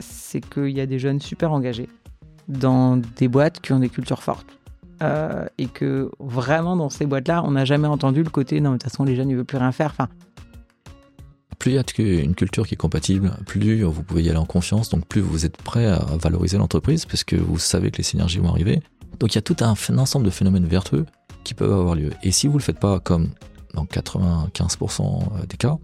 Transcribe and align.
c'est 0.00 0.40
qu'il 0.40 0.70
y 0.70 0.80
a 0.80 0.86
des 0.86 0.98
jeunes 0.98 1.20
super 1.20 1.52
engagés 1.52 1.88
dans 2.48 2.96
des 2.96 3.28
boîtes 3.28 3.60
qui 3.60 3.72
ont 3.72 3.78
des 3.78 3.88
cultures 3.88 4.22
fortes. 4.22 4.58
Euh, 5.02 5.46
et 5.58 5.66
que 5.66 6.10
vraiment 6.20 6.76
dans 6.76 6.88
ces 6.88 7.04
boîtes-là, 7.04 7.42
on 7.44 7.52
n'a 7.52 7.64
jamais 7.64 7.88
entendu 7.88 8.22
le 8.22 8.30
côté 8.30 8.60
non, 8.60 8.72
de 8.72 8.74
toute 8.76 8.84
façon, 8.84 9.04
les 9.04 9.16
jeunes, 9.16 9.28
ils 9.28 9.36
veulent 9.36 9.44
plus 9.44 9.58
rien 9.58 9.72
faire. 9.72 9.94
Plus 11.58 11.72
il 11.72 11.74
y 11.74 12.18
a 12.18 12.22
une 12.22 12.34
culture 12.34 12.66
qui 12.66 12.74
est 12.74 12.78
compatible, 12.78 13.32
plus 13.46 13.82
vous 13.82 14.02
pouvez 14.02 14.22
y 14.22 14.28
aller 14.28 14.38
en 14.38 14.44
confiance, 14.44 14.90
donc 14.90 15.06
plus 15.06 15.20
vous 15.20 15.46
êtes 15.46 15.56
prêt 15.56 15.86
à 15.86 16.04
valoriser 16.20 16.58
l'entreprise 16.58 17.06
parce 17.06 17.24
que 17.24 17.36
vous 17.36 17.58
savez 17.58 17.90
que 17.90 17.98
les 17.98 18.02
synergies 18.02 18.38
vont 18.38 18.50
arriver. 18.50 18.82
Donc 19.18 19.32
il 19.32 19.36
y 19.36 19.38
a 19.38 19.42
tout 19.42 19.56
un, 19.60 19.74
ensemble 19.98 20.26
de 20.26 20.30
phénomènes 20.30 20.66
vertueux 20.66 21.06
qui 21.42 21.54
peuvent 21.54 21.72
avoir 21.72 21.94
lieu. 21.94 22.10
Et 22.22 22.32
si 22.32 22.48
vous 22.48 22.58
le 22.58 22.62
faites 22.62 22.78
pas 22.78 23.00
comme 23.00 23.30
dans 23.74 23.84
95% 23.84 25.46
des 25.46 25.56
cas, 25.56 25.78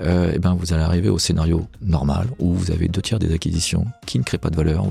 euh, 0.00 0.32
eh 0.34 0.38
ben 0.38 0.54
vous 0.54 0.72
allez 0.72 0.82
arriver 0.82 1.08
au 1.08 1.18
scénario 1.18 1.66
normal 1.80 2.28
où 2.38 2.52
vous 2.52 2.70
avez 2.70 2.88
deux 2.88 3.02
tiers 3.02 3.18
des 3.18 3.32
acquisitions 3.32 3.86
qui 4.06 4.18
ne 4.18 4.24
créent 4.24 4.38
pas 4.38 4.50
de 4.50 4.56
valeur. 4.56 4.86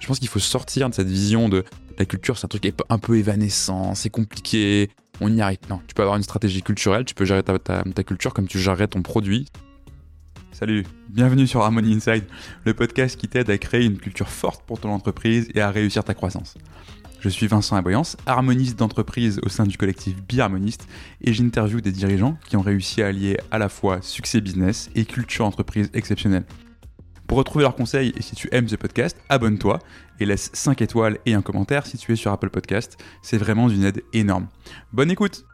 Je 0.00 0.06
pense 0.06 0.18
qu'il 0.18 0.28
faut 0.28 0.38
sortir 0.38 0.88
de 0.90 0.94
cette 0.94 1.08
vision 1.08 1.48
de 1.48 1.64
la 1.98 2.04
culture, 2.04 2.36
c'est 2.36 2.46
un 2.46 2.48
truc 2.48 2.72
un 2.88 2.98
peu 2.98 3.16
évanescent, 3.16 3.94
c'est 3.94 4.10
compliqué, 4.10 4.90
on 5.20 5.32
y 5.32 5.40
arrive. 5.40 5.58
Non, 5.70 5.80
tu 5.86 5.94
peux 5.94 6.02
avoir 6.02 6.16
une 6.16 6.22
stratégie 6.22 6.62
culturelle, 6.62 7.04
tu 7.04 7.14
peux 7.14 7.24
gérer 7.24 7.42
ta, 7.42 7.58
ta 7.58 8.02
culture 8.02 8.34
comme 8.34 8.48
tu 8.48 8.58
gérerais 8.58 8.88
ton 8.88 9.02
produit. 9.02 9.46
Salut, 10.52 10.84
bienvenue 11.08 11.46
sur 11.46 11.62
Harmony 11.62 11.94
Inside, 11.94 12.24
le 12.64 12.74
podcast 12.74 13.18
qui 13.18 13.26
t'aide 13.26 13.50
à 13.50 13.58
créer 13.58 13.84
une 13.84 13.98
culture 13.98 14.28
forte 14.28 14.62
pour 14.64 14.80
ton 14.80 14.90
entreprise 14.90 15.48
et 15.54 15.60
à 15.60 15.70
réussir 15.70 16.04
ta 16.04 16.14
croissance. 16.14 16.54
Je 17.22 17.28
suis 17.28 17.46
Vincent 17.46 17.76
Aboyance, 17.76 18.16
harmoniste 18.26 18.76
d'entreprise 18.76 19.40
au 19.44 19.48
sein 19.48 19.64
du 19.64 19.78
collectif 19.78 20.20
Biharmoniste 20.24 20.88
et 21.20 21.32
j'interviewe 21.32 21.80
des 21.80 21.92
dirigeants 21.92 22.36
qui 22.48 22.56
ont 22.56 22.62
réussi 22.62 23.00
à 23.00 23.06
allier 23.06 23.38
à 23.52 23.58
la 23.58 23.68
fois 23.68 24.02
succès 24.02 24.40
business 24.40 24.90
et 24.96 25.04
culture 25.04 25.44
entreprise 25.44 25.88
exceptionnelle. 25.94 26.44
Pour 27.28 27.38
retrouver 27.38 27.62
leurs 27.62 27.76
conseils 27.76 28.12
et 28.16 28.22
si 28.22 28.34
tu 28.34 28.48
aimes 28.50 28.66
ce 28.66 28.74
podcast, 28.74 29.16
abonne-toi 29.28 29.78
et 30.18 30.26
laisse 30.26 30.50
5 30.52 30.82
étoiles 30.82 31.18
et 31.24 31.34
un 31.34 31.42
commentaire 31.42 31.86
si 31.86 31.96
tu 31.96 32.12
es 32.12 32.16
sur 32.16 32.32
Apple 32.32 32.50
Podcast. 32.50 33.00
C'est 33.22 33.38
vraiment 33.38 33.68
d'une 33.68 33.84
aide 33.84 34.02
énorme. 34.12 34.48
Bonne 34.92 35.12
écoute 35.12 35.44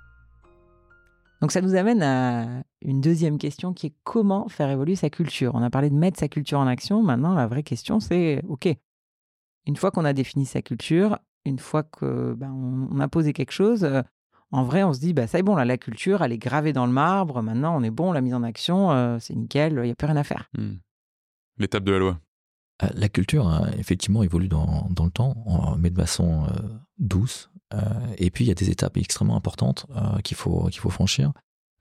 donc 1.41 1.53
ça 1.53 1.61
nous 1.61 1.77
amène 1.77 2.03
à 2.03 2.65
une 2.83 3.01
deuxième 3.01 3.39
question 3.39 3.73
qui 3.73 3.87
est 3.87 3.95
comment 4.03 4.49
faire 4.49 4.71
évoluer 4.71 4.97
sa 4.97 5.09
culture? 5.09 5.55
On 5.55 5.63
a 5.63 5.71
parlé 5.71 5.89
de 5.89 5.95
mettre 5.95 6.19
sa 6.19 6.27
culture 6.27 6.59
en 6.59 6.67
action. 6.67 7.01
Maintenant, 7.01 7.33
la 7.33 7.47
vraie 7.47 7.63
question, 7.63 8.01
c'est 8.01 8.43
OK. 8.49 8.67
Une 9.65 9.77
fois 9.77 9.93
qu'on 9.93 10.05
a 10.05 10.13
défini 10.13 10.47
sa 10.47 10.63
culture, 10.63 11.17
une 11.49 11.59
fois 11.59 11.83
que 11.83 12.35
ben, 12.35 12.53
on, 12.53 13.01
a 13.01 13.09
posé 13.09 13.33
quelque 13.33 13.53
chose, 13.53 13.85
euh, 13.85 14.03
en 14.53 14.63
vrai, 14.65 14.83
on 14.85 14.93
se 14.93 15.01
dit, 15.01 15.13
bah, 15.13 15.27
ça 15.27 15.39
est 15.39 15.43
bon, 15.43 15.57
là, 15.57 15.65
la 15.65 15.79
culture, 15.79 16.23
elle 16.23 16.33
est 16.33 16.39
gravée 16.39 16.73
dans 16.73 16.87
le 16.87 16.93
marbre. 16.93 17.43
Maintenant, 17.43 17.77
on 17.77 17.83
est 17.83 17.91
bon, 17.91 18.13
la 18.13 18.21
mise 18.21 18.35
en 18.35 18.43
action, 18.43 18.93
euh, 18.93 19.19
c'est 19.19 19.35
nickel, 19.35 19.75
il 19.75 19.83
n'y 19.83 19.91
a 19.91 19.95
plus 19.95 20.07
rien 20.07 20.17
à 20.17 20.25
faire. 20.25 20.49
Hmm. 20.57 20.77
L'étape 21.59 21.85
de 21.85 21.93
la 21.93 21.99
loi. 21.99 22.21
Euh, 22.83 22.89
la 22.95 23.09
culture, 23.09 23.49
hein, 23.49 23.69
effectivement, 23.79 24.23
évolue 24.23 24.49
dans, 24.49 24.89
le 24.99 25.11
temps, 25.11 25.77
mais 25.79 25.91
de 25.91 25.97
façon 25.97 26.47
douce. 26.99 27.51
et 28.17 28.31
puis, 28.31 28.45
il 28.45 28.49
y 28.49 28.53
a 28.53 28.55
des 28.55 28.71
étapes 28.71 28.97
extrêmement 28.97 29.37
importantes 29.37 29.87
qu'il 30.23 30.37
faut, 30.37 30.69
qu'il 30.69 30.81
faut 30.81 30.91
franchir. 30.91 31.33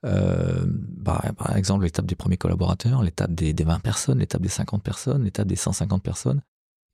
Bah, 0.02 1.22
par 1.36 1.56
exemple, 1.56 1.84
l'étape 1.84 2.06
des 2.06 2.16
premiers 2.16 2.36
collaborateurs, 2.36 3.02
l'étape 3.02 3.32
des, 3.32 3.52
des 3.52 3.64
20 3.64 3.78
personnes, 3.80 4.18
l'étape 4.18 4.42
des 4.42 4.48
50 4.48 4.82
personnes, 4.82 5.24
l'étape 5.24 5.46
des 5.46 5.56
150 5.56 6.02
personnes. 6.02 6.42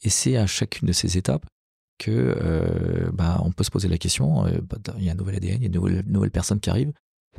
Et 0.02 0.10
c'est 0.10 0.36
à 0.36 0.46
chacune 0.46 0.86
de 0.86 0.92
ces 0.92 1.16
étapes 1.16 1.46
que 1.98 2.10
euh, 2.10 3.10
bah, 3.12 3.40
on 3.44 3.52
peut 3.52 3.64
se 3.64 3.70
poser 3.70 3.88
la 3.88 3.98
question, 3.98 4.46
euh, 4.46 4.58
bah, 4.62 4.78
il 4.98 5.04
y 5.04 5.08
a 5.08 5.12
un 5.12 5.16
nouvel 5.16 5.36
ADN, 5.36 5.56
il 5.56 5.62
y 5.62 5.64
a 5.64 5.78
une 5.78 6.02
nouvelle, 6.06 6.30
personne 6.30 6.60
qui 6.60 6.70
arrive, 6.70 6.92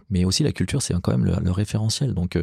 mais 0.09 0.25
aussi 0.25 0.43
la 0.43 0.51
culture, 0.51 0.81
c'est 0.81 0.93
quand 1.01 1.11
même 1.11 1.25
le, 1.25 1.51
référentiel. 1.51 2.13
Donc, 2.13 2.37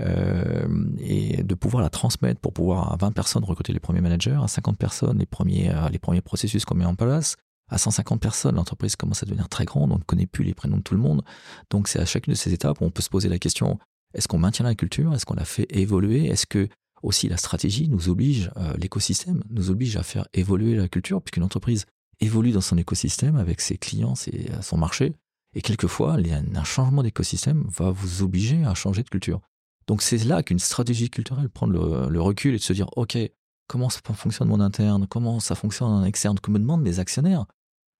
euh, 0.00 0.66
et 0.98 1.42
de 1.42 1.54
pouvoir 1.54 1.82
la 1.82 1.90
transmettre 1.90 2.40
pour 2.40 2.52
pouvoir 2.52 2.92
à 2.92 2.96
20 2.96 3.12
personnes 3.12 3.44
recruter 3.44 3.72
les 3.72 3.80
premiers 3.80 4.00
managers, 4.00 4.38
à 4.42 4.48
50 4.48 4.78
personnes 4.78 5.18
les 5.18 5.26
premiers, 5.26 5.72
les 5.90 5.98
premiers 5.98 6.22
processus 6.22 6.64
qu'on 6.64 6.74
met 6.74 6.84
en 6.84 6.94
place, 6.94 7.36
à 7.68 7.78
150 7.78 8.20
personnes, 8.20 8.56
l'entreprise 8.56 8.96
commence 8.96 9.22
à 9.22 9.26
devenir 9.26 9.48
très 9.48 9.64
grande, 9.64 9.92
on 9.92 9.98
ne 9.98 10.02
connaît 10.02 10.26
plus 10.26 10.44
les 10.44 10.54
prénoms 10.54 10.78
de 10.78 10.82
tout 10.82 10.94
le 10.94 11.00
monde. 11.00 11.22
Donc 11.70 11.88
c'est 11.88 12.00
à 12.00 12.04
chacune 12.04 12.32
de 12.32 12.38
ces 12.38 12.52
étapes 12.52 12.80
où 12.80 12.84
on 12.84 12.90
peut 12.90 13.02
se 13.02 13.08
poser 13.10 13.28
la 13.28 13.38
question, 13.38 13.78
est-ce 14.14 14.28
qu'on 14.28 14.38
maintient 14.38 14.64
la 14.64 14.74
culture? 14.74 15.14
Est-ce 15.14 15.24
qu'on 15.24 15.34
la 15.34 15.44
fait 15.44 15.66
évoluer? 15.70 16.26
Est-ce 16.26 16.46
que 16.46 16.68
aussi 17.02 17.28
la 17.28 17.36
stratégie 17.36 17.88
nous 17.88 18.08
oblige, 18.08 18.50
euh, 18.56 18.74
l'écosystème 18.76 19.42
nous 19.50 19.70
oblige 19.70 19.96
à 19.96 20.02
faire 20.02 20.26
évoluer 20.32 20.74
la 20.74 20.88
culture, 20.88 21.20
puisqu'une 21.20 21.42
entreprise 21.42 21.86
évolue 22.20 22.52
dans 22.52 22.60
son 22.60 22.78
écosystème 22.78 23.36
avec 23.36 23.60
ses 23.60 23.76
clients, 23.76 24.14
ses, 24.14 24.50
euh, 24.50 24.62
son 24.62 24.78
marché, 24.78 25.14
et 25.54 25.60
quelquefois, 25.60 26.16
un 26.16 26.64
changement 26.64 27.02
d'écosystème 27.02 27.64
va 27.68 27.90
vous 27.90 28.22
obliger 28.22 28.64
à 28.64 28.74
changer 28.74 29.02
de 29.02 29.08
culture. 29.08 29.40
Donc 29.86 30.00
c'est 30.00 30.24
là 30.24 30.42
qu'une 30.42 30.58
stratégie 30.58 31.10
culturelle, 31.10 31.50
prendre 31.50 32.08
le, 32.08 32.20
recul 32.20 32.54
et 32.54 32.58
de 32.58 32.62
se 32.62 32.72
dire, 32.72 32.88
OK, 32.96 33.18
comment 33.66 33.90
ça 33.90 34.00
fonctionne 34.14 34.48
mon 34.48 34.60
interne, 34.60 35.06
comment 35.06 35.40
ça 35.40 35.54
fonctionne 35.54 35.88
en 35.88 36.04
externe, 36.04 36.38
que 36.38 36.50
me 36.50 36.58
demandent 36.58 36.86
les 36.86 37.00
actionnaires, 37.00 37.44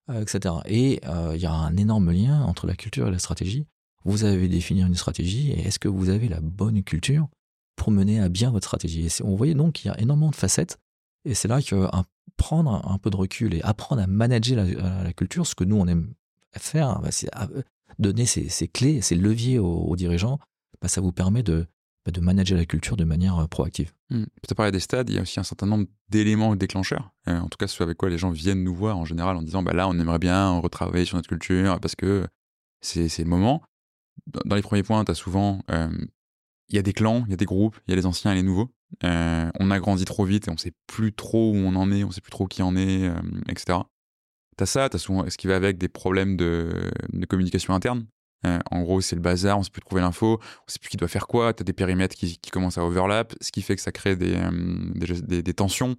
euh, 0.08 0.22
etc. 0.22 0.54
Et 0.64 1.00
il 1.34 1.41
y 1.41 1.46
a 1.46 1.52
un 1.52 1.76
énorme 1.76 2.10
lien 2.10 2.42
entre 2.42 2.66
la 2.66 2.74
culture 2.74 3.08
et 3.08 3.10
la 3.10 3.18
stratégie. 3.18 3.66
Vous 4.04 4.24
avez 4.24 4.48
défini 4.48 4.82
une 4.82 4.94
stratégie 4.94 5.50
et 5.50 5.66
est-ce 5.66 5.78
que 5.78 5.88
vous 5.88 6.08
avez 6.08 6.28
la 6.28 6.41
bonne 6.41 6.82
culture? 6.82 7.28
Pour 7.77 7.91
mener 7.91 8.21
à 8.21 8.28
bien 8.28 8.50
votre 8.50 8.66
stratégie. 8.66 9.09
On 9.22 9.34
voyait 9.34 9.55
donc 9.55 9.75
qu'il 9.75 9.91
y 9.91 9.94
a 9.94 10.00
énormément 10.00 10.31
de 10.31 10.37
facettes. 10.37 10.78
Et 11.25 11.34
c'est 11.34 11.49
là 11.49 11.62
que 11.62 11.88
prendre 12.37 12.88
un 12.88 12.99
peu 12.99 13.10
de 13.10 13.16
recul 13.16 13.55
et 13.55 13.62
apprendre 13.62 14.03
à 14.03 14.06
manager 14.06 14.65
la, 14.65 15.12
culture, 15.12 15.47
ce 15.47 15.55
que 15.55 15.65
nous 15.65 15.77
on 15.77 15.87
aime 15.87 16.15
faire, 16.56 17.00
bah, 17.00 17.10
c'est 17.10 17.31
donner 17.99 18.27
ces, 18.27 18.69
clés, 18.69 19.00
ces 19.00 19.15
leviers 19.15 19.59
aux, 19.59 19.94
dirigeants, 19.97 20.38
bah, 20.81 20.88
ça 20.88 21.00
vous 21.00 21.12
permet 21.12 21.43
de, 21.43 21.66
bah, 22.05 22.12
de 22.12 22.21
manager 22.21 22.59
la 22.59 22.65
culture 22.65 22.97
de 22.97 23.05
manière 23.05 23.38
euh, 23.38 23.47
proactive. 23.47 23.93
Mmh. 24.10 24.25
Tu 24.25 24.50
as 24.50 24.54
parlé 24.54 24.72
des 24.72 24.81
stades, 24.81 25.09
il 25.10 25.16
y 25.16 25.19
a 25.19 25.22
aussi 25.22 25.39
un 25.39 25.44
certain 25.44 25.66
nombre 25.66 25.87
d'éléments 26.09 26.56
déclencheurs. 26.56 27.12
Euh, 27.28 27.39
en 27.39 27.49
tout 27.49 27.56
cas, 27.59 27.66
ce 27.66 27.83
avec 27.83 27.97
quoi 27.97 28.10
les 28.10 28.19
gens 28.19 28.31
viennent 28.31 28.65
nous 28.65 28.75
voir 28.75 28.99
en 28.99 29.04
général 29.04 29.37
en 29.37 29.43
disant 29.43 29.62
là, 29.62 29.89
on 29.89 29.99
aimerait 29.99 30.19
bien 30.19 30.59
retravailler 30.59 31.04
sur 31.04 31.16
notre 31.16 31.28
culture 31.28 31.78
parce 31.81 31.94
que 31.94 32.27
c'est 32.81 33.19
le 33.19 33.25
moment. 33.25 33.62
Dans 34.44 34.56
les 34.56 34.62
premiers 34.62 34.83
points, 34.83 35.04
tu 35.04 35.12
as 35.12 35.15
souvent 35.15 35.62
euh, 35.71 35.89
il 36.68 36.76
y 36.76 36.78
a 36.78 36.82
des 36.82 36.92
clans, 36.92 37.24
il 37.26 37.30
y 37.30 37.34
a 37.34 37.36
des 37.36 37.44
groupes, 37.44 37.78
il 37.86 37.90
y 37.90 37.92
a 37.92 37.96
les 37.96 38.06
anciens 38.06 38.32
et 38.32 38.36
les 38.36 38.42
nouveaux. 38.42 38.70
Euh, 39.04 39.50
on 39.58 39.70
a 39.70 39.78
grandi 39.78 40.04
trop 40.04 40.24
vite 40.24 40.48
et 40.48 40.50
on 40.50 40.56
sait 40.56 40.72
plus 40.86 41.12
trop 41.12 41.52
où 41.52 41.56
on 41.56 41.74
en 41.76 41.90
est, 41.90 42.04
on 42.04 42.10
sait 42.10 42.20
plus 42.20 42.30
trop 42.30 42.46
qui 42.46 42.62
en 42.62 42.76
est, 42.76 43.04
euh, 43.04 43.20
etc. 43.48 43.78
T'as 44.56 44.66
ça, 44.66 44.88
t'as 44.88 44.98
souvent 44.98 45.28
ce 45.28 45.36
qui 45.36 45.46
va 45.46 45.56
avec 45.56 45.78
des 45.78 45.88
problèmes 45.88 46.36
de, 46.36 46.90
communication 47.28 47.74
interne. 47.74 48.06
Euh, 48.44 48.58
en 48.70 48.82
gros, 48.82 49.00
c'est 49.00 49.16
le 49.16 49.22
bazar, 49.22 49.58
on 49.58 49.62
sait 49.62 49.70
plus 49.70 49.80
trouver 49.80 50.02
l'info, 50.02 50.40
on 50.42 50.70
sait 50.70 50.78
plus 50.78 50.90
qui 50.90 50.96
doit 50.96 51.08
faire 51.08 51.26
quoi, 51.26 51.52
t'as 51.52 51.64
des 51.64 51.72
périmètres 51.72 52.16
qui, 52.16 52.38
commencent 52.50 52.78
à 52.78 52.84
overlap, 52.84 53.34
ce 53.40 53.52
qui 53.52 53.62
fait 53.62 53.76
que 53.76 53.82
ça 53.82 53.92
crée 53.92 54.16
des, 54.16 54.36
des, 54.96 55.54
tensions, 55.54 55.96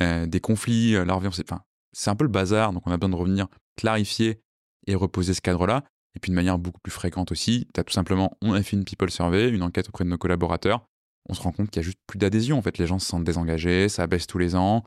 des 0.00 0.40
conflits, 0.40 0.96
enfin, 0.98 1.60
c'est 1.92 2.10
un 2.10 2.16
peu 2.16 2.24
le 2.24 2.30
bazar, 2.30 2.72
donc 2.72 2.86
on 2.86 2.90
a 2.90 2.96
besoin 2.96 3.10
de 3.10 3.16
revenir 3.16 3.46
clarifier 3.76 4.40
et 4.86 4.94
reposer 4.94 5.34
ce 5.34 5.42
cadre-là. 5.42 5.84
Et 6.14 6.20
puis 6.20 6.30
de 6.30 6.34
manière 6.34 6.58
beaucoup 6.58 6.80
plus 6.80 6.92
fréquente 6.92 7.32
aussi, 7.32 7.66
tu 7.74 7.84
tout 7.84 7.92
simplement, 7.92 8.36
on 8.42 8.52
a 8.52 8.62
fait 8.62 8.76
une 8.76 8.84
people 8.84 9.10
survey, 9.10 9.48
une 9.48 9.62
enquête 9.62 9.88
auprès 9.88 10.04
de 10.04 10.10
nos 10.10 10.18
collaborateurs, 10.18 10.86
on 11.28 11.34
se 11.34 11.42
rend 11.42 11.52
compte 11.52 11.70
qu'il 11.70 11.80
y 11.80 11.84
a 11.84 11.86
juste 11.86 12.00
plus 12.06 12.18
d'adhésion. 12.18 12.58
En 12.58 12.62
fait, 12.62 12.78
les 12.78 12.86
gens 12.86 12.98
se 12.98 13.06
sentent 13.06 13.24
désengagés, 13.24 13.88
ça 13.88 14.06
baisse 14.06 14.26
tous 14.26 14.38
les 14.38 14.54
ans. 14.54 14.84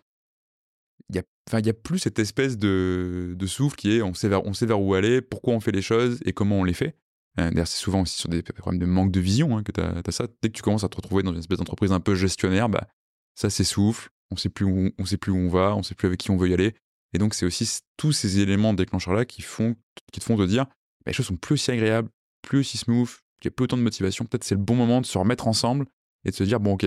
Il 1.10 1.16
y 1.16 1.20
a, 1.20 1.58
a 1.58 1.74
plus 1.74 2.00
cette 2.00 2.20
espèce 2.20 2.58
de, 2.58 3.36
souffle 3.46 3.76
qui 3.76 3.96
est 3.96 4.02
on 4.02 4.14
sait, 4.14 4.28
vers, 4.28 4.46
on 4.46 4.54
sait 4.54 4.66
vers 4.66 4.82
où 4.82 4.94
aller, 4.96 5.22
pourquoi 5.22 5.54
on 5.54 5.60
fait 5.60 5.72
les 5.72 5.82
choses 5.82 6.20
et 6.26 6.34
comment 6.34 6.60
on 6.60 6.64
les 6.64 6.74
fait. 6.74 6.98
Euh, 7.40 7.50
d'ailleurs, 7.52 7.68
c'est 7.68 7.82
souvent 7.82 8.02
aussi 8.02 8.18
sur 8.18 8.30
des 8.30 8.42
problèmes 8.42 8.80
de 8.80 8.86
manque 8.86 9.12
de 9.12 9.20
vision 9.20 9.58
hein, 9.58 9.64
que 9.64 9.72
tu 9.72 9.82
as, 9.82 10.12
ça. 10.12 10.28
Dès 10.42 10.50
que 10.50 10.54
tu 10.54 10.62
commences 10.62 10.84
à 10.84 10.90
te 10.90 10.96
retrouver 10.96 11.22
dans 11.22 11.32
une 11.32 11.40
espèce 11.40 11.58
d'entreprise 11.58 11.92
un 11.92 12.00
peu 12.00 12.16
gestionnaire, 12.16 12.70
bah, 12.70 12.88
ça 13.36 13.50
s'essouffle, 13.50 14.10
on 14.32 14.36
sait 14.36 14.50
plus 14.50 14.94
on 14.98 15.06
sait 15.06 15.18
plus 15.18 15.32
où 15.32 15.38
on 15.38 15.50
va, 15.50 15.76
on 15.76 15.84
sait 15.84 15.96
plus 15.96 16.08
avec 16.08 16.20
qui 16.20 16.32
on 16.32 16.38
veut 16.38 16.50
y 16.50 16.54
aller. 16.54 16.76
Et 17.14 17.18
donc, 17.18 17.34
c'est 17.34 17.46
aussi 17.46 17.80
tous 17.98 18.12
ces 18.12 18.40
éléments 18.40 18.74
déclencheurs-là 18.74 19.26
qui, 19.26 19.42
qui 19.42 20.20
te 20.20 20.24
font 20.24 20.38
te 20.38 20.46
dire 20.46 20.66
les 21.06 21.14
choses 21.14 21.28
sont 21.28 21.38
plus 21.38 21.54
aussi 21.54 21.72
agréables, 21.72 22.10
plus 22.42 22.60
aussi 22.60 22.78
smooth, 22.78 23.10
il 23.42 23.46
y 23.46 23.48
a 23.50 23.52
plus 23.52 23.66
autant 23.66 23.78
de 23.78 23.82
motivation. 23.82 24.26
Peut-être 24.26 24.44
c'est 24.44 24.56
le 24.56 24.62
bon 24.62 24.76
moment 24.76 25.02
de 25.02 25.06
se 25.06 25.18
remettre 25.18 25.48
ensemble 25.48 25.86
et 26.24 26.32
de 26.32 26.36
se 26.36 26.44
dire 26.44 26.60
bon, 26.60 26.74
ok, 26.74 26.86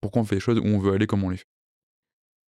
pourquoi 0.00 0.22
on 0.22 0.24
fait 0.24 0.36
les 0.36 0.40
choses, 0.40 0.58
où 0.58 0.64
on 0.64 0.78
veut 0.78 0.92
aller, 0.92 1.06
comment 1.06 1.28
on 1.28 1.30
les 1.30 1.38
fait? 1.38 1.46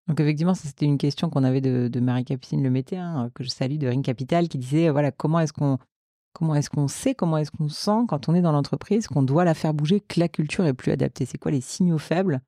Donc 0.09 0.21
effectivement, 0.21 0.55
c'était 0.55 0.87
une 0.87 0.99
question 0.99 1.29
qu'on 1.29 1.45
avait 1.45 1.61
de, 1.61 2.01
Marie-Capucine 2.01 2.63
Le 2.63 2.97
hein, 2.97 3.31
que 3.35 3.45
je 3.45 3.51
salue 3.51 3.77
de 3.77 3.87
Ring 3.87 4.05
Capital, 4.05 4.49
qui 4.49 4.59
disait 4.59 4.89
voilà 4.89 5.13
comment 5.13 5.41
est-ce 5.41 5.53
qu'on 5.53 5.79
comment 6.33 6.55
est-ce 6.55 6.71
qu'on 6.71 6.89
sait, 6.89 7.15
comment 7.15 7.37
est-ce 7.37 7.51
qu'on 7.51 7.69
sent 7.69 8.07
quand 8.09 8.29
on 8.29 8.35
est 8.35 8.41
dans 8.41 8.53
l'entreprise 8.53 9.07
qu'on 9.07 9.23
doit 9.23 9.45
la 9.45 9.55
faire 9.55 9.75
bouger, 9.75 10.01
que 10.01 10.19
la 10.19 10.29
culture 10.29 10.65
est 10.65 10.73
plus 10.73 10.93
adaptée? 10.93 11.27
C'est 11.27 11.37
quoi 11.37 11.51
les 11.51 11.61
signaux 11.61 11.99
faibles 11.99 12.41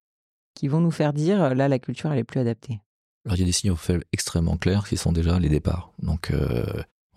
qui 0.54 0.68
vont 0.68 0.80
nous 0.80 0.90
faire 0.90 1.12
dire 1.12 1.54
là 1.54 1.68
la 1.68 1.78
culture 1.78 2.10
elle 2.12 2.18
est 2.18 2.24
plus 2.24 2.40
adaptée? 2.40 2.80
Alors 3.26 3.36
il 3.36 3.40
y 3.40 3.42
a 3.42 3.46
des 3.46 3.52
signaux 3.52 3.76
faibles 3.76 4.04
extrêmement 4.12 4.56
clairs 4.56 4.88
qui 4.88 4.96
sont 4.96 5.12
déjà 5.12 5.38
les 5.38 5.50
départs. 5.50 5.92
Donc 5.98 6.30
euh, 6.30 6.64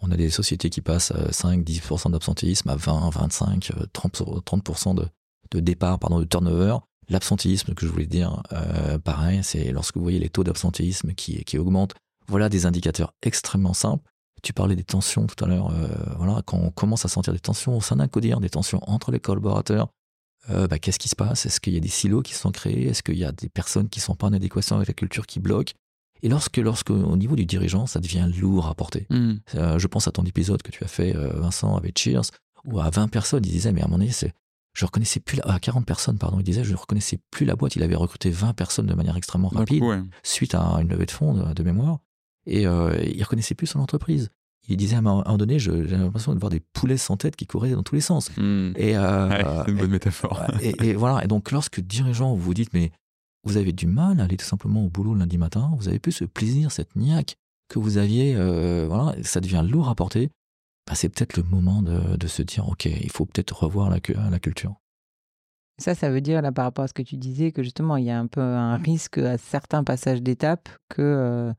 on 0.03 0.11
a 0.11 0.17
des 0.17 0.29
sociétés 0.29 0.69
qui 0.69 0.81
passent 0.81 1.11
5-10% 1.11 2.11
d'absentéisme 2.11 2.69
à 2.69 2.75
20, 2.75 3.09
25, 3.09 3.71
30%, 3.93 4.95
de, 4.95 5.07
de 5.51 5.59
départ, 5.59 5.97
pardon, 5.97 6.19
de 6.19 6.25
turnover. 6.25 6.77
L'absentéisme 7.09 7.73
que 7.73 7.85
je 7.85 7.91
voulais 7.91 8.05
dire, 8.05 8.43
euh, 8.51 8.99
pareil, 8.99 9.39
c'est 9.43 9.71
lorsque 9.71 9.95
vous 9.95 10.03
voyez 10.03 10.19
les 10.19 10.29
taux 10.29 10.43
d'absentéisme 10.43 11.13
qui, 11.13 11.43
qui 11.45 11.57
augmentent. 11.57 11.95
Voilà 12.27 12.49
des 12.49 12.65
indicateurs 12.65 13.13
extrêmement 13.21 13.73
simples. 13.73 14.03
Tu 14.41 14.51
parlais 14.51 14.75
des 14.75 14.83
tensions 14.83 15.25
tout 15.25 15.41
à 15.43 15.47
l'heure. 15.47 15.71
Euh, 15.71 15.87
voilà, 16.17 16.41
quand 16.45 16.57
on 16.57 16.69
commence 16.69 17.05
à 17.05 17.07
sentir 17.07 17.31
des 17.31 17.39
tensions 17.39 17.77
au 17.77 17.81
sein 17.81 17.95
d'un 17.95 18.07
codir, 18.07 18.41
des 18.41 18.49
tensions 18.49 18.79
entre 18.89 19.11
les 19.11 19.19
collaborateurs, 19.19 19.87
bah, 20.49 20.77
qu'est-ce 20.77 20.99
qui 20.99 21.07
se 21.07 21.15
passe? 21.15 21.45
Est-ce 21.45 21.61
qu'il 21.61 21.73
y 21.73 21.77
a 21.77 21.79
des 21.79 21.87
silos 21.87 22.21
qui 22.21 22.33
sont 22.33 22.51
créés? 22.51 22.87
Est-ce 22.87 23.01
qu'il 23.01 23.17
y 23.17 23.23
a 23.23 23.31
des 23.31 23.47
personnes 23.47 23.87
qui 23.87 23.99
ne 23.99 24.03
sont 24.03 24.15
pas 24.15 24.27
en 24.27 24.33
adéquation 24.33 24.75
avec 24.75 24.89
la 24.89 24.93
culture 24.93 25.25
qui 25.25 25.39
bloquent 25.39 25.71
Et 26.23 26.29
lorsque, 26.29 26.57
lorsque, 26.57 26.89
au 26.89 27.17
niveau 27.17 27.35
du 27.35 27.45
dirigeant, 27.45 27.85
ça 27.85 27.99
devient 27.99 28.27
lourd 28.39 28.67
à 28.67 28.73
porter. 28.73 29.05
Hmm. 29.09 29.35
je 29.53 29.87
pense 29.87 30.07
à 30.07 30.11
ton 30.11 30.23
épisode 30.23 30.63
que 30.63 30.71
tu 30.71 30.83
as 30.83 30.87
fait, 30.87 31.13
Vincent, 31.13 31.75
avec 31.75 31.99
Cheers, 31.99 32.31
où 32.65 32.79
à 32.79 32.89
20 32.89 33.09
personnes, 33.09 33.43
il 33.45 33.51
disait, 33.51 33.71
mais 33.71 33.81
à 33.81 33.87
mon 33.87 33.99
avis, 33.99 34.13
c'est 34.13 34.33
je 34.73 34.85
reconnaissais 34.85 35.19
plus 35.19 35.37
la, 35.37 35.53
à 35.53 35.59
40 35.59 35.85
personnes 35.85 36.17
pardon 36.17 36.39
il 36.39 36.43
disait 36.43 36.63
je 36.63 36.71
ne 36.71 36.77
reconnaissais 36.77 37.19
plus 37.31 37.45
la 37.45 37.55
boîte. 37.55 37.75
Il 37.75 37.83
avait 37.83 37.95
recruté 37.95 38.29
20 38.29 38.53
personnes 38.53 38.87
de 38.87 38.93
manière 38.93 39.15
extrêmement 39.15 39.49
rapide 39.49 39.83
suite 40.23 40.55
à 40.55 40.77
une 40.81 40.89
levée 40.89 41.05
de 41.05 41.11
fonds 41.11 41.33
de, 41.33 41.63
mémoire. 41.63 41.99
Et 42.45 42.67
euh, 42.67 42.97
il 43.03 43.23
reconnaissait 43.23 43.55
plus 43.55 43.67
son 43.67 43.79
entreprise. 43.79 44.29
Il 44.67 44.77
disait 44.77 44.95
à 44.95 44.99
un 44.99 45.01
moment 45.01 45.37
donné 45.37 45.59
j'ai 45.59 45.71
l'impression 45.71 46.33
de 46.33 46.39
voir 46.39 46.49
des 46.49 46.59
poulets 46.59 46.97
sans 46.97 47.17
tête 47.17 47.35
qui 47.35 47.45
couraient 47.45 47.71
dans 47.71 47.83
tous 47.83 47.95
les 47.95 48.01
sens. 48.01 48.31
Hmm. 48.37 48.71
et 48.75 48.97
euh, 48.97 49.63
une 49.67 49.77
bonne 49.77 49.91
métaphore. 49.91 50.41
et, 50.61 50.93
voilà. 50.93 51.23
Et 51.23 51.27
donc 51.27 51.51
lorsque 51.51 51.79
dirigeant 51.79 52.33
vous 52.33 52.41
vous 52.41 52.53
dites 52.53 52.73
mais 52.73 52.91
vous 53.43 53.57
avez 53.57 53.73
du 53.73 53.87
mal 53.87 54.19
à 54.19 54.23
aller 54.23 54.37
tout 54.37 54.45
simplement 54.45 54.85
au 54.85 54.89
boulot 54.89 55.15
lundi 55.15 55.37
matin 55.37 55.71
vous 55.77 55.87
avez 55.87 55.99
plus 55.99 56.11
ce 56.11 56.25
plaisir 56.25 56.71
cette 56.71 56.95
niaque 56.95 57.35
que 57.69 57.79
vous 57.79 57.97
aviez 57.97 58.35
euh, 58.35 58.85
voilà 58.87 59.15
ça 59.23 59.41
devient 59.41 59.65
lourd 59.67 59.89
à 59.89 59.95
porter 59.95 60.29
bah, 60.87 60.95
c'est 60.95 61.09
peut-être 61.09 61.37
le 61.37 61.43
moment 61.43 61.81
de, 61.81 62.27
se 62.27 62.41
dire, 62.41 62.67
OK, 62.67 62.85
il 62.85 63.11
faut 63.11 63.25
peut-être 63.25 63.63
revoir 63.63 63.89
la, 63.89 63.99
la, 64.29 64.39
culture. 64.39 64.75
Ça, 65.77 65.95
ça 65.95 66.09
veut 66.09 66.21
dire, 66.21 66.41
là, 66.41 66.51
par 66.51 66.65
rapport 66.65 66.83
à 66.83 66.87
ce 66.87 66.93
que 66.93 67.01
tu 67.01 67.15
disais, 67.15 67.51
que 67.51 67.63
justement, 67.63 67.95
il 67.97 68.05
y 68.05 68.11
a 68.11 68.19
un 68.19 68.27
peu 68.27 68.41
un 68.41 68.75
risque 68.75 69.17
à 69.17 69.37
certains 69.37 69.83
passages 69.83 70.21
d'étape 70.21 70.69
que 70.89 71.01
euh, 71.01 71.53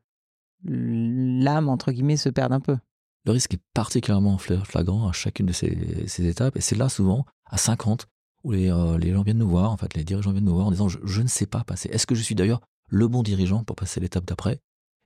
l'âme, 0.63 1.69
entre 1.69 1.91
guillemets, 1.91 2.17
se 2.17 2.29
perde 2.29 2.53
un 2.53 2.59
peu. 2.59 2.77
Le 3.25 3.31
risque 3.31 3.55
est 3.55 3.61
particulièrement 3.73 4.37
flagrant 4.37 5.07
à 5.07 5.11
chacune 5.11 5.47
de 5.47 5.53
ces, 5.53 6.27
étapes. 6.27 6.55
Et 6.55 6.61
c'est 6.61 6.75
là, 6.75 6.87
souvent, 6.87 7.25
à 7.45 7.57
50, 7.57 8.07
où 8.45 8.51
les, 8.51 8.71
euh, 8.71 8.97
les, 8.97 9.11
gens 9.11 9.23
viennent 9.23 9.39
nous 9.39 9.49
voir, 9.49 9.71
en 9.71 9.77
fait, 9.77 9.95
les 9.95 10.03
dirigeants 10.03 10.31
viennent 10.31 10.45
nous 10.45 10.53
voir 10.53 10.67
en 10.67 10.71
disant, 10.71 10.87
je, 10.87 11.21
ne 11.21 11.27
sais 11.27 11.47
pas 11.47 11.63
passer. 11.63 11.89
Est-ce 11.89 12.05
que 12.05 12.13
je 12.13 12.21
suis 12.21 12.35
d'ailleurs 12.35 12.61
le 12.87 13.07
bon 13.07 13.23
dirigeant 13.23 13.63
pour 13.63 13.75
passer 13.75 13.99
l'étape 13.99 14.25
d'après? 14.25 14.59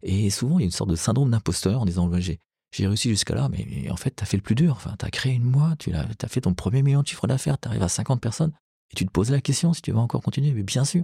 Et 0.03 0.29
souvent, 0.29 0.59
il 0.59 0.63
y 0.63 0.65
a 0.65 0.65
une 0.65 0.71
sorte 0.71 0.89
de 0.89 0.97
syndrome 0.97 1.31
d'imposteur 1.31 1.81
en 1.81 1.85
disant, 1.85 2.11
j'ai 2.19 2.87
réussi 2.87 3.09
jusqu'à 3.09 3.35
là, 3.35 3.47
mais, 3.49 3.89
en 3.89 3.95
fait, 3.95 4.13
tu 4.13 4.21
as 4.21 4.25
fait 4.25 4.35
le 4.35 4.43
plus 4.43 4.55
dur. 4.55 4.73
Enfin, 4.75 4.93
tu 4.99 5.05
as 5.05 5.09
créé 5.09 5.33
une 5.33 5.49
boîte, 5.49 5.79
tu 5.79 5.93
as, 5.93 6.27
fait 6.27 6.41
ton 6.41 6.53
premier 6.53 6.83
million 6.83 7.01
de 7.01 7.07
chiffre 7.07 7.27
d'affaires, 7.27 7.57
tu 7.57 7.69
arrives 7.69 7.81
à 7.81 7.89
50 7.89 8.19
personnes, 8.19 8.51
et 8.91 8.95
tu 8.95 9.05
te 9.05 9.11
poses 9.11 9.31
la 9.31 9.39
question 9.39 9.73
si 9.73 9.81
tu 9.81 9.93
vas 9.93 10.01
encore 10.01 10.21
continuer. 10.21 10.51
Mais 10.51 10.63
bien 10.63 10.83
sûr. 10.83 11.03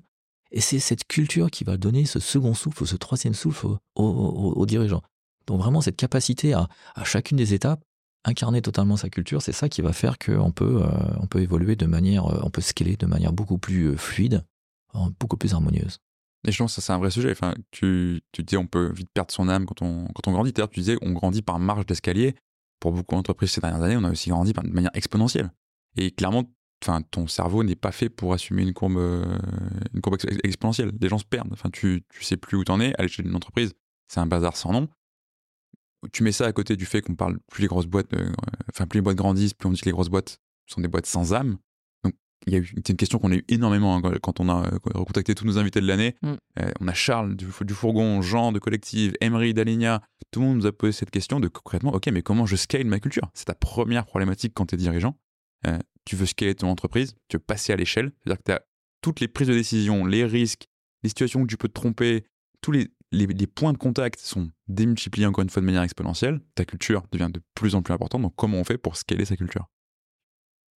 Et 0.52 0.60
c'est 0.60 0.80
cette 0.80 1.06
culture 1.08 1.50
qui 1.50 1.64
va 1.64 1.78
donner 1.78 2.06
ce 2.06 2.20
second 2.20 2.54
souffle, 2.54 2.86
ce 2.86 2.98
troisième 2.98 3.34
souffle 3.34 3.68
aux, 3.96 4.66
dirigeants. 4.66 5.02
Donc 5.48 5.62
vraiment, 5.62 5.80
cette 5.80 5.98
capacité 5.98 6.54
à, 6.54 6.68
chacune 7.06 7.38
des 7.38 7.54
étapes, 7.54 7.82
incarner 8.26 8.62
totalement 8.62 8.98
sa 8.98 9.10
culture, 9.10 9.42
c'est 9.42 9.52
ça 9.52 9.70
qui 9.70 9.82
va 9.82 9.94
faire 9.94 10.18
qu'on 10.18 10.52
peut, 10.52 10.82
euh, 10.84 10.90
on 11.22 11.28
peut 11.28 11.42
évoluer 11.42 11.76
de 11.76 11.86
manière, 11.86 12.26
euh, 12.28 12.40
on 12.44 12.50
peut 12.50 12.62
scaler 12.62 12.98
de 12.98 13.06
manière 13.06 13.32
beaucoup 13.32 13.58
plus 13.58 13.92
euh, 13.92 13.98
fluide, 13.98 14.44
beaucoup 15.20 15.38
plus 15.38 15.54
harmonieuse. 15.54 16.00
Et 16.48 16.52
je 16.52 16.58
pense 16.58 16.76
que 16.76 16.82
c'est 16.82 16.94
un 16.94 16.98
vrai 16.98 17.12
sujet. 17.12 17.32
Enfin, 17.32 17.56
tu, 17.72 18.22
tu 18.32 18.44
dis 18.44 18.58
on 18.58 18.68
peut 18.68 18.92
vite 18.92 19.10
perdre 19.14 19.32
son 19.32 19.50
âme 19.50 19.66
quand 19.66 19.82
on, 19.82 20.08
quand 20.08 20.28
on 20.28 20.32
grandit. 20.32 20.54
Tu 20.54 20.80
disais 20.80 20.98
on 21.02 21.12
grandit 21.12 21.42
par 21.42 21.60
marge 21.60 21.86
d'escalier. 21.86 22.36
Pour 22.80 22.92
beaucoup 22.92 23.16
d'entreprises 23.16 23.52
ces 23.52 23.62
dernières 23.62 23.82
années, 23.82 23.98
on 23.98 24.04
a 24.04 24.12
aussi 24.12 24.30
grandi 24.30 24.54
de 24.54 24.70
manière 24.70 24.92
exponentielle. 24.94 25.52
Et 25.98 26.12
clairement, 26.12 26.44
enfin, 26.84 27.02
ton 27.02 27.26
cerveau 27.26 27.64
n'est 27.64 27.76
pas 27.76 27.92
fait 27.92 28.10
pour 28.10 28.34
assumer 28.34 28.62
une 28.62 28.74
courbe, 28.74 29.00
une 29.94 30.02
courbe 30.02 30.18
exponentielle. 30.44 30.92
Les 31.02 31.10
gens 31.10 31.18
se 31.18 31.26
perdent. 31.26 31.52
Enfin, 31.52 31.70
tu, 31.72 32.04
tu 32.10 32.24
sais 32.24 32.38
plus 32.38 32.58
où 32.58 32.64
t'en 32.64 32.80
es. 32.80 32.94
À 33.00 33.02
l'échelle 33.02 33.26
d'une 33.26 33.36
entreprise, 33.36 33.74
c'est 34.08 34.20
un 34.20 34.28
bazar 34.28 34.56
sans 34.56 34.72
nom. 34.72 34.88
Tu 36.12 36.24
mets 36.24 36.32
ça 36.32 36.46
à 36.46 36.52
côté 36.52 36.76
du 36.76 36.86
fait 36.86 37.02
qu'on 37.02 37.16
parle 37.16 37.40
plus 37.52 37.62
les 37.62 37.68
grosses 37.68 37.88
boîtes, 37.88 38.14
euh, 38.14 38.32
enfin, 38.72 38.88
plus 38.88 38.98
les 38.98 39.02
boîtes 39.02 39.18
grandissent, 39.18 39.54
plus 39.54 39.68
on 39.68 39.72
dit 39.72 39.82
que 39.82 39.86
les 39.86 39.92
grosses 39.92 40.10
boîtes 40.10 40.40
sont 40.68 40.82
des 40.82 40.88
boîtes 40.88 41.06
sans 41.06 41.34
âme 41.34 41.58
il 42.48 42.54
y 42.54 42.58
a 42.58 42.62
c'est 42.64 42.90
une 42.90 42.98
question 42.98 43.20
qu'on 43.20 43.32
a 43.32 43.36
eu 43.36 43.46
énormément 43.48 43.96
hein, 43.96 44.14
quand 44.22 44.40
on 44.40 44.50
a 44.50 44.68
euh, 44.68 44.78
recontacté 44.94 45.36
tous 45.36 45.46
nos 45.46 45.58
invités 45.58 45.82
de 45.82 45.88
l'année. 45.88 46.16
Mm. 46.22 46.34
Euh, 46.60 46.72
on 46.80 46.88
a 46.88 46.94
Charles 46.94 47.36
du, 47.36 47.46
Fourgon, 47.48 48.22
Jean 48.22 48.52
de 48.52 48.60
Collective, 48.60 49.14
Emery 49.22 49.54
d'Aligna. 49.54 50.02
Tout 50.32 50.42
le 50.42 50.48
monde 50.48 50.58
nous 50.58 50.66
a 50.66 50.72
posé 50.72 50.92
cette 50.92 51.12
question 51.12 51.40
de 51.40 51.48
concrètement, 51.48 51.94
ok, 51.94 52.08
mais 52.08 52.22
comment 52.22 52.46
je 52.46 52.56
scale 52.56 52.86
ma 52.86 53.00
culture? 53.00 53.30
C'est 53.34 53.46
ta 53.46 53.56
première 53.56 54.06
problématique 54.06 54.54
quand 54.54 54.68
tu 54.68 54.76
es 54.76 54.78
dirigeant. 54.78 55.18
Euh, 55.68 55.80
tu 56.06 56.16
veux 56.16 56.26
scaler 56.26 56.54
ton 56.54 56.70
entreprise, 56.70 57.16
tu 57.30 57.38
veux 57.38 57.44
passer 57.44 57.74
à 57.74 57.76
l'échelle. 57.76 58.12
C'est-à-dire 58.24 58.40
que 58.40 58.44
tu 58.44 58.52
as 58.52 58.62
toutes 59.02 59.20
les 59.20 59.28
prises 59.28 59.48
de 59.48 59.54
décision, 59.54 60.06
les 60.06 60.26
risques, 60.26 60.68
les 61.04 61.10
situations 61.10 61.42
où 61.42 61.48
tu 61.48 61.58
peux 61.58 61.68
te 61.68 61.74
tromper, 61.74 62.26
tous 62.62 62.72
les, 62.72 62.90
les, 63.16 63.48
points 63.48 63.74
de 63.74 63.78
contact 63.78 64.20
sont 64.20 64.50
démultipliés 64.68 65.26
encore 65.26 65.44
une 65.44 65.50
fois 65.50 65.62
de 65.62 65.66
manière 65.66 65.84
exponentielle. 65.84 66.40
Ta 66.56 66.66
culture 66.66 67.04
devient 67.12 67.30
de 67.32 67.42
plus 67.54 67.76
en 67.76 67.82
plus 67.82 67.94
importante. 67.94 68.22
Donc, 68.22 68.34
comment 68.36 68.58
on 68.58 68.64
fait 68.64 68.78
pour 68.78 68.98
scaler 68.98 69.26
sa 69.26 69.36
culture? 69.36 69.68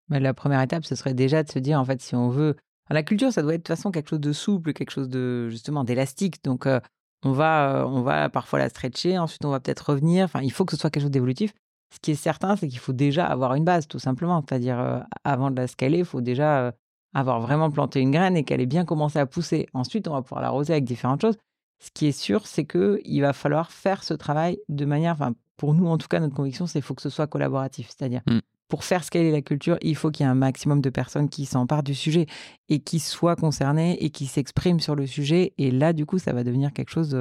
La 0.09 0.33
première 0.33 0.61
étape, 0.61 0.85
ce 0.85 0.95
serait 0.95 1.13
déjà 1.13 1.43
de 1.43 1.51
se 1.51 1.59
dire, 1.59 1.79
en 1.79 1.85
fait, 1.85 2.01
si 2.01 2.15
on 2.15 2.29
veut. 2.29 2.55
la 2.89 3.03
culture, 3.03 3.31
ça 3.33 3.41
doit 3.41 3.53
être 3.53 3.61
de 3.61 3.63
toute 3.63 3.75
façon 3.75 3.91
quelque 3.91 4.09
chose 4.09 4.21
de 4.21 4.33
souple, 4.33 4.73
quelque 4.73 4.91
chose 4.91 5.09
de 5.09 5.49
justement 5.49 5.83
d'élastique. 5.83 6.43
Donc, 6.43 6.65
euh, 6.65 6.79
on, 7.23 7.31
va, 7.31 7.81
euh, 7.81 7.85
on 7.85 8.01
va 8.01 8.29
parfois 8.29 8.59
la 8.59 8.69
stretcher, 8.69 9.17
ensuite, 9.17 9.43
on 9.43 9.49
va 9.49 9.59
peut-être 9.59 9.89
revenir. 9.89 10.25
Enfin, 10.25 10.41
il 10.41 10.51
faut 10.51 10.63
que 10.63 10.71
ce 10.71 10.77
soit 10.77 10.89
quelque 10.89 11.03
chose 11.03 11.11
d'évolutif. 11.11 11.53
Ce 11.93 11.99
qui 11.99 12.11
est 12.11 12.15
certain, 12.15 12.55
c'est 12.55 12.67
qu'il 12.67 12.79
faut 12.79 12.93
déjà 12.93 13.25
avoir 13.25 13.53
une 13.55 13.63
base, 13.63 13.87
tout 13.87 13.99
simplement. 13.99 14.43
C'est-à-dire, 14.47 14.79
euh, 14.79 14.99
avant 15.23 15.51
de 15.51 15.55
la 15.57 15.67
scaler, 15.67 15.99
il 15.99 16.05
faut 16.05 16.21
déjà 16.21 16.73
avoir 17.13 17.39
vraiment 17.39 17.71
planté 17.71 17.99
une 17.99 18.11
graine 18.11 18.37
et 18.37 18.43
qu'elle 18.43 18.61
ait 18.61 18.65
bien 18.65 18.85
commencé 18.85 19.17
à 19.19 19.25
pousser. 19.25 19.67
Ensuite, 19.73 20.07
on 20.07 20.13
va 20.13 20.21
pouvoir 20.21 20.41
l'arroser 20.41 20.73
avec 20.73 20.83
différentes 20.83 21.21
choses. 21.21 21.37
Ce 21.79 21.89
qui 21.93 22.07
est 22.07 22.11
sûr, 22.11 22.47
c'est 22.47 22.65
qu'il 22.65 23.21
va 23.21 23.33
falloir 23.33 23.71
faire 23.71 24.03
ce 24.03 24.13
travail 24.13 24.59
de 24.69 24.85
manière, 24.85 25.13
enfin, 25.13 25.33
pour 25.57 25.73
nous 25.73 25.87
en 25.87 25.97
tout 25.97 26.07
cas, 26.07 26.19
notre 26.19 26.35
conviction, 26.35 26.67
c'est 26.67 26.79
qu'il 26.79 26.83
faut 26.83 26.95
que 26.95 27.01
ce 27.01 27.09
soit 27.09 27.27
collaboratif. 27.27 27.89
C'est-à-dire, 27.89 28.21
mmh 28.27 28.39
pour 28.67 28.83
faire 28.83 29.03
scaler 29.03 29.31
la 29.31 29.41
culture, 29.41 29.77
il 29.81 29.95
faut 29.95 30.11
qu'il 30.11 30.25
y 30.25 30.27
ait 30.27 30.31
un 30.31 30.35
maximum 30.35 30.81
de 30.81 30.89
personnes 30.89 31.29
qui 31.29 31.45
s'emparent 31.45 31.83
du 31.83 31.95
sujet 31.95 32.25
et 32.69 32.79
qui 32.79 32.99
soient 32.99 33.35
concernées 33.35 34.03
et 34.03 34.09
qui 34.09 34.25
s'expriment 34.25 34.79
sur 34.79 34.95
le 34.95 35.07
sujet. 35.07 35.53
Et 35.57 35.71
là, 35.71 35.93
du 35.93 36.05
coup, 36.05 36.19
ça 36.19 36.33
va 36.33 36.43
devenir 36.43 36.73
quelque 36.73 36.89
chose 36.89 37.17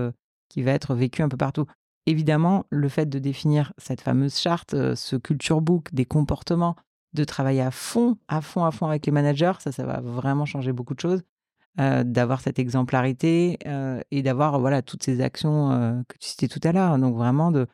qui 0.48 0.62
va 0.62 0.72
être 0.72 0.94
vécu 0.94 1.22
un 1.22 1.28
peu 1.28 1.36
partout. 1.36 1.66
Évidemment, 2.06 2.64
le 2.70 2.88
fait 2.88 3.06
de 3.06 3.18
définir 3.18 3.72
cette 3.78 4.00
fameuse 4.00 4.38
charte, 4.38 4.94
ce 4.94 5.16
culture 5.16 5.60
book 5.60 5.88
des 5.92 6.04
comportements, 6.04 6.76
de 7.14 7.24
travailler 7.24 7.62
à 7.62 7.70
fond, 7.70 8.16
à 8.28 8.40
fond, 8.40 8.64
à 8.64 8.70
fond 8.70 8.86
avec 8.86 9.06
les 9.06 9.12
managers, 9.12 9.54
ça, 9.60 9.72
ça 9.72 9.84
va 9.84 10.00
vraiment 10.00 10.44
changer 10.46 10.72
beaucoup 10.72 10.94
de 10.94 11.00
choses. 11.00 11.22
Euh, 11.78 12.04
d'avoir 12.04 12.40
cette 12.40 12.58
exemplarité 12.58 13.58
et 14.10 14.22
d'avoir 14.22 14.58
voilà 14.60 14.80
toutes 14.80 15.02
ces 15.02 15.20
actions 15.20 16.04
que 16.08 16.16
tu 16.18 16.28
citais 16.28 16.48
tout 16.48 16.60
à 16.62 16.72
l'heure. 16.72 16.96
Donc 16.98 17.14
vraiment 17.14 17.50
de 17.50 17.66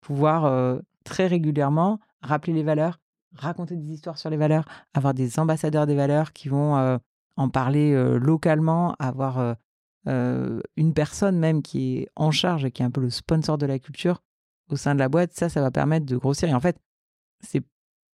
pouvoir 0.00 0.80
très 1.04 1.26
régulièrement 1.26 2.00
rappeler 2.22 2.52
les 2.52 2.62
valeurs, 2.62 3.00
raconter 3.34 3.76
des 3.76 3.92
histoires 3.92 4.18
sur 4.18 4.30
les 4.30 4.36
valeurs, 4.36 4.64
avoir 4.94 5.14
des 5.14 5.38
ambassadeurs 5.38 5.86
des 5.86 5.94
valeurs 5.94 6.32
qui 6.32 6.48
vont 6.48 6.76
euh, 6.76 6.98
en 7.36 7.48
parler 7.48 7.92
euh, 7.92 8.18
localement, 8.18 8.94
avoir 8.98 9.56
euh, 10.06 10.60
une 10.76 10.94
personne 10.94 11.38
même 11.38 11.62
qui 11.62 11.98
est 11.98 12.08
en 12.16 12.30
charge 12.30 12.64
et 12.64 12.70
qui 12.70 12.82
est 12.82 12.84
un 12.84 12.90
peu 12.90 13.00
le 13.00 13.10
sponsor 13.10 13.58
de 13.58 13.66
la 13.66 13.78
culture 13.78 14.22
au 14.68 14.76
sein 14.76 14.94
de 14.94 15.00
la 15.00 15.08
boîte, 15.08 15.32
ça, 15.32 15.48
ça 15.48 15.60
va 15.60 15.70
permettre 15.70 16.06
de 16.06 16.16
grossir. 16.16 16.48
Et 16.48 16.54
en 16.54 16.60
fait, 16.60 16.78
c'est 17.40 17.64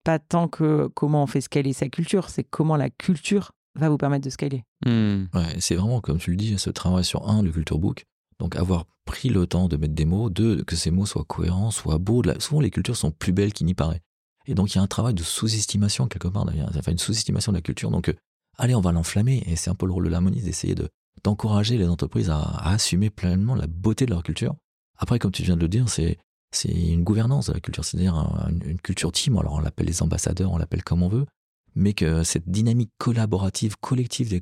pas 0.04 0.18
tant 0.18 0.48
que 0.48 0.86
comment 0.94 1.22
on 1.22 1.26
fait 1.26 1.40
scaler 1.40 1.72
sa 1.72 1.88
culture, 1.88 2.30
c'est 2.30 2.44
comment 2.44 2.76
la 2.76 2.90
culture 2.90 3.52
va 3.76 3.88
vous 3.88 3.98
permettre 3.98 4.24
de 4.24 4.30
scaler. 4.30 4.64
Mmh. 4.84 5.24
Ouais, 5.34 5.56
c'est 5.60 5.74
vraiment, 5.74 6.00
comme 6.00 6.18
tu 6.18 6.30
le 6.30 6.36
dis, 6.36 6.58
ce 6.58 6.70
travail 6.70 7.04
sur 7.04 7.28
un, 7.28 7.42
le 7.42 7.50
culture 7.50 7.78
book. 7.78 8.04
Donc 8.38 8.56
avoir 8.56 8.84
pris 9.04 9.28
le 9.28 9.46
temps 9.46 9.68
de 9.68 9.76
mettre 9.76 9.94
des 9.94 10.04
mots, 10.04 10.28
deux, 10.30 10.62
que 10.64 10.76
ces 10.76 10.90
mots 10.90 11.06
soient 11.06 11.24
cohérents, 11.24 11.70
soient 11.70 11.98
beaux. 11.98 12.22
Souvent, 12.38 12.60
les 12.60 12.70
cultures 12.70 12.96
sont 12.96 13.10
plus 13.10 13.32
belles 13.32 13.52
qu'il 13.52 13.66
n'y 13.66 13.74
paraît. 13.74 14.02
Et 14.46 14.54
donc, 14.54 14.74
il 14.74 14.78
y 14.78 14.78
a 14.78 14.82
un 14.82 14.86
travail 14.86 15.14
de 15.14 15.22
sous-estimation 15.22 16.06
quelque 16.06 16.28
part. 16.28 16.46
Ça 16.72 16.82
fait 16.82 16.92
une 16.92 16.98
sous-estimation 16.98 17.52
de 17.52 17.58
la 17.58 17.62
culture. 17.62 17.90
Donc, 17.90 18.08
euh, 18.08 18.14
allez, 18.58 18.74
on 18.74 18.80
va 18.80 18.92
l'enflammer. 18.92 19.42
Et 19.46 19.56
c'est 19.56 19.70
un 19.70 19.74
peu 19.74 19.86
le 19.86 19.92
rôle 19.92 20.04
de 20.04 20.10
l'harmonie 20.10 20.42
d'essayer 20.42 20.74
de, 20.74 20.88
d'encourager 21.24 21.78
les 21.78 21.88
entreprises 21.88 22.30
à, 22.30 22.40
assumer 22.64 23.10
pleinement 23.10 23.54
la 23.54 23.66
beauté 23.66 24.06
de 24.06 24.10
leur 24.10 24.22
culture. 24.22 24.54
Après, 24.98 25.18
comme 25.18 25.32
tu 25.32 25.42
viens 25.42 25.56
de 25.56 25.62
le 25.62 25.68
dire, 25.68 25.88
c'est, 25.88 26.18
c'est 26.52 26.70
une 26.70 27.04
gouvernance 27.04 27.48
de 27.48 27.54
la 27.54 27.60
culture, 27.60 27.84
c'est-à-dire 27.84 28.14
une, 28.64 28.80
culture 28.80 29.12
team. 29.12 29.36
Alors, 29.36 29.54
on 29.54 29.60
l'appelle 29.60 29.86
les 29.86 30.02
ambassadeurs, 30.02 30.52
on 30.52 30.58
l'appelle 30.58 30.84
comme 30.84 31.02
on 31.02 31.08
veut. 31.08 31.26
Mais 31.76 31.92
que 31.92 32.24
cette 32.24 32.48
dynamique 32.48 32.90
collaborative, 32.98 33.76
collective 33.80 34.28
des, 34.28 34.40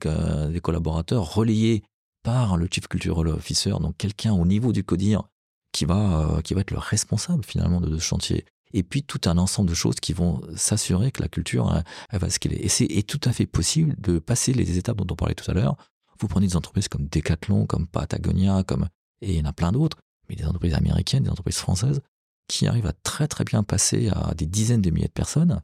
collaborateurs, 0.61 1.35
relayée 1.35 1.83
par 2.23 2.57
le 2.57 2.69
Chief 2.71 2.89
Cultural 2.89 3.29
Officer, 3.29 3.75
donc 3.81 3.97
quelqu'un 3.99 4.33
au 4.33 4.47
niveau 4.47 4.73
du 4.73 4.85
CODIR 4.85 5.25
qui 5.73 5.85
va, 5.85 6.37
euh, 6.37 6.41
qui 6.41 6.55
va 6.55 6.61
être 6.63 6.71
le 6.71 6.79
responsable 6.79 7.45
finalement 7.45 7.81
de 7.81 7.99
ce 7.99 8.03
chantier 8.03 8.47
et 8.75 8.83
puis 8.83 9.05
tout 9.05 9.21
un 9.27 9.39
ensemble 9.39 9.71
de 9.71 9.75
choses 9.75 9.95
qui 10.01 10.13
vont 10.13 10.43
s'assurer 10.57 11.13
que 11.13 11.23
la 11.23 11.29
culture, 11.29 11.69
hein, 11.71 11.85
elle, 12.11 12.19
va 12.19 12.29
ce 12.29 12.41
qu'elle 12.41 12.53
est. 12.53 12.65
Et 12.65 12.69
c'est 12.69 12.89
tout 13.05 13.21
à 13.25 13.33
fait 13.33 13.47
possible 13.47 13.95
de 13.99 14.19
passer 14.19 14.53
les 14.53 14.77
étapes 14.77 14.97
dont 14.97 15.07
on 15.13 15.17
parlait 15.17 15.37
tout 15.37 15.49
à 15.49 15.55
l'heure. 15.55 15.77
Vous 16.19 16.27
prenez 16.27 16.49
des 16.49 16.57
entreprises 16.57 16.89
comme 16.89 17.07
Decathlon, 17.07 17.67
comme 17.67 17.87
Patagonia, 17.87 18.65
comme 18.65 18.89
et 19.21 19.33
il 19.33 19.39
y 19.39 19.41
en 19.41 19.49
a 19.49 19.53
plein 19.53 19.71
d'autres, 19.71 19.99
mais 20.29 20.35
des 20.35 20.45
entreprises 20.45 20.75
américaines, 20.75 21.23
des 21.23 21.31
entreprises 21.31 21.57
françaises, 21.57 22.03
qui 22.49 22.67
arrivent 22.67 22.87
à 22.87 22.93
très 22.93 23.29
très 23.29 23.45
bien 23.45 23.63
passer 23.63 24.09
à 24.09 24.35
des 24.35 24.47
dizaines 24.47 24.83
de 24.83 24.91
milliers 24.91 25.07
de 25.07 25.13
personnes. 25.13 25.63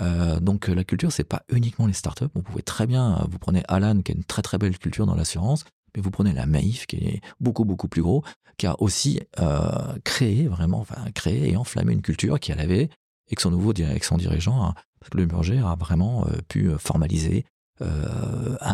Euh, 0.00 0.40
donc 0.40 0.68
la 0.68 0.84
culture, 0.84 1.12
c'est 1.12 1.24
pas 1.24 1.42
uniquement 1.48 1.86
les 1.86 1.92
startups. 1.92 2.28
Vous 2.34 2.42
pouvez 2.42 2.62
très 2.62 2.86
bien, 2.86 3.26
vous 3.30 3.38
prenez 3.38 3.62
Alan, 3.68 4.00
qui 4.00 4.12
a 4.12 4.14
une 4.14 4.24
très 4.24 4.42
très 4.42 4.58
belle 4.58 4.78
culture 4.78 5.06
dans 5.06 5.14
l'assurance, 5.14 5.64
mais 5.94 6.02
vous 6.02 6.10
prenez 6.10 6.32
la 6.32 6.46
Maïf, 6.46 6.86
qui 6.86 6.96
est 6.96 7.20
beaucoup, 7.40 7.64
beaucoup 7.64 7.88
plus 7.88 8.02
gros, 8.02 8.22
qui 8.58 8.66
a 8.66 8.80
aussi 8.82 9.20
euh, 9.38 9.96
créé, 10.04 10.48
vraiment, 10.48 10.80
enfin, 10.80 11.10
créé 11.14 11.50
et 11.50 11.56
enflammé 11.56 11.92
une 11.92 12.02
culture 12.02 12.38
qu'elle 12.40 12.60
avait, 12.60 12.90
et 13.30 13.36
que 13.36 13.42
son 13.42 13.50
nouveau 13.50 13.70
avec 13.70 14.04
son 14.04 14.16
dirigeant, 14.16 14.74
parce 15.00 15.10
que 15.10 15.18
le 15.18 15.64
a 15.64 15.74
vraiment 15.76 16.26
euh, 16.26 16.38
pu 16.48 16.68
euh, 16.68 16.78
formaliser 16.78 17.46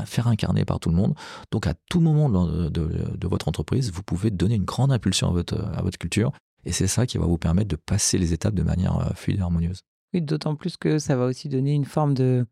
faire 0.07 0.29
incarner 0.29 0.65
par 0.65 0.81
tout 0.81 0.89
le 0.89 0.97
monde. 0.97 1.15
Donc 1.51 1.67
à 1.67 1.75
tout 1.91 2.01
moment 2.01 2.31
de, 2.31 2.71
de, 2.71 3.29
votre 3.29 3.49
entreprise, 3.49 3.93
vous 3.93 4.03
pouvez 4.03 4.31
donner 4.31 4.55
une 4.55 4.65
grande 4.65 4.93
impulsion 4.93 5.29
à 5.29 5.31
votre, 5.31 5.63
à 5.77 5.83
votre 5.83 5.99
culture. 5.99 6.33
Et 6.65 6.73
c'est 6.73 6.87
ça 6.87 7.05
qui 7.05 7.19
va 7.19 7.27
vous 7.27 7.37
permettre 7.37 7.69
de 7.69 7.77
passer 7.77 8.17
les 8.17 8.33
étapes 8.33 8.55
de 8.55 8.63
manière 8.63 9.13
fluide 9.15 9.41
et 9.41 9.43
harmonieuse. 9.43 9.83
D'autant 10.21 10.55
plus 10.55 10.77
que 10.77 10.99
ça 10.99 11.17
va 11.17 11.27
aussi 11.27 11.49
donner 11.49 11.73
une 11.73 11.85
forme 11.85 12.15
de, 12.15 12.47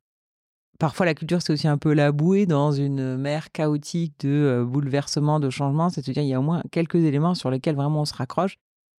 Parfois, 0.83 1.07
la 1.07 1.15
culture, 1.15 1.41
c'est 1.41 1.53
aussi 1.53 1.69
un 1.69 1.79
peu 1.79 1.93
la 1.93 2.11
bouée 2.11 2.45
dans 2.45 2.73
une 2.73 3.17
mer 3.17 3.53
chaotique 3.53 4.15
de 4.19 4.31
euh, 4.31 4.65
bouleversements, 4.65 5.39
de 5.39 5.49
changements. 5.49 5.91
C'est-à-dire, 5.91 6.25
il 6.25 6.29
y 6.29 6.35
a 6.35 6.41
au 6.41 6.43
moins 6.43 6.61
quelques 6.73 6.97
éléments 6.97 7.37
sur 7.37 7.53
lesquels 7.53 7.77
vraiment 7.77 8.01
on 8.01 8.05
se 8.05 8.15
raccroche. 8.15 8.57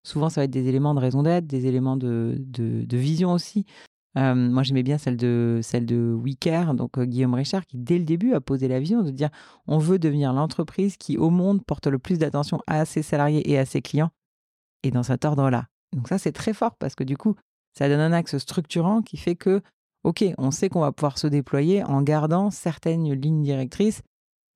Souvent, 0.08 0.30
ça 0.30 0.40
va 0.40 0.46
être 0.46 0.52
des 0.52 0.70
éléments 0.70 0.94
de 0.94 1.02
raison 1.02 1.24
d'être, 1.24 1.46
des 1.46 1.66
éléments 1.66 1.98
de, 1.98 2.38
de, 2.40 2.98
vision 2.98 3.34
aussi. 3.34 3.66
Moi, 4.16 4.64
j'aimais 4.64 4.84
bien 4.84 4.98
celle 4.98 5.18
de, 5.18 5.60
celle 5.62 5.86
de 5.86 6.14
Wicker, 6.14 6.74
donc 6.74 6.98
euh, 6.98 7.04
Guillaume 7.04 7.34
Richard, 7.34 7.66
qui 7.66 7.78
dès 7.78 7.98
le 7.98 8.06
début 8.06 8.34
a 8.34 8.40
posé 8.40 8.70
la 8.70 8.80
vision 8.80 9.02
de 9.02 9.12
dire 9.12 9.30
on 9.68 9.78
veut 9.78 10.00
devenir 10.00 10.32
l'entreprise 10.32 10.96
qui, 10.96 11.18
au 11.18 11.30
monde, 11.30 11.66
porte 11.66 11.88
le 11.88 12.00
plus 12.00 12.18
d'attention 12.18 12.62
à 12.66 12.86
ses 12.86 13.02
salariés 13.02 13.50
et 13.52 13.60
à 13.60 13.66
ses 13.66 13.82
clients, 13.82 14.12
et 14.84 14.92
dans 14.92 15.04
cet 15.04 15.26
ordre-là. 15.26 15.66
Donc, 15.94 16.08
ça, 16.08 16.18
c'est 16.18 16.32
très 16.32 16.54
fort 16.54 16.76
parce 16.78 16.96
que 16.96 17.04
du 17.04 17.18
coup, 17.18 17.36
ça 17.74 17.90
donne 17.90 18.00
un 18.00 18.14
axe 18.14 18.38
structurant 18.38 19.02
qui 19.02 19.18
fait 19.18 19.36
que 19.36 19.62
OK, 20.04 20.24
on 20.38 20.52
sait 20.52 20.70
qu'on 20.70 20.82
va 20.82 20.92
pouvoir 20.92 21.18
se 21.18 21.28
déployer 21.28 21.84
en 21.84 22.02
gardant 22.02 22.52
certaines 22.52 23.12
lignes 23.14 23.44
directrices. 23.44 24.02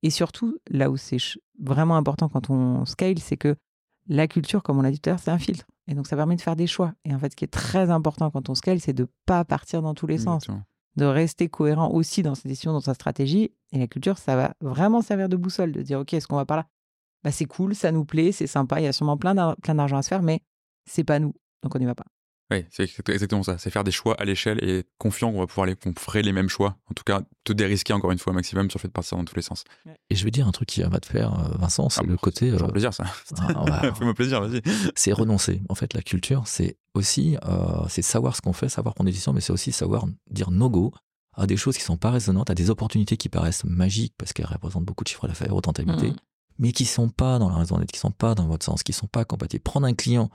Et 0.04 0.10
surtout, 0.10 0.58
là 0.70 0.90
où 0.92 0.98
c'est 0.98 1.18
vraiment 1.60 1.96
important 1.96 2.30
quand 2.30 2.50
on 2.50 2.86
scale, 2.86 3.20
c'est 3.20 3.38
que 3.38 3.56
la 4.08 4.28
culture, 4.28 4.62
comme 4.62 4.78
on 4.78 4.82
l'a 4.82 4.92
dit 4.92 5.00
tout 5.00 5.10
à 5.10 5.14
l'heure, 5.14 5.20
c'est 5.20 5.32
un 5.32 5.40
filtre. 5.40 5.66
Et 5.88 5.96
donc, 5.96 6.08
ça 6.08 6.16
permet 6.16 6.36
de 6.36 6.42
faire 6.42 6.56
des 6.56 6.68
choix. 6.68 6.94
Et 7.06 7.14
en 7.14 7.20
fait, 7.20 7.32
ce 7.32 7.36
qui 7.36 7.46
est 7.46 7.52
très 7.52 7.90
important 7.90 8.30
quand 8.30 8.50
on 8.50 8.56
scale, 8.56 8.80
c'est 8.80 8.94
de 8.94 9.04
ne 9.04 9.08
pas 9.26 9.44
partir 9.46 9.82
dans 9.82 9.94
tous 9.94 10.08
les 10.08 10.18
sens. 10.18 10.48
De 10.98 11.06
rester 11.06 11.48
cohérent 11.48 11.92
aussi 11.92 12.24
dans 12.24 12.36
ses 12.36 12.50
décisions, 12.50 12.74
dans 12.74 12.82
sa 12.82 12.94
stratégie. 12.94 13.52
Et 13.72 13.80
la 13.80 13.88
culture, 13.88 14.18
ça 14.18 14.36
va 14.36 14.54
vraiment 14.62 15.02
servir 15.02 15.30
de 15.30 15.38
boussole, 15.38 15.72
de 15.72 15.82
dire, 15.82 16.00
OK, 16.00 16.14
est-ce 16.14 16.28
qu'on 16.28 16.36
va 16.36 16.46
par 16.46 16.58
là? 16.58 16.66
Bah, 17.24 17.32
C'est 17.32 17.46
cool, 17.46 17.74
ça 17.76 17.92
nous 17.92 18.04
plaît, 18.04 18.32
c'est 18.32 18.48
sympa, 18.48 18.82
il 18.82 18.84
y 18.84 18.88
a 18.88 18.94
sûrement 18.94 19.18
plein 19.18 19.36
d'argent 19.36 19.98
à 19.98 20.02
se 20.02 20.10
faire, 20.10 20.24
mais 20.24 20.42
c'est 20.86 21.04
pas 21.04 21.20
nous. 21.20 21.34
Donc, 21.64 21.76
on 21.76 21.80
n'y 21.80 21.86
va 21.86 21.96
pas. 21.96 22.06
Oui, 22.50 22.64
c'est 22.70 22.84
exactement 23.10 23.44
ça. 23.44 23.58
C'est 23.58 23.70
faire 23.70 23.84
des 23.84 23.92
choix 23.92 24.16
à 24.16 24.24
l'échelle 24.24 24.64
et 24.64 24.80
être 24.80 24.90
confiant 24.98 25.32
qu'on 25.32 25.40
va 25.40 25.48
pouvoir 25.48 25.68
les, 25.68 25.76
qu'on 25.76 25.94
ferait 25.94 26.22
les 26.22 26.32
mêmes 26.32 26.48
choix. 26.48 26.78
En 26.90 26.94
tout 26.94 27.04
cas, 27.04 27.22
te 27.44 27.52
dérisquer 27.52 27.92
encore 27.92 28.12
une 28.12 28.20
fois 28.20 28.32
au 28.32 28.36
maximum 28.36 28.70
sur 28.72 28.78
le 28.78 28.82
fait 28.84 28.88
de 28.88 28.94
partir 28.94 29.18
dans 29.18 29.26
tous 29.26 29.36
les 29.36 29.42
sens. 29.42 29.66
Et 30.10 30.16
je 30.16 30.24
vais 30.24 30.32
dire 30.32 30.48
un 30.48 30.52
truc 30.52 30.70
qui 30.70 30.82
va 30.82 31.00
te 31.00 31.08
faire, 31.08 31.34
euh, 31.34 31.58
Vincent, 31.58 31.90
c'est 31.90 32.02
ah, 32.02 32.08
le 32.08 32.16
côté. 32.16 32.52
Euh... 32.52 32.58
plaisir, 32.68 32.94
ça. 32.94 33.04
Ah, 33.38 33.94
Fais-moi 33.98 34.14
plaisir, 34.14 34.42
vas-y. 34.42 34.62
C'est 34.96 35.12
renoncer. 35.12 35.62
En 35.68 35.76
fait, 35.76 35.94
la 35.94 36.02
culture, 36.02 36.44
c'est 36.46 36.78
aussi, 36.94 37.38
euh, 37.46 37.86
c'est 37.90 38.02
savoir 38.02 38.36
ce 38.36 38.42
qu'on 38.42 38.54
fait, 38.54 38.70
savoir 38.70 38.96
prendre 38.96 39.08
des 39.08 39.12
décisions, 39.12 39.34
mais 39.34 39.42
c'est 39.42 39.54
aussi 39.54 39.72
savoir 39.72 40.06
dire 40.30 40.52
no 40.52 40.70
go 40.70 40.94
à 41.34 41.46
des 41.46 41.58
choses 41.58 41.78
qui 41.78 41.84
sont 41.84 41.98
pas 41.98 42.12
résonantes, 42.12 42.50
à 42.50 42.56
des 42.56 42.70
opportunités 42.70 43.18
qui 43.18 43.30
paraissent 43.30 43.64
magiques 43.64 44.14
parce 44.18 44.34
qu'elles 44.34 44.48
représentent 44.48 44.86
beaucoup 44.86 45.04
de 45.04 45.10
chiffres 45.10 45.28
d'affaires, 45.28 45.50
de 45.50 45.54
rentabilité, 45.54 46.12
mmh. 46.12 46.16
mais 46.60 46.72
qui 46.72 46.86
sont 46.86 47.10
pas 47.10 47.38
dans 47.38 47.50
la 47.50 47.58
raison 47.58 47.78
d'être, 47.78 47.92
qui 47.92 48.00
sont 48.00 48.12
pas 48.12 48.34
dans 48.34 48.48
votre 48.48 48.66
sens, 48.66 48.82
qui 48.84 48.94
sont 48.94 49.08
pas 49.08 49.26
compatibles. 49.26 49.62
Prendre 49.62 49.86
un 49.86 49.94
client 49.94 50.32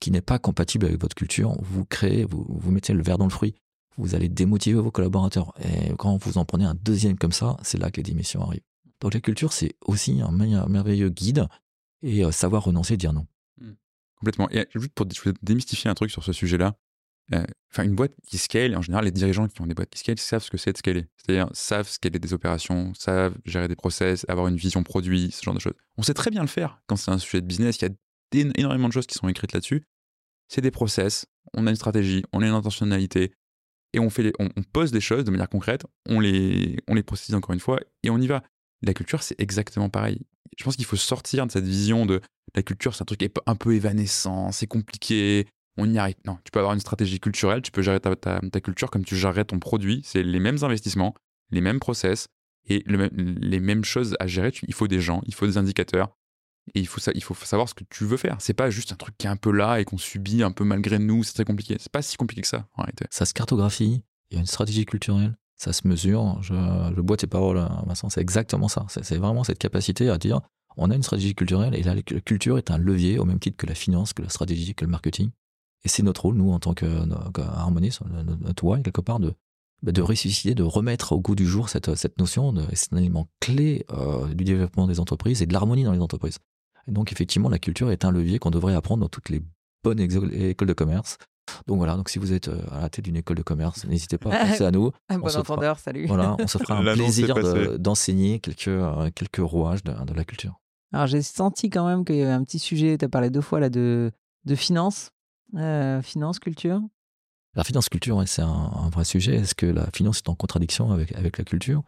qui 0.00 0.10
n'est 0.10 0.20
pas 0.20 0.38
compatible 0.38 0.86
avec 0.86 1.00
votre 1.00 1.14
culture, 1.14 1.56
vous 1.60 1.84
créez, 1.84 2.24
vous, 2.24 2.44
vous 2.48 2.70
mettez 2.70 2.92
le 2.92 3.02
verre 3.02 3.18
dans 3.18 3.26
le 3.26 3.30
fruit, 3.30 3.54
vous 3.96 4.14
allez 4.14 4.28
démotiver 4.28 4.78
vos 4.78 4.90
collaborateurs. 4.90 5.52
Et 5.62 5.94
quand 5.96 6.16
vous 6.16 6.38
en 6.38 6.44
prenez 6.44 6.64
un 6.64 6.74
deuxième 6.74 7.16
comme 7.16 7.32
ça, 7.32 7.56
c'est 7.62 7.78
là 7.78 7.90
que 7.90 7.96
les 7.96 8.02
démissions 8.02 8.42
arrivent. 8.42 8.62
Donc 9.00 9.14
la 9.14 9.20
culture, 9.20 9.52
c'est 9.52 9.76
aussi 9.82 10.20
un 10.20 10.32
merveilleux 10.68 11.10
guide 11.10 11.46
et 12.02 12.24
euh, 12.24 12.30
savoir 12.30 12.64
renoncer 12.64 12.96
dire 12.96 13.12
non. 13.12 13.26
Mmh. 13.58 13.72
Complètement. 14.18 14.50
Et 14.50 14.66
juste 14.74 14.92
pour 14.94 15.06
démystifier 15.42 15.90
un 15.90 15.94
truc 15.94 16.10
sur 16.10 16.24
ce 16.24 16.32
sujet-là, 16.32 16.76
euh, 17.32 17.44
une 17.82 17.94
boîte 17.94 18.12
qui 18.26 18.38
scale, 18.38 18.76
en 18.76 18.82
général, 18.82 19.06
les 19.06 19.10
dirigeants 19.10 19.48
qui 19.48 19.60
ont 19.62 19.66
des 19.66 19.74
boîtes 19.74 19.90
qui 19.90 19.98
scale 19.98 20.18
savent 20.18 20.42
ce 20.42 20.50
que 20.50 20.58
c'est 20.58 20.72
de 20.72 20.78
scaler. 20.78 21.06
C'est-à-dire 21.16 21.48
savent 21.52 21.88
scaler 21.88 22.18
des 22.18 22.34
opérations, 22.34 22.92
savent 22.94 23.36
gérer 23.44 23.66
des 23.66 23.76
process, 23.76 24.26
avoir 24.28 24.48
une 24.48 24.56
vision 24.56 24.82
produit, 24.82 25.30
ce 25.30 25.42
genre 25.42 25.54
de 25.54 25.60
choses. 25.60 25.74
On 25.96 26.02
sait 26.02 26.14
très 26.14 26.30
bien 26.30 26.42
le 26.42 26.48
faire 26.48 26.82
quand 26.86 26.96
c'est 26.96 27.10
un 27.10 27.18
sujet 27.18 27.40
de 27.40 27.46
business. 27.46 27.78
Il 27.78 27.82
y 27.82 27.86
a 27.86 27.94
énormément 28.40 28.88
de 28.88 28.92
choses 28.92 29.06
qui 29.06 29.14
sont 29.14 29.28
écrites 29.28 29.52
là-dessus. 29.52 29.84
C'est 30.48 30.60
des 30.60 30.70
process, 30.70 31.26
on 31.54 31.66
a 31.66 31.70
une 31.70 31.76
stratégie, 31.76 32.22
on 32.32 32.42
a 32.42 32.46
une 32.46 32.54
intentionnalité, 32.54 33.32
et 33.94 34.00
on, 34.00 34.10
fait 34.10 34.32
on, 34.38 34.48
pose 34.72 34.90
des 34.90 35.00
choses 35.00 35.24
de 35.24 35.30
manière 35.30 35.48
concrète, 35.48 35.86
on 36.08 36.20
les, 36.20 36.76
on 36.88 36.94
les 36.94 37.02
précise 37.02 37.34
encore 37.34 37.54
une 37.54 37.60
fois, 37.60 37.80
et 38.02 38.10
on 38.10 38.18
y 38.18 38.26
va. 38.26 38.42
La 38.82 38.92
culture, 38.92 39.22
c'est 39.22 39.40
exactement 39.40 39.88
pareil. 39.88 40.20
Je 40.58 40.64
pense 40.64 40.76
qu'il 40.76 40.84
faut 40.84 40.96
sortir 40.96 41.46
de 41.46 41.52
cette 41.52 41.64
vision 41.64 42.04
de 42.04 42.20
la 42.54 42.62
culture, 42.62 42.94
c'est 42.94 43.02
un 43.02 43.06
truc 43.06 43.24
un 43.46 43.56
peu 43.56 43.74
évanescent, 43.74 44.52
c'est 44.52 44.66
compliqué, 44.66 45.46
on 45.76 45.92
y 45.92 45.98
arrive. 45.98 46.16
Non, 46.26 46.38
tu 46.44 46.50
peux 46.50 46.58
avoir 46.58 46.74
une 46.74 46.80
stratégie 46.80 47.20
culturelle, 47.20 47.62
tu 47.62 47.70
peux 47.70 47.82
gérer 47.82 48.00
ta, 48.00 48.40
culture 48.60 48.90
comme 48.90 49.04
tu 49.04 49.16
gérerais 49.16 49.44
ton 49.44 49.58
produit, 49.58 50.02
c'est 50.04 50.22
les 50.22 50.40
mêmes 50.40 50.58
investissements, 50.62 51.14
les 51.50 51.60
mêmes 51.60 51.80
process, 51.80 52.26
et 52.66 52.82
les 52.86 53.60
mêmes 53.60 53.84
choses 53.84 54.16
à 54.20 54.26
gérer. 54.26 54.52
Il 54.66 54.74
faut 54.74 54.88
des 54.88 55.00
gens, 55.00 55.22
il 55.26 55.34
faut 55.34 55.46
des 55.46 55.58
indicateurs, 55.58 56.16
et 56.74 56.80
il 56.80 56.86
faut, 56.86 57.00
ça, 57.00 57.12
il 57.14 57.22
faut 57.22 57.34
savoir 57.34 57.68
ce 57.68 57.74
que 57.74 57.84
tu 57.90 58.04
veux 58.04 58.16
faire. 58.16 58.36
C'est 58.40 58.54
pas 58.54 58.70
juste 58.70 58.92
un 58.92 58.96
truc 58.96 59.16
qui 59.18 59.26
est 59.26 59.30
un 59.30 59.36
peu 59.36 59.50
là 59.50 59.80
et 59.80 59.84
qu'on 59.84 59.98
subit 59.98 60.42
un 60.42 60.50
peu 60.50 60.64
malgré 60.64 60.98
nous. 60.98 61.22
C'est 61.22 61.34
très 61.34 61.44
compliqué. 61.44 61.76
C'est 61.78 61.92
pas 61.92 62.02
si 62.02 62.16
compliqué 62.16 62.42
que 62.42 62.48
ça, 62.48 62.66
en 62.76 62.82
réalité. 62.82 63.04
Ça 63.10 63.26
se 63.26 63.34
cartographie. 63.34 64.02
Il 64.30 64.34
y 64.34 64.38
a 64.38 64.40
une 64.40 64.46
stratégie 64.46 64.86
culturelle. 64.86 65.36
Ça 65.56 65.72
se 65.72 65.86
mesure. 65.86 66.38
Je, 66.42 66.54
je 66.54 67.00
bois 67.00 67.16
tes 67.16 67.26
paroles, 67.26 67.58
hein, 67.58 67.84
Vincent. 67.86 68.08
C'est 68.08 68.22
exactement 68.22 68.68
ça. 68.68 68.86
C'est 68.88 69.16
vraiment 69.18 69.44
cette 69.44 69.58
capacité 69.58 70.08
à 70.08 70.18
dire 70.18 70.40
on 70.76 70.90
a 70.90 70.96
une 70.96 71.02
stratégie 71.02 71.34
culturelle 71.34 71.74
et 71.74 71.82
la 71.82 72.02
culture 72.02 72.58
est 72.58 72.70
un 72.70 72.78
levier 72.78 73.18
au 73.18 73.24
même 73.24 73.38
titre 73.38 73.56
que 73.56 73.66
la 73.66 73.74
finance, 73.74 74.12
que 74.12 74.22
la 74.22 74.28
stratégie, 74.28 74.74
que 74.74 74.84
le 74.84 74.90
marketing. 74.90 75.30
Et 75.84 75.88
c'est 75.88 76.02
notre 76.02 76.22
rôle, 76.22 76.36
nous, 76.36 76.50
en 76.50 76.58
tant 76.58 76.74
qu'harmoniste, 76.74 78.00
notre 78.40 78.64
why, 78.64 78.82
quelque 78.82 79.02
part, 79.02 79.20
de, 79.20 79.34
bah, 79.82 79.92
de 79.92 80.02
ressusciter, 80.02 80.54
de 80.54 80.62
remettre 80.62 81.12
au 81.12 81.20
goût 81.20 81.34
du 81.34 81.46
jour 81.46 81.68
cette, 81.68 81.94
cette 81.94 82.18
notion. 82.18 82.54
C'est 82.72 82.92
un 82.92 82.96
élément 82.96 83.28
clé 83.40 83.84
euh, 83.92 84.26
du 84.34 84.44
développement 84.44 84.86
des 84.86 84.98
entreprises 84.98 85.42
et 85.42 85.46
de 85.46 85.52
l'harmonie 85.52 85.84
dans 85.84 85.92
les 85.92 86.00
entreprises 86.00 86.38
donc 86.88 87.12
effectivement, 87.12 87.48
la 87.48 87.58
culture 87.58 87.90
est 87.90 88.04
un 88.04 88.10
levier 88.10 88.38
qu'on 88.38 88.50
devrait 88.50 88.74
apprendre 88.74 89.02
dans 89.02 89.08
toutes 89.08 89.28
les 89.28 89.42
bonnes 89.82 90.00
écoles 90.00 90.68
de 90.68 90.72
commerce. 90.72 91.18
Donc 91.66 91.78
voilà, 91.78 91.96
donc 91.96 92.08
si 92.08 92.18
vous 92.18 92.32
êtes 92.32 92.48
euh, 92.48 92.62
à 92.72 92.80
la 92.80 92.88
tête 92.88 93.04
d'une 93.04 93.16
école 93.16 93.36
de 93.36 93.42
commerce, 93.42 93.84
n'hésitez 93.84 94.18
pas 94.18 94.32
à 94.32 94.46
penser 94.46 94.64
à 94.64 94.70
nous. 94.70 94.90
Un 95.08 95.18
bon 95.18 95.36
entendeur, 95.36 95.78
salut. 95.78 96.06
Voilà, 96.06 96.36
on 96.38 96.46
se 96.46 96.58
fera 96.58 96.78
un 96.78 96.94
plaisir 96.94 97.78
d'enseigner 97.78 98.40
quelques, 98.40 98.68
euh, 98.68 99.10
quelques 99.14 99.40
rouages 99.42 99.84
de, 99.84 100.14
la 100.14 100.24
culture. 100.24 100.58
Alors 100.92 101.06
j'ai 101.06 101.22
senti 101.22 101.70
quand 101.70 101.86
même 101.86 102.04
qu'il 102.04 102.16
y 102.16 102.22
avait 102.22 102.32
un 102.32 102.44
petit 102.44 102.58
sujet, 102.58 102.96
tu 102.96 103.04
as 103.04 103.08
parlé 103.08 103.30
deux 103.30 103.40
fois 103.40 103.60
là 103.60 103.68
de, 103.68 104.12
de 104.44 104.54
finance, 104.54 105.10
euh, 105.56 106.00
finance, 106.02 106.38
culture. 106.38 106.80
La 107.56 107.64
finance 107.64 107.88
culture, 107.88 108.22
c'est 108.26 108.42
un, 108.42 108.88
vrai 108.92 109.04
sujet. 109.04 109.36
Est-ce 109.36 109.54
que 109.54 109.66
la 109.66 109.86
finance 109.94 110.18
est 110.18 110.28
en 110.28 110.34
contradiction 110.34 110.90
avec, 110.92 111.14
avec 111.14 111.38
la 111.38 111.44
culture? 111.44 111.82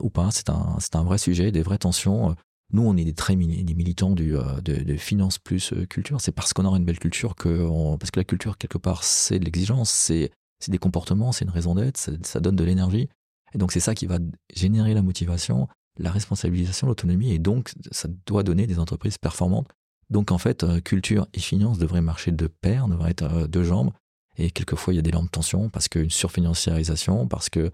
Ou 0.00 0.08
pas 0.08 0.30
C'est 0.32 0.48
un, 0.48 0.78
un 0.94 1.04
vrai 1.04 1.18
sujet, 1.18 1.52
des 1.52 1.62
vraies 1.62 1.78
tensions. 1.78 2.34
Nous, 2.72 2.82
on 2.82 2.96
est 2.96 3.04
des 3.04 3.14
très 3.14 3.34
des 3.34 3.74
militants 3.74 4.10
du, 4.10 4.36
euh, 4.36 4.60
de, 4.60 4.96
finance 4.96 5.38
plus 5.38 5.72
euh, 5.72 5.86
culture. 5.86 6.20
C'est 6.20 6.32
parce 6.32 6.52
qu'on 6.52 6.64
aura 6.64 6.76
une 6.76 6.84
belle 6.84 6.98
culture 6.98 7.34
que, 7.34 7.96
parce 7.96 8.10
que 8.10 8.20
la 8.20 8.24
culture 8.24 8.58
quelque 8.58 8.78
part, 8.78 9.02
c'est 9.02 9.38
de 9.38 9.44
l'exigence, 9.44 9.90
c'est 9.90 10.30
des 10.68 10.78
comportements, 10.78 11.32
c'est 11.32 11.44
une 11.44 11.50
raison 11.50 11.74
d'être, 11.74 11.96
ça, 11.96 12.40
donne 12.40 12.56
de 12.56 12.64
l'énergie. 12.64 13.08
Et 13.54 13.58
donc 13.58 13.72
c'est 13.72 13.80
ça 13.80 13.94
qui 13.94 14.06
va 14.06 14.18
générer 14.54 14.94
la 14.94 15.02
motivation, 15.02 15.66
la 15.98 16.12
responsabilisation, 16.12 16.86
l'autonomie, 16.86 17.32
et 17.32 17.40
donc 17.40 17.72
ça 17.90 18.08
doit 18.26 18.44
donner 18.44 18.66
des 18.66 18.78
entreprises 18.78 19.18
performantes. 19.18 19.68
Donc 20.08 20.30
en 20.30 20.38
fait, 20.38 20.62
euh, 20.62 20.80
culture 20.80 21.26
et 21.34 21.40
finance 21.40 21.78
devraient 21.78 22.00
marcher 22.00 22.30
de 22.30 22.46
pair, 22.46 22.86
devraient 22.86 23.10
être 23.10 23.48
deux 23.48 23.64
jambes. 23.64 23.90
Et 24.36 24.50
quelquefois, 24.52 24.92
il 24.94 24.96
y 24.96 25.00
a 25.00 25.02
des 25.02 25.10
lents 25.10 25.24
de 25.24 25.28
tension 25.28 25.68
parce 25.70 25.88
qu'une 25.88 26.10
surfinanciarisation, 26.10 27.26
parce 27.26 27.50
que 27.50 27.70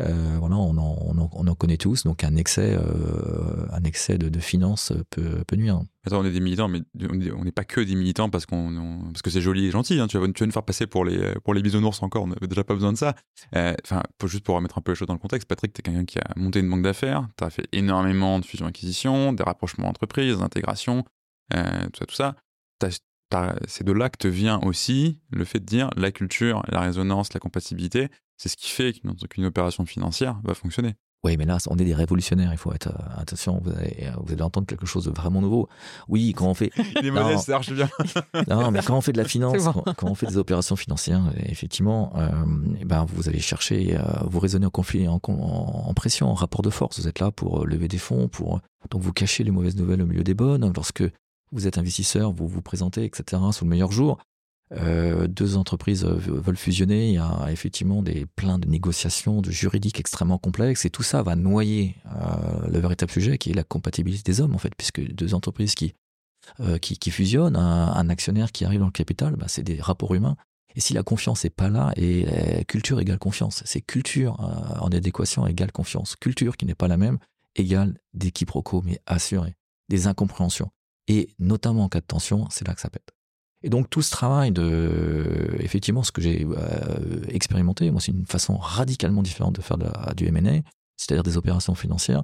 euh, 0.00 0.36
voilà, 0.40 0.56
on 0.56 0.76
en, 0.76 1.54
connaît 1.54 1.76
tous, 1.76 2.02
donc 2.04 2.24
un 2.24 2.34
excès, 2.36 2.76
euh, 2.76 3.66
un 3.70 3.84
excès 3.84 4.18
de, 4.18 4.40
finances 4.40 4.92
peut, 5.10 5.44
nuire. 5.56 5.82
Attends, 6.04 6.20
on 6.20 6.24
est 6.24 6.32
des 6.32 6.40
militants, 6.40 6.68
mais 6.68 6.82
on 7.10 7.44
n'est 7.44 7.52
pas 7.52 7.64
que 7.64 7.80
des 7.80 7.94
militants 7.94 8.28
parce, 8.28 8.44
qu'on, 8.44 9.02
parce 9.12 9.22
que 9.22 9.30
c'est 9.30 9.40
joli 9.40 9.66
et 9.66 9.70
gentil. 9.70 10.00
Hein. 10.00 10.08
Tu, 10.08 10.18
vas, 10.18 10.26
tu 10.26 10.40
vas 10.40 10.46
nous 10.46 10.52
faire 10.52 10.64
passer 10.64 10.86
pour 10.86 11.04
les, 11.04 11.34
pour 11.44 11.54
les 11.54 11.62
bisounours 11.62 12.02
encore, 12.02 12.24
on 12.24 12.28
n'avait 12.28 12.48
déjà 12.48 12.64
pas 12.64 12.74
besoin 12.74 12.92
de 12.92 12.98
ça. 12.98 13.14
Euh, 13.54 13.74
enfin, 13.84 14.02
juste 14.24 14.44
pour 14.44 14.56
remettre 14.56 14.78
un 14.78 14.82
peu 14.82 14.92
les 14.92 14.96
choses 14.96 15.08
dans 15.08 15.14
le 15.14 15.20
contexte, 15.20 15.48
Patrick, 15.48 15.72
tu 15.72 15.80
es 15.80 15.82
quelqu'un 15.82 16.04
qui 16.04 16.18
a 16.18 16.26
monté 16.36 16.60
une 16.60 16.68
banque 16.68 16.82
d'affaires, 16.82 17.28
tu 17.38 17.44
as 17.44 17.50
fait 17.50 17.66
énormément 17.72 18.40
de 18.40 18.44
fusion-acquisition, 18.44 19.32
des 19.32 19.44
rapprochements 19.44 19.86
d'entreprises, 19.86 20.38
d'intégration, 20.38 21.04
tout 21.50 21.58
ça, 21.98 22.06
tout 22.06 22.14
ça. 22.14 22.36
C'est 23.66 23.84
de 23.84 23.92
là 23.92 24.08
que 24.08 24.18
te 24.18 24.28
vient 24.28 24.60
aussi 24.60 25.18
le 25.30 25.44
fait 25.44 25.60
de 25.60 25.64
dire 25.64 25.90
la 25.96 26.12
culture, 26.12 26.62
la 26.68 26.80
résonance, 26.80 27.32
la 27.34 27.40
compatibilité, 27.40 28.08
c'est 28.36 28.48
ce 28.48 28.56
qui 28.56 28.70
fait 28.70 28.92
qu'une 29.28 29.44
opération 29.44 29.86
financière 29.86 30.40
va 30.44 30.54
fonctionner. 30.54 30.94
Oui, 31.24 31.38
mais 31.38 31.46
là, 31.46 31.56
on 31.68 31.78
est 31.78 31.84
des 31.84 31.94
révolutionnaires. 31.94 32.52
Il 32.52 32.58
faut 32.58 32.72
être 32.74 32.88
euh, 32.88 33.20
attention. 33.20 33.58
Vous 33.64 33.70
allez, 33.70 34.10
vous 34.22 34.30
allez, 34.30 34.42
entendre 34.42 34.66
quelque 34.66 34.84
chose 34.84 35.06
de 35.06 35.10
vraiment 35.10 35.40
nouveau. 35.40 35.70
Oui, 36.06 36.34
quand 36.36 36.48
on 36.48 36.54
fait. 36.54 36.70
Il 37.00 37.06
est 37.06 37.10
modeste, 37.10 37.46
ça 37.46 37.52
marche 37.52 37.72
bien. 37.72 37.88
non, 38.48 38.70
mais 38.70 38.80
quand 38.82 38.94
on 38.94 39.00
fait 39.00 39.12
de 39.12 39.16
la 39.16 39.24
finance, 39.28 39.70
quand, 39.96 40.10
on 40.10 40.14
fait 40.14 40.26
des 40.26 40.36
opérations 40.36 40.76
financières, 40.76 41.22
effectivement, 41.46 42.12
euh, 42.16 42.28
eh 42.78 42.84
ben, 42.84 43.06
vous 43.08 43.30
allez 43.30 43.40
chercher, 43.40 43.96
euh, 43.96 44.02
vous 44.26 44.38
raisonnez 44.38 44.66
en 44.66 44.70
conflit, 44.70 45.08
en, 45.08 45.18
en, 45.26 45.94
pression, 45.94 46.28
en 46.28 46.34
rapport 46.34 46.60
de 46.60 46.68
force. 46.68 47.00
Vous 47.00 47.08
êtes 47.08 47.20
là 47.20 47.30
pour 47.30 47.66
lever 47.66 47.88
des 47.88 47.98
fonds, 47.98 48.28
pour 48.28 48.60
donc 48.90 49.00
vous 49.00 49.14
cachez 49.14 49.44
les 49.44 49.50
mauvaises 49.50 49.76
nouvelles 49.76 50.02
au 50.02 50.06
milieu 50.06 50.24
des 50.24 50.34
bonnes. 50.34 50.70
Lorsque 50.76 51.04
vous 51.54 51.66
êtes 51.66 51.78
investisseur, 51.78 52.32
vous 52.32 52.48
vous 52.48 52.62
présentez, 52.62 53.04
etc. 53.04 53.40
sous 53.52 53.64
le 53.64 53.70
meilleur 53.70 53.92
jour. 53.92 54.18
euh, 54.72 55.28
deux 55.28 55.56
entreprises 55.56 56.04
veulent 56.04 56.56
fusionner, 56.56 57.08
il 57.08 57.14
y 57.14 57.18
a 57.18 57.48
effectivement 57.50 58.02
des 58.02 58.26
plein 58.26 58.58
de 58.58 58.66
négociations, 58.68 59.40
de 59.40 59.50
juridiques 59.50 60.00
extrêmement 60.00 60.38
complexes, 60.38 60.84
et 60.84 60.90
tout 60.90 61.02
ça 61.02 61.22
va 61.22 61.36
noyer 61.36 61.96
le 62.68 62.78
véritable 62.78 63.12
sujet 63.12 63.38
qui 63.38 63.50
est 63.50 63.54
la 63.54 63.62
compatibilité 63.62 64.22
des 64.30 64.40
hommes 64.40 64.54
en 64.54 64.58
fait, 64.58 64.74
puisque 64.76 65.00
deux 65.14 65.34
entreprises 65.34 65.74
qui 65.74 65.94
qui, 66.82 67.10
fusionnent, 67.10 67.56
un, 67.56 68.08
actionnaire 68.10 68.52
qui 68.52 68.66
arrive 68.66 68.80
dans 68.80 68.86
le 68.86 68.92
capital, 68.92 69.34
bah, 69.34 69.46
c'est 69.48 69.62
des 69.62 69.80
rapports 69.80 70.14
humains. 70.14 70.36
Et 70.76 70.80
si 70.80 70.92
la 70.92 71.02
confiance 71.02 71.44
n'est 71.44 71.50
pas 71.50 71.70
là, 71.70 71.92
et 71.96 72.26
culture 72.66 73.00
égale 73.00 73.18
confiance, 73.18 73.62
c'est 73.64 73.80
culture 73.80 74.38
en 74.80 74.88
adéquation 74.88 75.46
égale 75.46 75.72
confiance. 75.72 76.16
Culture 76.16 76.58
qui 76.58 76.66
n'est 76.66 76.74
pas 76.74 76.88
la 76.88 76.98
même 76.98 77.18
égale 77.56 77.98
des 78.12 78.30
quiproquos, 78.30 78.82
mais 78.84 79.00
assurés, 79.06 79.54
des 79.88 80.06
incompréhensions. 80.06 80.70
Et 81.08 81.30
notamment 81.38 81.84
en 81.84 81.88
cas 81.88 82.00
de 82.00 82.06
tension, 82.06 82.46
c'est 82.50 82.66
là 82.66 82.74
que 82.74 82.80
ça 82.80 82.90
pète. 82.90 83.12
Et 83.62 83.70
donc 83.70 83.88
tout 83.88 84.02
ce 84.02 84.10
travail 84.10 84.52
de, 84.52 85.56
effectivement, 85.60 86.02
ce 86.02 86.12
que 86.12 86.20
j'ai 86.20 86.46
euh, 86.46 87.22
expérimenté, 87.28 87.90
moi 87.90 88.00
c'est 88.00 88.12
une 88.12 88.26
façon 88.26 88.58
radicalement 88.58 89.22
différente 89.22 89.54
de 89.54 89.62
faire 89.62 89.78
du 90.14 90.26
M&A, 90.26 90.60
c'est-à-dire 90.96 91.22
des 91.22 91.36
opérations 91.36 91.74
financières, 91.74 92.22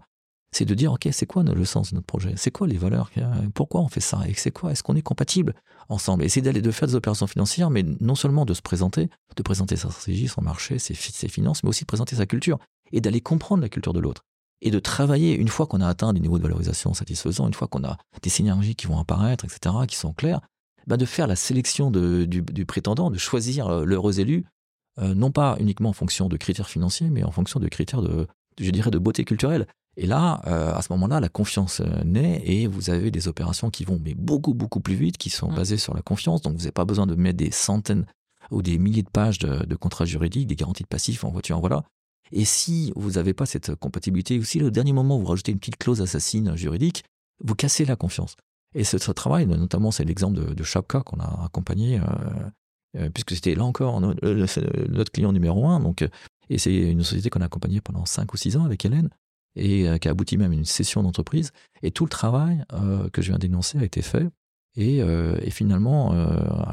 c'est 0.53 0.65
de 0.65 0.75
dire, 0.75 0.93
ok, 0.93 1.09
c'est 1.13 1.27
quoi 1.27 1.43
le 1.43 1.65
sens 1.65 1.91
de 1.91 1.95
notre 1.95 2.07
projet? 2.07 2.35
C'est 2.37 2.51
quoi 2.51 2.67
les 2.67 2.77
valeurs 2.77 3.11
Pourquoi 3.55 3.81
on 3.81 3.89
fait 3.89 4.01
ça? 4.01 4.21
Et 4.27 4.35
c'est 4.35 4.51
quoi? 4.51 4.73
Est-ce 4.73 4.83
qu'on 4.83 4.97
est 4.97 5.03
compatible 5.03 5.55
ensemble? 5.89 6.25
Essayer 6.25 6.43
d'aller 6.43 6.61
de 6.61 6.71
faire 6.73 6.89
des 6.89 6.97
opérations 6.97 7.29
financières, 7.29 7.71
mais 7.71 7.85
non 8.01 8.17
seulement 8.17 8.45
de 8.45 8.53
se 8.53 8.61
présenter, 8.61 9.09
de 9.37 9.43
présenter 9.43 9.77
sa 9.77 9.91
stratégie, 9.91 10.29
son 10.29 10.43
marché, 10.43 10.79
ses, 10.79 10.95
ses 10.95 11.29
finances, 11.29 11.63
mais 11.63 11.71
aussi 11.71 11.85
de 11.85 11.87
présenter 11.87 12.17
sa 12.17 12.27
culture 12.27 12.59
et 12.93 13.01
d'aller 13.01 13.21
comprendre 13.21 13.63
la 13.63 13.69
culture 13.69 13.93
de 13.93 14.01
l'autre 14.01 14.25
et 14.62 14.71
de 14.71 14.79
travailler 14.79 15.35
une 15.35 15.49
fois 15.49 15.67
qu'on 15.67 15.81
a 15.81 15.88
atteint 15.88 16.12
des 16.12 16.21
niveaux 16.21 16.38
de 16.38 16.43
valorisation 16.43 16.95
satisfaisants, 16.95 17.47
une 17.47 17.55
fois 17.55 17.69
qu'on 17.69 17.85
a 17.85 17.97
des 18.23 18.31
synergies 18.31 18.75
qui 18.75 18.87
vont 18.87 18.99
apparaître, 18.99 19.45
etc., 19.45 19.75
qui 19.88 19.97
sont 19.97 20.12
claires, 20.12 20.40
bah 20.87 20.97
de 20.97 21.05
faire 21.05 21.26
la 21.26 21.37
sélection 21.37 21.90
du, 21.90 22.67
prétendant, 22.67 23.11
de 23.11 23.19
choisir 23.19 23.69
euh, 23.69 23.85
l'heureux 23.85 24.21
élu, 24.21 24.45
euh, 24.99 25.14
non 25.14 25.31
pas 25.31 25.57
uniquement 25.61 25.90
en 25.90 25.95
fonction 25.95 26.29
de 26.29 26.37
critères 26.37 26.69
financiers, 26.69 27.11
mais 27.11 27.23
en 27.23 27.31
fonction 27.31 27.61
de 27.61 27.69
critères 27.69 28.02
de, 28.02 28.26
je 28.59 28.71
dirais, 28.71 28.90
de 28.90 28.99
beauté 28.99 29.25
culturelle. 29.25 29.67
Et 29.97 30.07
là, 30.07 30.40
euh, 30.47 30.75
à 30.75 30.83
ce 30.83 30.93
moment-là, 30.93 31.21
la 31.21 31.29
confiance 31.29 31.83
naît 32.05 32.43
et 32.45 32.67
vous 32.67 32.90
avez 32.90 33.11
des 33.11 33.29
opérations 33.29 33.71
qui 33.71 33.85
vont 33.85 34.00
mais 34.02 34.14
beaucoup, 34.14 34.55
beaucoup 34.55 34.81
plus 34.81 34.95
vite, 34.95 35.19
qui 35.19 35.31
sont 35.31 35.50
mmh. 35.50 35.55
basées 35.55 35.76
sur 35.79 35.95
la 35.95 36.02
confiance. 36.02 36.43
Donc, 36.43 36.55
vous 36.55 36.61
n'avez 36.61 36.73
pas 36.73 36.85
besoin 36.85 37.07
de 37.07 37.14
mettre 37.14 37.38
des 37.38 37.50
centaines 37.50 38.07
ou 38.50 38.62
des 38.62 38.79
milliers 38.79 39.02
de 39.02 39.11
pages 39.11 39.38
de, 39.38 39.64
de 39.64 39.76
contrats 39.76 40.05
juridiques, 40.05 40.47
des 40.47 40.57
garanties 40.57 40.83
de 40.83 40.88
passifs 40.88 41.25
en 41.25 41.31
voiture, 41.31 41.57
en 41.57 41.61
voilà. 41.61 41.85
Et 42.33 42.45
si 42.45 42.93
vous 42.97 43.13
n'avez 43.13 43.35
pas 43.35 43.47
cette 43.47 43.75
compatibilité, 43.75 44.39
aussi 44.39 44.63
au 44.63 44.71
dernier 44.71 44.93
moment, 44.93 45.19
vous 45.19 45.27
rajoutez 45.27 45.53
une 45.53 45.59
petite 45.59 45.79
clause 45.79 46.01
assassine 46.01 46.57
juridique, 46.57 47.05
vous 47.45 47.55
cassez 47.55 47.85
la 47.85 47.97
confiance. 47.97 48.37
Et 48.75 48.85
ce, 48.85 48.97
travail, 49.11 49.47
notamment, 49.47 49.91
c'est 49.91 50.05
l'exemple 50.05 50.39
de, 50.39 50.55
de 50.55 50.63
Chapka 50.63 51.01
qu'on 51.01 51.19
a 51.19 51.45
accompagné, 51.45 51.99
euh, 51.99 52.05
euh, 52.99 53.11
puisque 53.11 53.33
c'était 53.33 53.55
là 53.55 53.65
encore 53.65 54.01
notre, 54.01 55.11
client 55.13 55.33
numéro 55.33 55.67
un. 55.67 55.81
Donc, 55.81 56.09
et 56.49 56.59
c'est 56.59 56.75
une 56.75 57.03
société 57.03 57.31
qu'on 57.31 57.41
a 57.41 57.47
accompagnée 57.47 57.81
pendant 57.81 58.07
5 58.07 58.33
ou 58.33 58.37
6 58.37 58.57
ans 58.57 58.65
avec 58.65 58.85
Hélène, 58.85 59.11
et 59.57 59.89
euh, 59.89 59.99
qui 59.99 60.07
a 60.07 60.13
abouti 60.13 60.37
même 60.37 60.53
à 60.53 60.55
une 60.55 60.65
session 60.65 61.03
d'entreprise. 61.03 61.51
Et 61.83 61.91
tout 61.91 62.05
le 62.05 62.11
travail 62.11 62.65
que 63.13 63.23
je 63.23 63.31
viens 63.31 63.39
d'énoncer 63.39 63.79
a 63.79 63.85
été 63.85 64.03
fait. 64.03 64.29
Et, 64.77 64.99
et 64.99 65.51
finalement, 65.51 66.15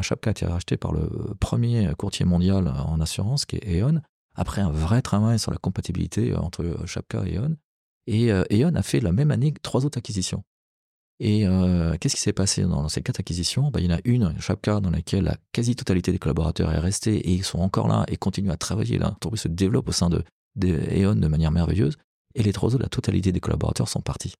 Chapka 0.01 0.29
a 0.29 0.31
été 0.31 0.45
racheté 0.45 0.77
par 0.77 0.91
le 0.91 1.09
premier 1.39 1.91
courtier 1.97 2.25
mondial 2.25 2.67
en 2.67 3.01
assurance, 3.01 3.45
qui 3.45 3.55
est 3.55 3.81
E.ON, 3.81 4.01
après 4.37 4.61
un 4.61 4.71
vrai 4.71 5.01
travail 5.01 5.39
sur 5.39 5.51
la 5.51 5.57
compatibilité 5.57 6.31
euh, 6.31 6.37
entre 6.37 6.63
euh, 6.63 6.85
Shapka 6.85 7.23
et 7.25 7.35
E.ON. 7.35 7.57
Et 8.05 8.31
euh, 8.31 8.43
E.ON 8.51 8.75
a 8.75 8.83
fait 8.83 9.01
la 9.01 9.11
même 9.11 9.31
année 9.31 9.53
trois 9.61 9.85
autres 9.85 9.97
acquisitions. 9.97 10.43
Et 11.19 11.47
qu'est-ce 11.99 12.15
qui 12.15 12.21
s'est 12.21 12.31
passé 12.31 12.61
dans 12.61 12.89
ces 12.89 13.01
quatre 13.01 13.19
acquisitions? 13.19 13.71
Ben, 13.71 13.79
Il 13.79 13.89
y 13.89 13.91
en 13.91 13.97
a 13.97 14.01
une, 14.05 14.39
Shapka, 14.39 14.79
dans 14.81 14.91
laquelle 14.91 15.23
la 15.23 15.35
quasi-totalité 15.51 16.11
des 16.11 16.19
collaborateurs 16.19 16.71
est 16.71 16.77
restée 16.77 17.15
et 17.15 17.33
ils 17.33 17.43
sont 17.43 17.57
encore 17.57 17.87
là 17.87 18.05
et 18.07 18.17
continuent 18.17 18.51
à 18.51 18.55
travailler. 18.55 18.99
L'entreprise 18.99 19.41
se 19.41 19.47
développe 19.47 19.89
au 19.89 19.91
sein 19.91 20.11
de, 20.11 20.23
de 20.57 21.13
de 21.15 21.27
manière 21.27 21.51
merveilleuse. 21.51 21.97
Et 22.35 22.43
les 22.43 22.53
trois 22.53 22.75
autres, 22.75 22.83
la 22.83 22.89
totalité 22.89 23.31
des 23.31 23.39
collaborateurs 23.39 23.89
sont 23.89 24.01
partis 24.01 24.35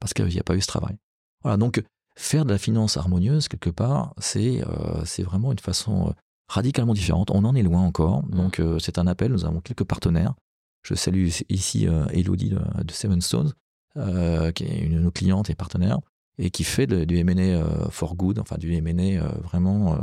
parce 0.00 0.14
qu'il 0.14 0.26
n'y 0.26 0.40
a 0.40 0.42
pas 0.42 0.56
eu 0.56 0.60
ce 0.60 0.66
travail. 0.66 0.96
Voilà, 1.44 1.58
donc 1.58 1.80
faire 2.18 2.44
de 2.44 2.50
la 2.50 2.58
finance 2.58 2.96
harmonieuse, 2.96 3.46
quelque 3.46 3.70
part, 3.70 4.12
c'est 4.18 4.64
c'est 5.04 5.22
vraiment 5.22 5.52
une 5.52 5.60
façon 5.60 6.12
radicalement 6.48 6.94
différente. 6.94 7.30
On 7.30 7.44
en 7.44 7.54
est 7.54 7.62
loin 7.62 7.82
encore. 7.82 8.24
Mm. 8.24 8.30
Donc, 8.30 8.60
euh, 8.60 8.78
c'est 8.78 8.98
un 8.98 9.06
appel. 9.06 9.32
Nous 9.32 9.44
avons 9.44 9.60
quelques 9.60 9.84
partenaires. 9.84 10.34
Je 10.82 10.94
salue 10.94 11.28
ici 11.48 11.88
euh, 11.88 12.06
Elodie 12.12 12.50
de, 12.50 12.92
Seven 12.92 13.20
Stones, 13.20 13.52
euh, 13.96 14.52
qui 14.52 14.64
est 14.64 14.78
une 14.78 14.94
de 14.94 15.00
nos 15.00 15.10
clientes 15.10 15.50
et 15.50 15.56
partenaire, 15.56 15.98
et 16.38 16.50
qui 16.50 16.62
fait 16.62 16.86
du 16.86 17.18
M&A 17.18 17.90
for 17.90 18.14
good, 18.14 18.38
enfin 18.38 18.56
du 18.56 18.72
M&A 18.72 19.26
vraiment 19.38 19.98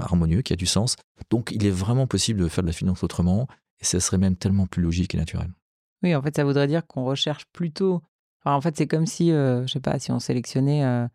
harmonieux, 0.00 0.42
qui 0.42 0.52
a 0.52 0.56
du 0.56 0.66
sens. 0.66 0.94
Donc, 1.30 1.50
il 1.50 1.66
est 1.66 1.72
vraiment 1.72 2.06
possible 2.06 2.40
de 2.40 2.46
faire 2.46 2.62
de 2.62 2.68
la 2.68 2.72
finance 2.72 3.02
autrement, 3.02 3.48
et 3.80 3.84
ce 3.84 3.98
serait 3.98 4.18
même 4.18 4.36
tellement 4.36 4.66
plus 4.66 4.82
logique 4.82 5.14
et 5.14 5.18
naturel. 5.18 5.50
Oui, 6.04 6.14
en 6.14 6.22
fait, 6.22 6.36
ça 6.36 6.44
voudrait 6.44 6.68
dire 6.68 6.86
qu'on 6.86 7.04
recherche 7.04 7.46
plutôt. 7.52 8.02
en 8.44 8.60
fait, 8.60 8.76
c'est 8.76 8.86
comme 8.86 9.06
si, 9.06 9.30
je 9.30 9.66
sais 9.66 9.80
pas, 9.80 9.98
si 9.98 10.12
on 10.12 10.20
sélectionnait 10.20 11.08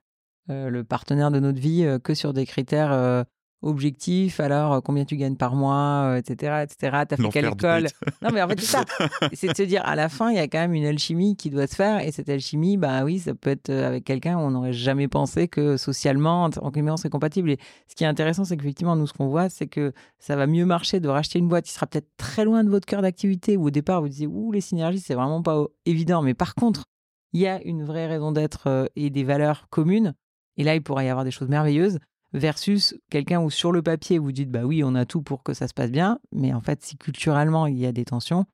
le 0.50 0.82
partenaire 0.82 1.32
de 1.32 1.40
notre 1.40 1.60
vie 1.60 1.88
que 2.04 2.14
sur 2.14 2.34
des 2.34 2.46
critères 2.46 3.26
objectif, 3.64 4.40
alors 4.40 4.74
euh, 4.74 4.82
combien 4.82 5.06
tu 5.06 5.16
gagnes 5.16 5.36
par 5.36 5.56
mois, 5.56 6.16
etc., 6.18 6.52
euh, 6.54 6.64
etc. 6.64 7.04
T'as 7.08 7.18
fait 7.18 7.30
quelle 7.30 7.46
école 7.46 7.88
Non, 8.22 8.30
mais 8.34 8.42
en 8.42 8.48
fait, 8.48 8.60
c'est 8.60 8.66
ça. 8.66 8.84
C'est 9.34 9.48
de 9.48 9.56
se 9.56 9.64
dire, 9.64 9.82
à 9.86 9.96
la 9.96 10.10
fin, 10.10 10.30
il 10.30 10.36
y 10.36 10.40
a 10.40 10.48
quand 10.48 10.60
même 10.60 10.74
une 10.74 10.86
alchimie 10.86 11.36
qui 11.36 11.50
doit 11.50 11.68
se 11.68 11.76
faire. 11.76 12.06
Et 12.06 12.12
cette 12.12 12.30
alchimie, 12.30 12.78
bah 12.78 13.04
oui, 13.04 13.20
ça 13.20 13.34
peut 13.34 13.50
être 13.50 13.70
euh, 13.70 13.88
avec 13.88 14.04
quelqu'un 14.04 14.38
où 14.38 14.42
on 14.42 14.52
n'aurait 14.52 14.74
jamais 14.74 15.08
pensé 15.08 15.48
que 15.48 15.78
socialement, 15.78 16.44
en 16.44 16.72
guillemets, 16.72 16.92
on 16.92 16.98
serait 16.98 17.10
compatible. 17.10 17.52
Et 17.52 17.58
ce 17.88 17.96
qui 17.96 18.04
est 18.04 18.08
intéressant, 18.08 18.44
c'est 18.44 18.58
qu'effectivement, 18.58 18.96
nous, 18.96 19.08
ce 19.08 19.14
qu'on 19.14 19.28
voit, 19.28 19.50
c'est 19.50 19.68
que 19.68 19.94
ça 20.20 20.36
va 20.36 20.46
mieux 20.46 20.66
marcher 20.66 21.00
de 21.00 21.08
racheter 21.08 21.40
une 21.40 21.48
boîte 21.48 21.66
qui 21.66 21.72
sera 21.72 21.88
peut-être 21.88 22.10
très 22.18 22.46
loin 22.46 22.64
de 22.64 22.70
votre 22.70 22.86
cœur 22.86 23.02
d'activité, 23.02 23.58
où 23.58 23.68
au 23.68 23.72
départ, 23.72 24.02
vous 24.02 24.10
disiez, 24.10 24.28
ouh, 24.28 24.52
les 24.52 24.62
synergies, 24.62 25.00
c'est 25.00 25.16
vraiment 25.16 25.42
pas 25.42 25.66
évident. 25.86 26.22
Mais 26.22 26.34
par 26.34 26.56
contre, 26.56 26.86
il 27.32 27.42
y 27.42 27.48
a 27.48 27.62
une 27.64 27.84
vraie 27.84 28.08
raison 28.08 28.32
d'être 28.32 28.92
et 28.96 29.10
des 29.10 29.24
valeurs 29.24 29.68
communes. 29.70 30.14
Et 30.58 30.64
là, 30.64 30.76
il 30.76 30.84
pourrait 30.84 31.08
y 31.08 31.10
avoir 31.10 31.26
des 31.26 31.32
choses 31.32 31.50
merveilleuses 31.50 31.98
versus 32.34 32.96
quelqu'un 33.10 33.40
où 33.42 33.50
sur 33.50 33.72
le 33.72 33.82
papier 33.82 34.18
vous 34.18 34.32
dites 34.32 34.50
bah 34.50 34.64
oui 34.64 34.84
on 34.84 34.96
a 34.96 35.06
tout 35.06 35.22
pour 35.22 35.44
que 35.44 35.54
ça 35.54 35.68
se 35.68 35.74
passe 35.74 35.92
bien 35.92 36.20
mais 36.32 36.54
en 36.54 36.62
fait 36.62 36.84
si 36.84 36.98
culturellement 36.98 37.68
il 37.68 37.78
y 37.78 37.86
a 37.86 37.92
des 37.92 38.06
tensions 38.06 38.46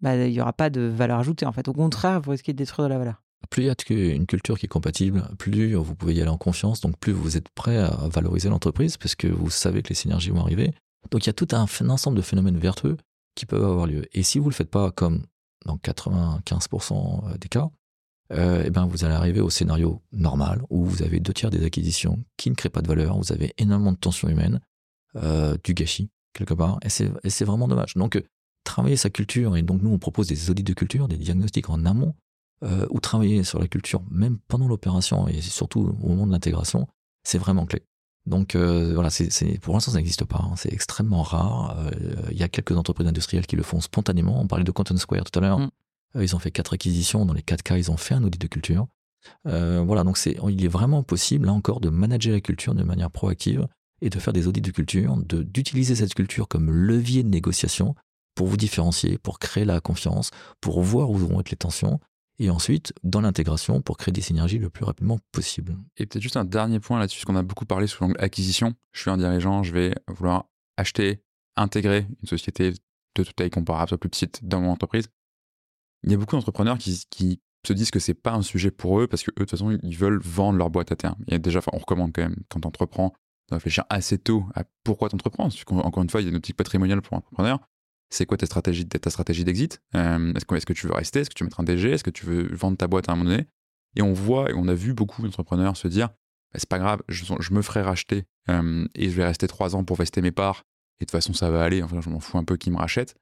bah, 0.00 0.16
il 0.16 0.32
n'y 0.32 0.40
aura 0.40 0.52
pas 0.52 0.70
de 0.70 0.82
valeur 0.82 1.20
ajoutée 1.20 1.46
en 1.46 1.52
fait 1.52 1.68
au 1.68 1.72
contraire 1.72 2.20
vous 2.20 2.32
risquez 2.32 2.52
de 2.52 2.58
détruire 2.58 2.88
de 2.88 2.92
la 2.92 2.98
valeur 2.98 3.24
plus 3.50 3.64
il 3.64 3.66
y 3.66 4.10
a 4.10 4.14
une 4.14 4.26
culture 4.26 4.58
qui 4.58 4.66
est 4.66 4.68
compatible, 4.68 5.28
plus 5.38 5.74
vous 5.74 5.94
pouvez 5.94 6.14
y 6.14 6.20
aller 6.20 6.30
en 6.30 6.38
confiance, 6.38 6.80
donc 6.80 6.98
plus 6.98 7.12
vous 7.12 7.36
êtes 7.36 7.48
prêt 7.50 7.76
à 7.76 8.08
valoriser 8.10 8.48
l'entreprise, 8.48 8.96
parce 8.96 9.14
que 9.14 9.28
vous 9.28 9.50
savez 9.50 9.82
que 9.82 9.90
les 9.90 9.94
synergies 9.94 10.30
vont 10.30 10.40
arriver. 10.40 10.72
Donc 11.10 11.24
il 11.24 11.28
y 11.28 11.30
a 11.30 11.34
tout 11.34 11.48
un, 11.52 11.66
ensemble 11.88 12.16
de 12.16 12.22
phénomènes 12.22 12.58
vertueux 12.58 12.96
qui 13.34 13.46
peuvent 13.46 13.64
avoir 13.64 13.86
lieu. 13.86 14.06
Et 14.12 14.22
si 14.22 14.38
vous 14.38 14.46
ne 14.46 14.50
le 14.50 14.54
faites 14.54 14.70
pas 14.70 14.90
comme 14.90 15.24
dans 15.66 15.76
95% 15.76 17.38
des 17.38 17.48
cas, 17.48 17.70
euh, 18.32 18.62
eh 18.64 18.70
ben 18.70 18.86
vous 18.86 19.04
allez 19.04 19.14
arriver 19.14 19.40
au 19.40 19.50
scénario 19.50 20.00
normal 20.12 20.62
où 20.70 20.84
vous 20.84 21.02
avez 21.02 21.20
deux 21.20 21.34
tiers 21.34 21.50
des 21.50 21.64
acquisitions 21.64 22.24
qui 22.36 22.48
ne 22.48 22.54
créent 22.54 22.70
pas 22.70 22.80
de 22.80 22.88
valeur, 22.88 23.18
vous 23.18 23.32
avez 23.32 23.52
énormément 23.58 23.92
de 23.92 23.98
tensions 23.98 24.28
humaines, 24.28 24.60
euh, 25.16 25.56
du 25.62 25.74
gâchis 25.74 26.10
quelque 26.32 26.54
part, 26.54 26.80
et 26.82 26.88
c'est 26.88 27.44
vraiment 27.44 27.68
dommage. 27.68 27.94
Donc 27.94 28.20
travailler 28.64 28.96
sa 28.96 29.10
culture, 29.10 29.56
et 29.56 29.62
donc 29.62 29.82
nous 29.82 29.90
on 29.90 29.98
propose 29.98 30.26
des 30.26 30.50
audits 30.50 30.64
de 30.64 30.72
culture, 30.72 31.06
des 31.06 31.18
diagnostics 31.18 31.68
en 31.68 31.84
amont, 31.84 32.14
euh, 32.64 32.86
ou 32.90 32.98
travailler 32.98 33.44
sur 33.44 33.60
la 33.60 33.68
culture 33.68 34.02
même 34.10 34.38
pendant 34.48 34.66
l'opération 34.66 35.28
et 35.28 35.40
surtout 35.42 35.94
au 36.02 36.08
moment 36.08 36.26
de 36.26 36.32
l'intégration, 36.32 36.88
c'est 37.24 37.38
vraiment 37.38 37.66
clé. 37.66 37.82
Donc 38.26 38.56
voilà, 38.56 39.10
pour 39.60 39.74
l'instant 39.74 39.92
ça 39.92 39.98
n'existe 39.98 40.24
pas, 40.24 40.38
hein. 40.42 40.54
c'est 40.56 40.72
extrêmement 40.72 41.22
rare. 41.22 41.76
Il 42.30 42.38
y 42.38 42.42
a 42.42 42.48
quelques 42.48 42.72
entreprises 42.72 43.06
industrielles 43.06 43.46
qui 43.46 43.54
le 43.54 43.62
font 43.62 43.82
spontanément. 43.82 44.40
On 44.40 44.46
parlait 44.46 44.64
de 44.64 44.70
Content 44.70 44.96
Square 44.96 45.24
tout 45.24 45.38
à 45.38 45.42
l'heure. 45.42 45.58
Mm. 45.58 45.70
Euh, 46.16 46.24
ils 46.24 46.34
ont 46.34 46.38
fait 46.38 46.50
quatre 46.50 46.74
acquisitions. 46.74 47.26
Dans 47.26 47.34
les 47.34 47.42
quatre 47.42 47.62
cas, 47.62 47.76
ils 47.76 47.90
ont 47.90 47.96
fait 47.96 48.14
un 48.14 48.24
audit 48.24 48.40
de 48.40 48.46
culture. 48.46 48.86
Euh, 49.46 49.82
voilà, 49.86 50.04
donc 50.04 50.18
c'est, 50.18 50.36
il 50.48 50.64
est 50.64 50.68
vraiment 50.68 51.02
possible, 51.02 51.46
là 51.46 51.52
encore, 51.52 51.80
de 51.80 51.88
manager 51.88 52.32
la 52.32 52.40
culture 52.40 52.74
de 52.74 52.82
manière 52.82 53.10
proactive 53.10 53.66
et 54.02 54.10
de 54.10 54.18
faire 54.18 54.32
des 54.32 54.46
audits 54.46 54.60
de 54.60 54.70
culture, 54.70 55.16
de, 55.16 55.42
d'utiliser 55.42 55.94
cette 55.94 56.14
culture 56.14 56.48
comme 56.48 56.70
levier 56.70 57.22
de 57.22 57.28
négociation 57.28 57.94
pour 58.34 58.48
vous 58.48 58.56
différencier, 58.56 59.16
pour 59.18 59.38
créer 59.38 59.64
la 59.64 59.80
confiance, 59.80 60.30
pour 60.60 60.82
voir 60.82 61.10
où 61.10 61.14
vont 61.14 61.40
être 61.40 61.50
les 61.50 61.56
tensions, 61.56 62.00
et 62.38 62.50
ensuite, 62.50 62.92
dans 63.04 63.20
l'intégration, 63.20 63.80
pour 63.80 63.96
créer 63.96 64.12
des 64.12 64.20
synergies 64.20 64.58
le 64.58 64.68
plus 64.68 64.84
rapidement 64.84 65.18
possible. 65.30 65.76
Et 65.96 66.04
peut-être 66.04 66.22
juste 66.22 66.36
un 66.36 66.44
dernier 66.44 66.80
point 66.80 66.98
là-dessus, 66.98 67.20
parce 67.20 67.26
qu'on 67.26 67.36
a 67.36 67.44
beaucoup 67.44 67.64
parlé 67.64 67.86
sur 67.86 68.06
l'acquisition. 68.08 68.74
Je 68.92 69.02
suis 69.02 69.10
un 69.10 69.16
dirigeant, 69.16 69.62
je 69.62 69.72
vais 69.72 69.94
vouloir 70.08 70.46
acheter, 70.76 71.22
intégrer 71.56 72.08
une 72.20 72.28
société 72.28 72.72
de 72.72 73.22
toute 73.22 73.36
taille 73.36 73.50
comparable, 73.50 73.90
soit 73.90 73.98
plus 73.98 74.10
petite, 74.10 74.40
dans 74.42 74.60
mon 74.60 74.70
entreprise 74.70 75.06
il 76.04 76.12
y 76.12 76.14
a 76.14 76.18
beaucoup 76.18 76.36
d'entrepreneurs 76.36 76.78
qui, 76.78 77.40
se 77.66 77.72
disent 77.72 77.90
que 77.90 77.98
c'est 77.98 78.14
pas 78.14 78.32
un 78.32 78.42
sujet 78.42 78.70
pour 78.70 79.00
eux 79.00 79.06
parce 79.06 79.22
que 79.22 79.30
eux, 79.30 79.34
de 79.38 79.40
toute 79.44 79.50
façon, 79.50 79.78
ils 79.82 79.96
veulent 79.96 80.20
vendre 80.20 80.58
leur 80.58 80.68
boîte 80.68 80.92
à 80.92 80.96
terme. 80.96 81.16
A 81.30 81.38
déjà, 81.38 81.60
on 81.72 81.78
recommande 81.78 82.12
quand 82.12 82.22
même, 82.22 82.36
quand 82.50 82.60
tu 82.60 82.68
entreprends, 82.68 83.14
de 83.48 83.54
réfléchir 83.54 83.84
assez 83.88 84.18
tôt 84.18 84.44
à 84.54 84.64
pourquoi 84.84 85.08
tu 85.08 85.14
entreprends. 85.14 85.48
Encore 85.68 86.02
une 86.02 86.10
fois, 86.10 86.20
il 86.20 86.24
y 86.24 86.26
a 86.26 86.30
une 86.30 86.36
optique 86.36 86.56
patrimoniale 86.56 87.00
pour 87.00 87.16
l'entrepreneur. 87.16 87.58
C'est 88.10 88.26
quoi 88.26 88.36
ta 88.36 88.44
stratégie, 88.44 88.86
ta 88.86 89.10
stratégie 89.10 89.44
d'exit? 89.44 89.80
Euh, 89.96 90.32
Est-ce 90.34 90.44
que, 90.44 90.54
est 90.54 90.64
que, 90.64 90.72
tu 90.74 90.86
veux 90.86 90.92
rester? 90.92 91.20
Est-ce 91.20 91.30
que 91.30 91.34
tu 91.34 91.42
veux 91.42 91.46
mettre 91.46 91.60
un 91.60 91.64
DG 91.64 91.90
Est-ce 91.90 92.04
que 92.04 92.10
tu 92.10 92.26
veux 92.26 92.54
vendre 92.54 92.76
ta 92.76 92.86
boîte 92.86 93.08
à 93.08 93.12
un 93.12 93.16
moment 93.16 93.30
donné? 93.30 93.46
Et 93.96 94.02
on 94.02 94.12
voit 94.12 94.50
et 94.50 94.54
on 94.54 94.68
a 94.68 94.74
vu 94.74 94.92
beaucoup 94.92 95.22
d'entrepreneurs 95.22 95.76
se 95.76 95.88
dire 95.88 96.08
bah, 96.08 96.58
c'est 96.58 96.68
pas 96.68 96.78
grave, 96.78 97.02
je, 97.08 97.24
je 97.40 97.54
me 97.54 97.62
ferai 97.62 97.82
racheter 97.82 98.24
euh, 98.48 98.86
et 98.94 99.08
je 99.08 99.16
vais 99.16 99.24
rester 99.24 99.48
trois 99.48 99.74
ans 99.74 99.84
pour 99.84 99.96
vester 99.96 100.20
mes 100.20 100.32
parts. 100.32 100.64
Et 101.00 101.04
de 101.04 101.06
toute 101.06 101.12
façon, 101.12 101.32
ça 101.32 101.50
va 101.50 101.62
aller. 101.62 101.82
Enfin, 101.82 102.00
je 102.00 102.10
m'en 102.10 102.20
fous 102.20 102.38
un 102.38 102.44
peu 102.44 102.56
qui 102.56 102.70
me 102.70 102.76
rachète. 102.76 103.16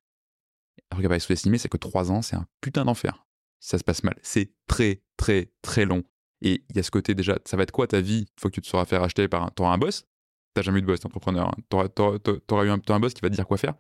Alors, 0.93 1.01
qu'il 1.01 1.09
pas 1.09 1.19
sous-estimer, 1.19 1.57
c'est 1.57 1.71
que 1.71 1.79
trois 1.79 2.13
ans, 2.13 2.21
c'est 2.21 2.37
un 2.37 2.47
putain 2.61 2.85
d'enfer. 2.85 3.25
Ça 3.61 3.79
se 3.79 3.85
passe 3.85 4.05
mal, 4.05 4.15
c'est 4.21 4.53
très, 4.67 5.01
très, 5.17 5.51
très 5.63 5.87
long. 5.87 6.03
Et 6.43 6.67
il 6.69 6.77
y 6.77 6.81
a 6.81 6.83
ce 6.83 6.91
côté 6.91 7.15
déjà, 7.15 7.39
ça 7.47 7.57
va 7.57 7.63
être 7.63 7.71
quoi 7.71 7.87
ta 7.87 8.03
vie? 8.03 8.19
Une 8.19 8.41
fois 8.41 8.51
que 8.51 8.57
tu 8.57 8.61
te 8.61 8.67
seras 8.67 8.85
fait 8.85 8.99
racheter 8.99 9.27
par 9.27 9.43
un, 9.43 9.49
t'auras 9.49 9.73
un 9.73 9.79
boss? 9.79 10.05
T'as 10.53 10.61
jamais 10.61 10.81
eu 10.81 10.83
de 10.83 10.87
boss, 10.87 11.03
entrepreneur. 11.03 11.49
Hein. 11.49 11.63
T'auras, 11.71 12.65
eu 12.67 12.69
un, 12.69 12.79
un 12.87 13.01
boss 13.01 13.15
qui 13.15 13.23
va 13.23 13.31
te 13.31 13.35
dire 13.35 13.47
quoi 13.47 13.57
faire. 13.57 13.73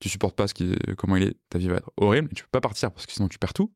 Tu 0.00 0.08
supportes 0.08 0.36
pas 0.36 0.46
ce 0.46 0.54
qui, 0.54 0.74
comment 0.96 1.16
il 1.16 1.24
est, 1.24 1.36
ta 1.50 1.58
vie 1.58 1.68
va 1.68 1.76
être 1.76 1.92
horrible. 1.98 2.30
Tu 2.34 2.44
peux 2.44 2.50
pas 2.50 2.62
partir 2.62 2.92
parce 2.92 3.04
que 3.04 3.12
sinon 3.12 3.28
tu 3.28 3.38
perds 3.38 3.52
tout. 3.52 3.74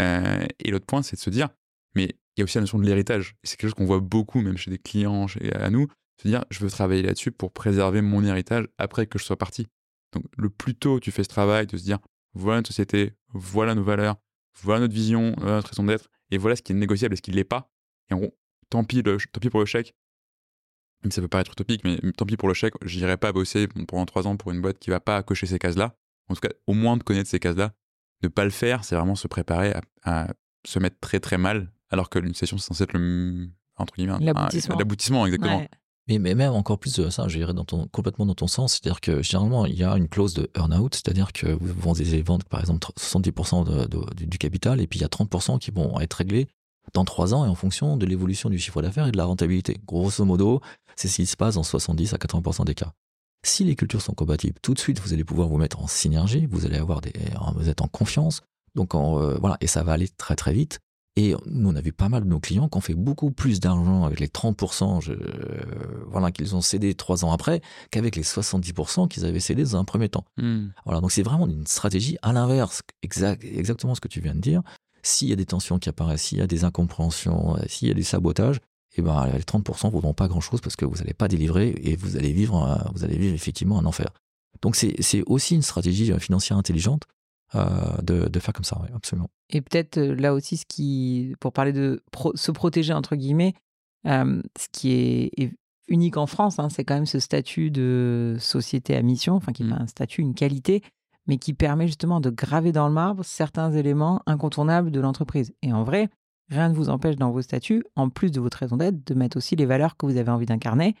Euh, 0.00 0.46
et 0.58 0.72
l'autre 0.72 0.86
point, 0.86 1.02
c'est 1.02 1.14
de 1.14 1.20
se 1.20 1.30
dire, 1.30 1.48
mais 1.94 2.06
il 2.06 2.40
y 2.40 2.42
a 2.42 2.44
aussi 2.44 2.58
la 2.58 2.62
notion 2.62 2.78
de 2.78 2.84
l'héritage. 2.84 3.36
C'est 3.44 3.56
quelque 3.56 3.68
chose 3.68 3.74
qu'on 3.74 3.86
voit 3.86 4.00
beaucoup, 4.00 4.40
même 4.40 4.56
chez 4.56 4.72
des 4.72 4.78
clients, 4.78 5.28
chez, 5.28 5.52
à 5.54 5.70
nous, 5.70 5.86
se 6.20 6.26
dire, 6.26 6.44
je 6.50 6.58
veux 6.58 6.70
travailler 6.70 7.02
là-dessus 7.02 7.30
pour 7.30 7.52
préserver 7.52 8.02
mon 8.02 8.24
héritage 8.24 8.66
après 8.78 9.06
que 9.06 9.18
je 9.20 9.24
sois 9.24 9.38
parti. 9.38 9.68
Donc, 10.12 10.24
le 10.36 10.50
plus 10.50 10.74
tôt 10.74 10.98
tu 10.98 11.12
fais 11.12 11.22
ce 11.22 11.28
travail, 11.28 11.66
de 11.66 11.76
se 11.76 11.84
dire, 11.84 11.98
voilà 12.36 12.58
notre 12.58 12.68
société, 12.68 13.14
voilà 13.32 13.74
nos 13.74 13.82
valeurs, 13.82 14.16
voilà 14.62 14.80
notre 14.80 14.94
vision, 14.94 15.34
voilà 15.38 15.56
notre 15.56 15.70
raison 15.70 15.84
d'être, 15.84 16.08
et 16.30 16.38
voilà 16.38 16.56
ce 16.56 16.62
qui 16.62 16.72
est 16.72 16.76
négociable 16.76 17.14
et 17.14 17.16
ce 17.16 17.22
qui 17.22 17.30
ne 17.30 17.36
l'est 17.36 17.44
pas. 17.44 17.70
Et 18.10 18.14
en 18.14 18.18
gros, 18.18 18.36
tant 18.70 18.84
pis, 18.84 19.02
le, 19.02 19.16
tant 19.32 19.40
pis 19.40 19.50
pour 19.50 19.60
le 19.60 19.66
chèque. 19.66 19.94
Même 21.02 21.10
ça 21.10 21.20
peut 21.20 21.28
paraître 21.28 21.52
utopique, 21.52 21.82
mais 21.84 21.98
tant 22.16 22.26
pis 22.26 22.36
pour 22.36 22.48
le 22.48 22.54
chèque, 22.54 22.74
j'irai 22.82 23.16
pas 23.16 23.32
bosser 23.32 23.68
pendant 23.68 24.06
trois 24.06 24.26
ans 24.26 24.36
pour 24.36 24.52
une 24.52 24.60
boîte 24.60 24.78
qui 24.78 24.90
va 24.90 25.00
pas 25.00 25.22
cocher 25.22 25.46
ces 25.46 25.58
cases-là. 25.58 25.96
En 26.28 26.34
tout 26.34 26.40
cas, 26.40 26.48
au 26.66 26.72
moins 26.72 26.96
de 26.96 27.02
connaître 27.02 27.30
ces 27.30 27.38
cases-là. 27.38 27.72
Ne 28.22 28.28
pas 28.28 28.44
le 28.44 28.50
faire, 28.50 28.82
c'est 28.82 28.96
vraiment 28.96 29.14
se 29.14 29.28
préparer 29.28 29.74
à, 30.02 30.28
se 30.64 30.78
mettre 30.78 30.98
très 31.00 31.20
très 31.20 31.36
mal, 31.36 31.70
alors 31.90 32.08
que 32.08 32.18
une 32.18 32.34
session, 32.34 32.56
c'est 32.56 32.66
censé 32.66 32.84
être 32.84 32.94
le, 32.94 33.50
entre 33.76 33.94
guillemets, 33.94 34.18
l'aboutissement, 34.20 35.26
exactement. 35.26 35.66
Mais, 36.08 36.18
même 36.18 36.52
encore 36.52 36.78
plus 36.78 36.94
de 36.94 37.10
ça, 37.10 37.26
je 37.26 37.38
dirais 37.38 37.52
complètement 37.90 38.26
dans 38.26 38.34
ton 38.34 38.46
sens, 38.46 38.74
c'est-à-dire 38.74 39.00
que 39.00 39.22
généralement, 39.22 39.66
il 39.66 39.74
y 39.74 39.82
a 39.82 39.96
une 39.96 40.08
clause 40.08 40.34
de 40.34 40.48
earn-out, 40.56 40.94
c'est-à-dire 40.94 41.32
que 41.32 41.48
vous 41.48 41.74
vendez 41.80 42.22
vendre 42.22 42.46
par 42.46 42.60
exemple 42.60 42.86
70% 42.96 43.88
du 44.14 44.38
capital, 44.38 44.80
et 44.80 44.86
puis 44.86 45.00
il 45.00 45.02
y 45.02 45.04
a 45.04 45.08
30% 45.08 45.58
qui 45.58 45.72
vont 45.72 45.98
être 45.98 46.14
réglés 46.14 46.46
dans 46.92 47.04
3 47.04 47.34
ans 47.34 47.44
et 47.44 47.48
en 47.48 47.56
fonction 47.56 47.96
de 47.96 48.06
l'évolution 48.06 48.50
du 48.50 48.58
chiffre 48.58 48.82
d'affaires 48.82 49.08
et 49.08 49.12
de 49.12 49.16
la 49.16 49.24
rentabilité. 49.24 49.80
Grosso 49.84 50.24
modo, 50.24 50.60
c'est 50.94 51.08
ce 51.08 51.16
qui 51.16 51.26
se 51.26 51.36
passe 51.36 51.56
dans 51.56 51.64
70 51.64 52.14
à 52.14 52.18
80% 52.18 52.64
des 52.64 52.74
cas. 52.74 52.92
Si 53.44 53.64
les 53.64 53.74
cultures 53.74 54.02
sont 54.02 54.14
compatibles, 54.14 54.58
tout 54.62 54.74
de 54.74 54.78
suite, 54.78 55.00
vous 55.00 55.12
allez 55.12 55.24
pouvoir 55.24 55.48
vous 55.48 55.56
mettre 55.56 55.80
en 55.80 55.88
synergie, 55.88 56.46
vous 56.46 56.66
allez 56.66 56.78
avoir 56.78 57.00
des, 57.00 57.12
vous 57.56 57.68
êtes 57.68 57.80
en 57.80 57.88
confiance, 57.88 58.42
donc 58.76 58.94
euh, 58.94 59.38
voilà, 59.40 59.56
et 59.60 59.66
ça 59.66 59.82
va 59.82 59.92
aller 59.92 60.08
très 60.08 60.36
très 60.36 60.52
vite. 60.52 60.78
Et 61.18 61.34
nous, 61.46 61.70
on 61.70 61.74
a 61.74 61.80
vu 61.80 61.92
pas 61.92 62.10
mal 62.10 62.24
de 62.24 62.28
nos 62.28 62.40
clients 62.40 62.68
qui 62.68 62.76
ont 62.76 62.82
fait 62.82 62.94
beaucoup 62.94 63.30
plus 63.30 63.58
d'argent 63.58 64.04
avec 64.04 64.20
les 64.20 64.28
30% 64.28 65.00
je, 65.00 65.14
voilà, 66.08 66.30
qu'ils 66.30 66.54
ont 66.54 66.60
cédé 66.60 66.94
trois 66.94 67.24
ans 67.24 67.32
après 67.32 67.62
qu'avec 67.90 68.16
les 68.16 68.22
70% 68.22 69.08
qu'ils 69.08 69.24
avaient 69.24 69.40
cédé 69.40 69.64
dans 69.64 69.76
un 69.76 69.84
premier 69.84 70.10
temps. 70.10 70.26
Hmm. 70.36 70.68
Voilà, 70.84 71.00
donc 71.00 71.10
c'est 71.10 71.22
vraiment 71.22 71.46
une 71.46 71.66
stratégie 71.66 72.18
à 72.20 72.34
l'inverse, 72.34 72.82
exact, 73.02 73.42
exactement 73.44 73.94
ce 73.94 74.00
que 74.02 74.08
tu 74.08 74.20
viens 74.20 74.34
de 74.34 74.40
dire. 74.40 74.62
S'il 75.02 75.28
y 75.28 75.32
a 75.32 75.36
des 75.36 75.46
tensions 75.46 75.78
qui 75.78 75.88
apparaissent, 75.88 76.22
s'il 76.22 76.38
y 76.38 76.42
a 76.42 76.46
des 76.46 76.64
incompréhensions, 76.64 77.56
s'il 77.66 77.88
y 77.88 77.90
a 77.90 77.94
des 77.94 78.02
sabotages, 78.02 78.58
eh 78.96 79.02
ben, 79.02 79.26
les 79.26 79.40
30% 79.40 79.86
ne 79.86 79.92
vaudront 79.92 80.14
pas 80.14 80.28
grand-chose 80.28 80.60
parce 80.60 80.76
que 80.76 80.84
vous 80.84 80.96
n'allez 80.96 81.14
pas 81.14 81.28
délivrer 81.28 81.74
et 81.82 81.96
vous 81.96 82.16
allez 82.16 82.32
vivre, 82.32 82.90
vous 82.94 83.04
allez 83.04 83.16
vivre 83.16 83.34
effectivement 83.34 83.78
un 83.78 83.86
enfer. 83.86 84.08
Donc 84.60 84.76
c'est 84.76 85.22
aussi 85.26 85.54
une 85.54 85.62
stratégie 85.62 86.12
financière 86.18 86.58
intelligente 86.58 87.04
euh, 87.54 88.02
de, 88.02 88.40
faire 88.40 88.52
comme 88.52 88.64
ça, 88.64 88.80
absolument. 88.92 89.30
Et 89.50 89.60
peut-être 89.60 89.98
euh, 89.98 90.14
là 90.16 90.34
aussi, 90.34 90.56
ce 90.56 90.66
qui, 90.66 91.34
pour 91.38 91.52
parler 91.52 91.72
de 91.72 92.02
se 92.34 92.50
protéger, 92.50 92.92
entre 92.92 93.14
guillemets, 93.14 93.54
euh, 94.06 94.42
ce 94.58 94.66
qui 94.72 94.92
est, 94.92 95.52
unique 95.88 96.16
en 96.16 96.26
France, 96.26 96.58
hein, 96.58 96.68
c'est 96.68 96.82
quand 96.82 96.96
même 96.96 97.06
ce 97.06 97.20
statut 97.20 97.70
de 97.70 98.36
société 98.40 98.96
à 98.96 99.02
mission, 99.02 99.34
enfin 99.34 99.52
qui 99.52 99.62
mmh. 99.62 99.72
un 99.72 99.86
statut, 99.86 100.20
une 100.20 100.34
qualité, 100.34 100.82
mais 101.28 101.38
qui 101.38 101.54
permet 101.54 101.86
justement 101.86 102.18
de 102.18 102.30
graver 102.30 102.72
dans 102.72 102.88
le 102.88 102.92
marbre 102.92 103.24
certains 103.24 103.70
éléments 103.70 104.20
incontournables 104.26 104.90
de 104.90 104.98
l'entreprise. 104.98 105.54
Et 105.62 105.72
en 105.72 105.84
vrai, 105.84 106.08
rien 106.50 106.68
ne 106.68 106.74
vous 106.74 106.88
empêche 106.88 107.14
dans 107.14 107.30
vos 107.30 107.42
statuts, 107.42 107.84
en 107.94 108.10
plus 108.10 108.32
de 108.32 108.40
votre 108.40 108.58
raison 108.58 108.76
d'être, 108.76 109.06
de 109.06 109.14
mettre 109.14 109.36
aussi 109.36 109.54
les 109.54 109.66
valeurs 109.66 109.96
que 109.96 110.06
vous 110.06 110.16
avez 110.16 110.32
envie 110.32 110.46
d'incarner, 110.46 110.96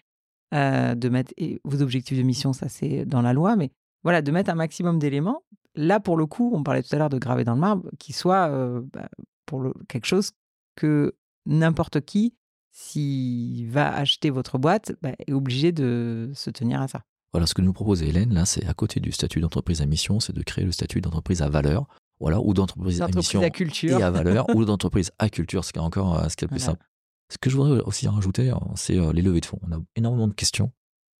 de 0.52 1.08
mettre 1.08 1.34
vos 1.64 1.82
objectifs 1.82 2.16
de 2.16 2.22
mission, 2.22 2.52
ça 2.52 2.68
c'est 2.68 3.04
dans 3.04 3.22
la 3.22 3.32
loi, 3.32 3.56
mais 3.56 3.72
voilà, 4.04 4.22
de 4.22 4.30
mettre 4.30 4.50
un 4.50 4.54
maximum 4.54 5.00
d'éléments 5.00 5.42
là, 5.76 6.00
pour 6.00 6.16
le 6.16 6.26
coup, 6.26 6.52
on 6.54 6.62
parlait 6.62 6.82
tout 6.82 6.94
à 6.94 6.98
l'heure 6.98 7.10
de 7.10 7.18
graver 7.18 7.44
dans 7.44 7.54
le 7.54 7.60
marbre, 7.60 7.88
qui 7.98 8.12
soit 8.12 8.48
euh, 8.48 8.82
bah, 8.92 9.08
pour 9.44 9.60
le, 9.60 9.72
quelque 9.88 10.06
chose 10.06 10.32
que 10.74 11.14
n'importe 11.46 12.00
qui, 12.00 12.34
s'il 12.72 13.70
va 13.70 13.94
acheter 13.94 14.30
votre 14.30 14.58
boîte, 14.58 14.92
bah, 15.02 15.12
est 15.26 15.32
obligé 15.32 15.72
de 15.72 16.30
se 16.34 16.50
tenir 16.50 16.82
à 16.82 16.88
ça. 16.88 17.02
Voilà, 17.32 17.46
ce 17.46 17.54
que 17.54 17.62
nous 17.62 17.72
propose 17.72 18.02
Hélène, 18.02 18.32
là, 18.32 18.46
c'est 18.46 18.66
à 18.66 18.74
côté 18.74 19.00
du 19.00 19.12
statut 19.12 19.40
d'entreprise 19.40 19.82
à 19.82 19.86
mission, 19.86 20.20
c'est 20.20 20.34
de 20.34 20.42
créer 20.42 20.64
le 20.64 20.72
statut 20.72 21.00
d'entreprise 21.00 21.42
à 21.42 21.48
valeur, 21.48 21.86
voilà, 22.18 22.40
ou 22.40 22.54
d'entreprise 22.54 23.02
à 23.02 23.08
mission 23.08 23.42
à 23.42 23.50
culture. 23.50 23.98
et 23.98 24.02
à 24.02 24.10
valeur, 24.10 24.46
ou 24.54 24.64
d'entreprise 24.64 25.10
à 25.18 25.28
culture, 25.28 25.64
ce 25.64 25.72
qui 25.72 25.78
est 25.78 25.82
encore 25.82 26.18
euh, 26.18 26.28
ce 26.28 26.36
qui 26.36 26.44
est 26.44 26.48
le 26.48 26.52
plus 26.52 26.60
simple. 26.60 26.84
Ce 27.30 27.38
que 27.38 27.50
je 27.50 27.56
voudrais 27.56 27.80
aussi 27.80 28.06
rajouter, 28.08 28.50
hein, 28.50 28.60
c'est 28.76 28.96
euh, 28.96 29.12
les 29.12 29.20
levées 29.20 29.40
de 29.40 29.46
fonds. 29.46 29.58
On 29.68 29.72
a 29.72 29.80
énormément 29.96 30.28
de 30.28 30.32
questions 30.32 30.72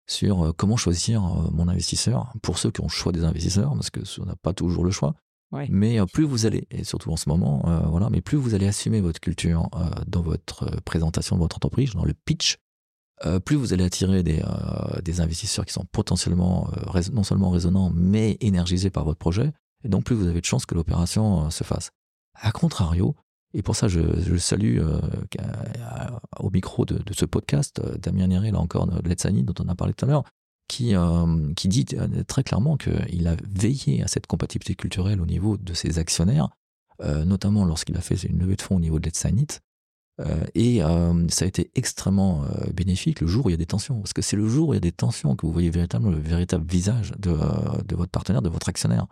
sur 0.07 0.45
euh, 0.47 0.53
comment 0.53 0.77
choisir 0.77 1.25
euh, 1.25 1.51
mon 1.53 1.69
investisseur 1.69 2.33
pour 2.43 2.59
ceux 2.59 2.71
qui 2.71 2.81
ont 2.81 2.87
le 2.87 2.91
choix 2.91 3.13
des 3.13 3.25
investisseurs, 3.25 3.73
parce 3.75 3.91
que 3.91 4.01
on 4.21 4.27
n'a 4.27 4.37
pas 4.37 4.53
toujours 4.53 4.85
le 4.85 4.91
choix. 4.91 5.15
Mais 5.71 5.99
euh, 5.99 6.07
plus 6.07 6.25
vous 6.25 6.45
allez, 6.45 6.67
et 6.71 6.85
surtout 6.85 7.11
en 7.11 7.17
ce 7.17 7.29
moment, 7.29 7.63
voilà, 7.89 8.11
mais 8.11 8.21
plus 8.21 8.37
vous 8.37 8.55
allez 8.55 8.67
assumer 8.67 9.01
votre 9.01 9.21
culture 9.21 9.71
dans 10.07 10.21
votre 10.21 10.67
présentation 10.83 11.37
de 11.37 11.41
votre 11.41 11.57
entreprise, 11.57 11.95
dans 11.95 12.05
le 12.05 12.13
pitch, 12.13 12.59
plus 13.47 13.57
vous 13.57 13.73
allez 13.73 13.85
attirer 13.85 14.23
des, 14.23 14.43
des 15.03 15.21
investisseurs 15.23 15.65
qui 15.65 15.73
sont 15.73 15.87
potentiellement 15.93 16.71
non 17.13 17.23
seulement 17.23 17.49
résonnants, 17.49 17.91
mais 17.95 18.37
énergisés 18.41 18.91
par 18.91 19.05
votre 19.05 19.19
projet, 19.19 19.53
et 19.83 19.89
donc 19.89 20.05
plus 20.05 20.15
vous 20.15 20.27
avez 20.27 20.41
de 20.41 20.45
chances 20.45 20.67
que 20.67 20.75
l'opération 20.75 21.49
se 21.51 21.65
fasse. 21.65 21.91
A 22.35 22.53
contrario, 22.53 23.15
et 23.55 23.63
pour 23.63 23.77
ça, 23.77 23.89
je, 23.89 24.37
salue 24.37 24.79
euh, 24.79 25.01
au 26.39 26.51
micro 26.51 26.85
de, 26.85 27.01
ce 27.13 27.25
podcast 27.25 27.81
euh, 27.81 27.97
Damien 27.97 28.27
Néré, 28.27 28.51
là 28.51 28.59
encore, 28.59 28.87
de 28.87 29.09
Let's 29.09 29.27
dont 29.27 29.55
on 29.61 29.69
a 29.69 29.75
parlé 29.75 29.95
tout 29.95 30.05
à 30.05 30.09
l'heure, 30.09 30.25
qui, 30.69 30.95
euh, 30.95 31.53
qui 31.55 31.69
dit 31.69 31.87
très 32.27 32.43
clairement 32.43 32.77
qu'il 32.77 33.27
a 33.27 33.37
veillé 33.49 34.03
à 34.03 34.09
cette 34.09 34.27
compatibilité 34.27 34.75
culturelle 34.75 35.21
au 35.21 35.27
niveau 35.27 35.57
de 35.57 35.75
ses 35.75 35.99
actionnaires, 35.99 36.49
notamment 37.01 37.65
lorsqu'il 37.65 37.97
a 37.97 38.01
fait 38.01 38.23
une 38.25 38.39
levée 38.39 38.57
de 38.57 38.63
fonds 38.63 38.77
au 38.77 38.81
niveau 38.81 38.99
de 38.99 39.07
Let's 39.07 39.27
et 40.55 40.81
ça 41.29 41.45
a 41.45 41.49
été 41.49 41.71
extrêmement 41.75 42.45
bénéfique 42.75 43.21
le 43.21 43.27
jour 43.27 43.47
où 43.47 43.49
il 43.51 43.53
y 43.53 43.55
a 43.55 43.59
des 43.59 43.67
tensions. 43.67 44.01
Parce 44.01 44.15
que 44.15 44.23
c'est 44.23 44.37
le 44.37 44.49
jour 44.49 44.71
où 44.71 44.73
il 44.73 44.77
y 44.77 44.79
a 44.79 44.81
des 44.81 44.93
tensions 44.93 45.37
que 45.37 45.47
vous 45.47 45.53
voyez 45.53 45.71
véritablement 45.71 46.11
le 46.11 46.19
véritable 46.19 46.65
visage 46.67 47.13
de, 47.19 47.33
de 47.85 47.97
votre 47.97 48.11
partenaire, 48.11 48.41
de 48.41 48.49
votre 48.49 48.69
actionnaire. 48.69 49.07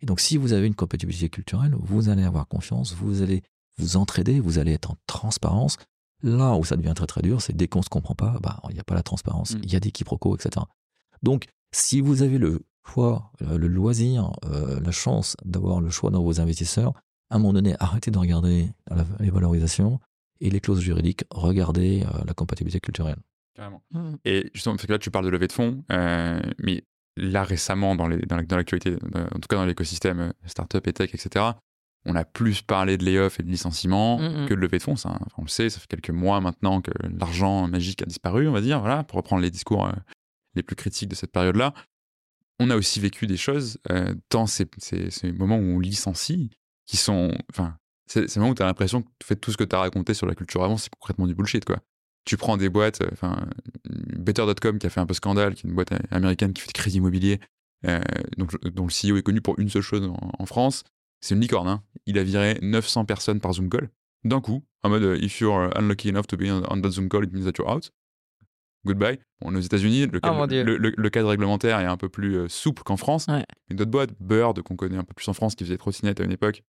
Et 0.00 0.06
donc, 0.06 0.20
si 0.20 0.36
vous 0.36 0.52
avez 0.52 0.66
une 0.68 0.74
compatibilité 0.74 1.28
culturelle, 1.28 1.74
vous 1.78 2.08
allez 2.08 2.22
avoir 2.22 2.46
confiance, 2.46 2.94
vous 2.94 3.22
allez 3.22 3.42
vous 3.78 3.96
entraider, 3.96 4.40
vous 4.40 4.58
allez 4.58 4.72
être 4.72 4.90
en 4.90 4.96
transparence. 5.06 5.76
Là 6.22 6.54
où 6.56 6.64
ça 6.64 6.76
devient 6.76 6.94
très 6.94 7.06
très 7.06 7.22
dur, 7.22 7.42
c'est 7.42 7.54
dès 7.54 7.68
qu'on 7.68 7.80
ne 7.80 7.84
se 7.84 7.88
comprend 7.88 8.14
pas, 8.14 8.38
bah, 8.42 8.60
il 8.70 8.74
n'y 8.74 8.80
a 8.80 8.84
pas 8.84 8.94
la 8.94 9.02
transparence, 9.02 9.54
mm. 9.56 9.60
il 9.62 9.72
y 9.72 9.76
a 9.76 9.80
des 9.80 9.90
quiproquos, 9.90 10.36
etc. 10.36 10.64
Donc, 11.22 11.46
si 11.72 12.00
vous 12.00 12.22
avez 12.22 12.38
le 12.38 12.62
choix, 12.86 13.32
euh, 13.42 13.58
le 13.58 13.66
loisir, 13.66 14.32
euh, 14.46 14.80
la 14.80 14.90
chance 14.90 15.36
d'avoir 15.44 15.80
le 15.80 15.90
choix 15.90 16.10
dans 16.10 16.22
vos 16.22 16.40
investisseurs, 16.40 16.92
à 17.30 17.36
un 17.36 17.38
moment 17.38 17.54
donné, 17.54 17.74
arrêtez 17.80 18.10
de 18.10 18.18
regarder 18.18 18.70
les 19.18 19.30
valorisations 19.30 19.98
et 20.40 20.50
les 20.50 20.60
clauses 20.60 20.80
juridiques, 20.80 21.24
regardez 21.30 22.02
euh, 22.02 22.24
la 22.26 22.34
compatibilité 22.34 22.80
culturelle. 22.80 23.18
Carrément. 23.54 23.82
Mm. 23.90 24.14
Et 24.24 24.50
justement, 24.54 24.76
parce 24.76 24.86
que 24.86 24.92
là, 24.92 24.98
tu 24.98 25.10
parles 25.10 25.24
de 25.24 25.30
levée 25.30 25.46
de 25.46 25.52
fonds, 25.52 25.84
mais 25.88 26.84
là 27.16 27.44
récemment, 27.44 27.94
dans 27.96 28.06
l'actualité, 28.06 28.96
en 29.14 29.38
tout 29.38 29.48
cas 29.48 29.56
dans 29.56 29.66
l'écosystème 29.66 30.32
startup 30.46 30.86
et 30.86 30.92
tech, 30.92 31.14
etc., 31.14 31.44
on 32.06 32.14
a 32.14 32.24
plus 32.24 32.62
parlé 32.62 32.96
de 32.96 33.04
layoff 33.04 33.40
et 33.40 33.42
de 33.42 33.48
licenciement 33.48 34.18
mm, 34.18 34.42
mm. 34.42 34.48
que 34.48 34.54
de 34.54 34.60
levée 34.60 34.78
de 34.78 34.82
fonds. 34.82 34.96
Ça, 34.96 35.18
on 35.38 35.42
le 35.42 35.48
sait, 35.48 35.70
ça 35.70 35.80
fait 35.80 35.86
quelques 35.86 36.10
mois 36.10 36.40
maintenant 36.40 36.80
que 36.80 36.90
l'argent 37.18 37.66
magique 37.66 38.02
a 38.02 38.06
disparu, 38.06 38.48
on 38.48 38.52
va 38.52 38.60
dire, 38.60 38.80
voilà, 38.80 39.04
pour 39.04 39.16
reprendre 39.16 39.42
les 39.42 39.50
discours 39.50 39.86
euh, 39.86 39.92
les 40.54 40.62
plus 40.62 40.76
critiques 40.76 41.08
de 41.08 41.14
cette 41.14 41.32
période-là. 41.32 41.72
On 42.60 42.70
a 42.70 42.76
aussi 42.76 43.00
vécu 43.00 43.26
des 43.26 43.36
choses 43.36 43.78
euh, 43.90 44.14
dans 44.30 44.46
ces, 44.46 44.68
moments 45.36 45.56
où 45.56 45.76
on 45.76 45.80
licencie 45.80 46.50
qui 46.86 46.96
sont. 46.96 47.32
Enfin, 47.50 47.76
c'est 48.06 48.34
le 48.34 48.40
moment 48.40 48.52
où 48.52 48.54
tu 48.54 48.62
as 48.62 48.66
l'impression 48.66 49.02
que 49.02 49.08
fait, 49.24 49.36
tout 49.36 49.50
ce 49.50 49.56
que 49.56 49.64
tu 49.64 49.74
as 49.74 49.78
raconté 49.78 50.14
sur 50.14 50.26
la 50.26 50.34
culture 50.34 50.62
avant, 50.62 50.76
c'est 50.76 50.90
concrètement 50.90 51.26
du 51.26 51.34
bullshit, 51.34 51.64
quoi. 51.64 51.78
Tu 52.26 52.36
prends 52.36 52.56
des 52.56 52.68
boîtes, 52.68 53.02
euh, 53.02 53.08
enfin, 53.12 53.48
Better.com 53.86 54.78
qui 54.78 54.86
a 54.86 54.90
fait 54.90 55.00
un 55.00 55.06
peu 55.06 55.14
scandale, 55.14 55.54
qui 55.54 55.66
est 55.66 55.70
une 55.70 55.74
boîte 55.74 55.92
américaine 56.10 56.52
qui 56.52 56.60
fait 56.60 56.68
des 56.68 56.72
crédits 56.72 56.98
immobiliers, 56.98 57.40
dont, 58.38 58.46
le 58.64 59.12
CEO 59.12 59.18
est 59.18 59.22
connu 59.22 59.42
pour 59.42 59.58
une 59.58 59.68
seule 59.68 59.82
chose 59.82 60.10
en 60.38 60.46
France, 60.46 60.84
c'est 61.24 61.34
une 61.34 61.40
licorne. 61.40 61.68
Hein. 61.68 61.82
Il 62.06 62.18
a 62.18 62.22
viré 62.22 62.58
900 62.60 63.04
personnes 63.04 63.40
par 63.40 63.52
Zoom 63.54 63.70
call 63.70 63.90
d'un 64.24 64.40
coup, 64.40 64.64
en 64.82 64.88
mode 64.88 65.02
euh, 65.02 65.18
if 65.22 65.40
you're 65.40 65.70
unlucky 65.76 66.08
enough 66.08 66.26
to 66.26 66.36
be 66.36 66.44
on 66.50 66.80
that 66.80 66.90
Zoom 66.90 67.08
call, 67.08 67.24
it 67.24 67.32
means 67.32 67.44
that 67.44 67.52
you're 67.58 67.70
out. 67.70 67.90
Goodbye. 68.86 69.18
Bon, 69.40 69.54
aux 69.54 69.60
États-Unis, 69.60 70.06
le, 70.06 70.20
oh, 70.22 70.46
le, 70.46 71.08
cadre 71.10 71.30
réglementaire 71.30 71.80
est 71.80 71.86
un 71.86 71.96
peu 71.96 72.08
plus 72.08 72.36
euh, 72.36 72.48
souple 72.48 72.82
qu'en 72.82 72.96
France. 72.98 73.26
Une 73.70 73.80
autre 73.80 73.90
boîte, 73.90 74.10
Bird, 74.20 74.60
qu'on 74.62 74.76
connaît 74.76 74.98
un 74.98 75.04
peu 75.04 75.14
plus 75.14 75.28
en 75.28 75.32
France, 75.32 75.54
qui 75.54 75.64
faisait 75.64 75.78
trottinette 75.78 76.20
à 76.20 76.24
une 76.24 76.32
époque, 76.32 76.62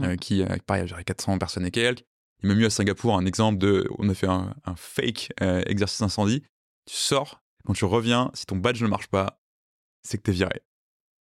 euh, 0.00 0.16
qui, 0.16 0.44
pareil, 0.66 0.82
a 0.82 0.86
géré 0.86 1.04
400 1.04 1.38
personnes 1.38 1.66
et 1.66 1.70
quelques. 1.70 2.04
Il 2.42 2.48
y 2.48 2.50
a 2.50 2.54
même 2.54 2.62
eu 2.62 2.66
à 2.66 2.70
Singapour 2.70 3.16
un 3.16 3.26
exemple 3.26 3.58
de, 3.58 3.88
on 3.98 4.08
a 4.08 4.14
fait 4.14 4.28
un, 4.28 4.54
un 4.64 4.76
fake 4.76 5.32
euh, 5.42 5.62
exercice 5.66 6.02
incendie. 6.02 6.42
Tu 6.86 6.94
sors, 6.94 7.42
quand 7.64 7.72
tu 7.72 7.84
reviens, 7.84 8.30
si 8.34 8.46
ton 8.46 8.56
badge 8.56 8.82
ne 8.82 8.88
marche 8.88 9.08
pas, 9.08 9.40
c'est 10.02 10.18
que 10.18 10.22
t'es 10.22 10.32
viré. 10.32 10.62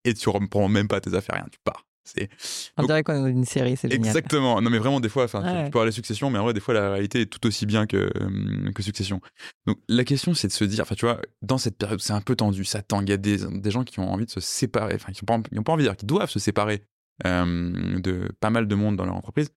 Et 0.04 0.14
tu 0.14 0.30
reprends 0.30 0.68
même 0.68 0.88
pas 0.88 1.02
tes 1.02 1.14
affaires, 1.14 1.36
rien, 1.36 1.48
tu 1.52 1.60
pars. 1.64 1.87
C'est 2.08 2.30
On 2.78 2.82
Donc- 2.84 2.88
dirait 2.90 3.04
qu'on 3.04 3.14
est 3.14 3.20
dans 3.20 3.28
une 3.28 3.44
série, 3.46 3.76
c'est 3.78 3.90
génial. 3.92 4.08
exactement. 4.08 4.62
Non 4.62 4.70
mais 4.70 4.80
vraiment 4.80 5.00
des 5.00 5.10
fois, 5.10 5.26
enfin, 5.26 5.42
tu- 5.42 5.48
Ouais. 5.48 5.66
tu 5.66 5.72
peux 5.72 5.78
avoir 5.78 5.86
les 5.86 5.92
successions, 5.92 6.30
mais 6.30 6.40
en 6.40 6.44
vrai 6.44 6.54
des 6.54 6.60
fois 6.60 6.74
la 6.74 6.92
réalité 6.92 7.22
est 7.22 7.26
tout 7.26 7.46
aussi 7.46 7.66
bien 7.66 7.86
que 7.86 8.10
hum, 8.22 8.72
que 8.74 8.82
succession. 8.82 9.20
Donc 9.66 9.78
la 9.90 10.04
question 10.04 10.34
c'est 10.34 10.48
de 10.48 10.54
se 10.54 10.64
dire, 10.64 10.82
enfin 10.84 10.96
tu 10.96 11.06
vois, 11.06 11.20
dans 11.42 11.58
cette 11.58 11.78
période 11.78 12.00
c'est 12.00 12.14
un 12.14 12.22
peu 12.22 12.36
tendu, 12.36 12.64
ça 12.66 12.82
tangue. 12.82 13.08
Il 13.08 13.12
y 13.12 13.14
a 13.14 13.18
des, 13.18 13.38
des 13.60 13.72
gens 13.72 13.84
qui 13.84 14.00
ont 14.00 14.10
envie 14.12 14.26
de 14.26 14.32
se 14.32 14.40
séparer, 14.40 14.96
enfin 14.96 15.12
qui 15.12 15.22
n'ont 15.24 15.42
pas, 15.42 15.48
ils 15.52 15.60
envie 15.60 15.84
de 15.84 15.90
dire, 15.90 15.98
qui 15.98 16.06
doivent 16.06 16.30
se 16.30 16.40
séparer 16.40 16.84
euh, 17.26 18.00
de 18.00 18.30
pas 18.40 18.50
mal 18.50 18.68
de 18.68 18.76
monde 18.76 18.96
dans 18.96 19.06
leur 19.06 19.16
entreprise. 19.16 19.50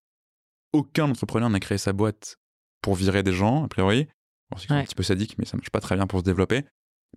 Aucun 0.72 1.10
entrepreneur 1.10 1.50
n'a 1.50 1.60
créé 1.60 1.78
sa 1.78 1.92
boîte 1.92 2.36
pour 2.82 2.94
virer 2.94 3.22
des 3.22 3.32
gens, 3.32 3.64
a 3.64 3.68
priori. 3.68 4.06
Bon, 4.50 4.56
c'est 4.58 4.70
Ouais. 4.70 4.78
un 4.78 4.84
petit 4.84 4.94
peu 4.94 5.02
sadique, 5.02 5.36
mais 5.38 5.44
ça 5.44 5.56
marche 5.56 5.70
pas 5.70 5.80
très 5.80 5.94
bien 5.96 6.06
pour 6.06 6.20
se 6.20 6.24
développer. 6.24 6.64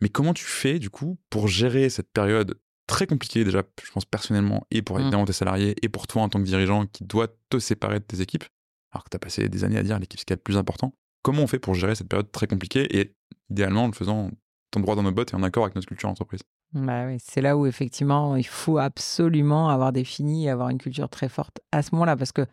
Mais 0.02 0.10
comment 0.10 0.34
tu 0.34 0.44
fais, 0.44 0.80
du 0.80 0.90
coup, 0.90 1.18
pour 1.30 1.48
gérer 1.48 1.90
cette 1.90 2.12
période 2.12 2.60
très 2.94 3.08
compliquée, 3.08 3.44
déjà, 3.44 3.64
je 3.84 3.92
pense 3.92 4.06
personnellement, 4.06 4.68
et 4.70 4.84
pour 4.84 4.98
Mm. 4.98 5.02
évidemment 5.02 5.26
tes 5.26 5.34
salariés, 5.34 5.76
et 5.82 5.90
pour 5.90 6.06
toi 6.06 6.22
en 6.22 6.30
tant 6.30 6.38
que 6.40 6.46
dirigeant 6.46 6.86
qui 6.86 7.04
doit 7.04 7.28
te 7.50 7.58
séparer 7.58 8.00
de 8.00 8.06
tes 8.06 8.22
équipes, 8.22 8.44
alors 8.92 9.04
que 9.04 9.10
tu 9.10 9.16
as 9.16 9.20
passé 9.20 9.50
des 9.50 9.64
années 9.64 9.78
à 9.80 9.84
dire 9.84 9.98
l'équipe, 9.98 10.20
c'est 10.20 10.36
de 10.36 10.40
plus 10.40 10.58
important. 10.58 10.94
Comment 11.24 11.42
on 11.42 11.48
fait 11.48 11.58
pour 11.58 11.74
gérer 11.74 11.96
cette 11.96 12.08
période 12.08 12.32
très 12.32 12.46
compliquée 12.46 12.86
et 13.00 13.16
idéalement 13.50 13.86
en 13.86 13.88
le 13.88 13.94
faisant 13.94 14.30
ton 14.70 14.80
droit 14.82 14.96
dans 14.96 15.02
nos 15.02 15.12
bottes 15.12 15.34
et 15.34 15.36
en 15.36 15.42
accord 15.42 15.64
avec 15.64 15.76
notre 15.76 15.88
culture 15.88 16.08
d'entreprise? 16.10 16.42
Bah 16.74 17.08
oui, 17.08 17.18
c'est 17.20 17.42
là 17.42 17.58
où 17.58 17.66
effectivement 17.66 18.36
il 18.36 18.46
faut 18.46 18.78
absolument 18.78 19.70
avoir 19.70 19.92
défini 19.92 20.46
et 20.46 20.50
avoir 20.50 20.70
une 20.70 20.78
culture 20.78 21.10
très 21.10 21.30
forte 21.30 21.62
à 21.72 21.82
ce 21.82 21.90
moment-là 21.94 22.16
parce 22.16 22.32
que 22.32 22.46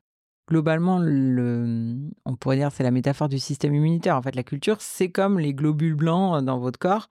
globalement, 0.49 0.99
le, 1.01 1.97
on 2.25 2.37
pourrait 2.37 2.57
dire 2.57 2.71
c'est 2.73 2.83
la 2.83 2.91
métaphore 2.91 3.29
du 3.29 3.39
système 3.39 3.75
immunitaire. 3.75 4.17
En 4.17 4.23
fait, 4.23 4.35
la 4.35 4.43
culture, 4.43 4.79
c'est 4.81 5.11
comme 5.11 5.39
les 5.39 5.55
globules 5.55 5.95
blancs 5.95 6.45
dans 6.45 6.59
votre 6.59 6.79
corps. 6.79 7.09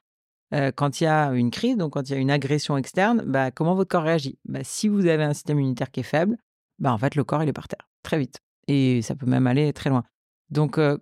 Euh, 0.54 0.72
quand 0.76 1.00
il 1.00 1.04
y 1.04 1.08
a 1.08 1.32
une 1.32 1.52
crise, 1.52 1.78
donc 1.78 1.94
quand 1.94 2.10
il 2.10 2.14
y 2.14 2.16
a 2.16 2.20
une 2.20 2.32
agression 2.32 2.78
externe, 2.78 3.24
bah, 3.26 3.52
comment 3.52 3.76
votre 3.76 3.90
corps 3.90 4.04
réagit? 4.04 4.40
Bah, 4.46 4.64
Si 4.64 4.88
vous 4.88 5.06
avez 5.06 5.24
un 5.24 5.34
système 5.34 5.60
immunitaire 5.60 5.92
qui 5.92 6.00
est 6.00 6.04
faible, 6.04 6.38
bah, 6.80 6.92
en 6.92 6.98
fait, 6.98 7.16
le 7.16 7.24
corps, 7.24 7.44
il 7.44 7.50
est 7.50 7.54
par 7.54 7.68
terre, 7.68 7.88
très 8.04 8.18
vite. 8.18 8.40
Et 8.68 9.02
ça 9.02 9.16
peut 9.16 9.26
même 9.26 9.48
aller 9.48 9.72
très 9.74 9.90
loin. 9.90 10.04
Donc, 10.50 10.78
euh, 10.78 10.98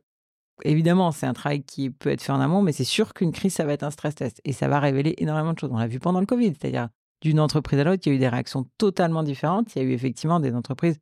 évidemment, 0.63 1.11
c'est 1.11 1.25
un 1.25 1.33
travail 1.33 1.63
qui 1.63 1.89
peut 1.89 2.09
être 2.09 2.21
fait 2.21 2.31
en 2.31 2.41
amont, 2.41 2.61
mais 2.61 2.71
c'est 2.71 2.83
sûr 2.83 3.13
qu'une 3.13 3.31
crise, 3.31 3.53
ça 3.53 3.65
va 3.65 3.73
être 3.73 3.83
un 3.83 3.91
stress 3.91 4.15
test. 4.15 4.41
Et 4.43 4.53
ça 4.53 4.67
va 4.67 4.79
révéler 4.79 5.15
énormément 5.17 5.53
de 5.53 5.59
choses. 5.59 5.71
On 5.71 5.77
l'a 5.77 5.87
vu 5.87 5.99
pendant 5.99 6.19
le 6.19 6.25
Covid, 6.25 6.53
c'est-à-dire 6.59 6.89
d'une 7.21 7.39
entreprise 7.39 7.79
à 7.79 7.83
l'autre, 7.83 8.03
il 8.05 8.09
y 8.09 8.11
a 8.13 8.15
eu 8.15 8.19
des 8.19 8.27
réactions 8.27 8.67
totalement 8.77 9.23
différentes. 9.23 9.75
Il 9.75 9.81
y 9.81 9.85
a 9.85 9.87
eu 9.87 9.91
effectivement 9.91 10.39
des 10.39 10.53
entreprises 10.53 10.99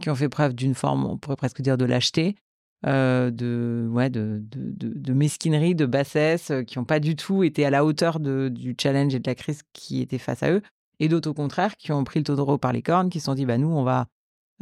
qui 0.00 0.10
ont 0.10 0.14
fait 0.14 0.28
preuve 0.28 0.54
d'une 0.54 0.74
forme, 0.74 1.04
on 1.04 1.18
pourrait 1.18 1.36
presque 1.36 1.60
dire, 1.60 1.76
de 1.76 1.84
lâcheté, 1.84 2.36
euh, 2.86 3.30
de, 3.30 3.88
ouais, 3.90 4.08
de, 4.08 4.40
de, 4.40 4.92
de, 4.94 5.12
mesquinerie, 5.12 5.74
de 5.74 5.86
bassesse, 5.86 6.50
euh, 6.50 6.62
qui 6.62 6.78
n'ont 6.78 6.84
pas 6.84 7.00
du 7.00 7.16
tout 7.16 7.42
été 7.42 7.66
à 7.66 7.70
la 7.70 7.84
hauteur 7.84 8.20
de, 8.20 8.48
du 8.48 8.76
challenge 8.80 9.14
et 9.14 9.18
de 9.18 9.28
la 9.28 9.34
crise 9.34 9.62
qui 9.72 10.00
était 10.00 10.18
face 10.18 10.42
à 10.42 10.52
eux. 10.52 10.62
Et 11.00 11.08
d'autres, 11.08 11.30
au 11.30 11.34
contraire, 11.34 11.76
qui 11.76 11.92
ont 11.92 12.04
pris 12.04 12.20
le 12.20 12.24
taureau 12.24 12.58
par 12.58 12.72
les 12.72 12.82
cornes, 12.82 13.10
qui 13.10 13.18
se 13.20 13.26
sont 13.26 13.34
dit, 13.34 13.46
bah, 13.46 13.58
nous, 13.58 13.68
on 13.68 13.82
va. 13.82 14.06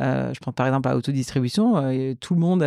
euh, 0.00 0.32
je 0.32 0.40
prends 0.40 0.52
par 0.52 0.66
exemple 0.66 0.88
la 0.88 0.96
autodistribution. 0.96 1.74
tout 2.20 2.34
le 2.34 2.40
monde 2.40 2.62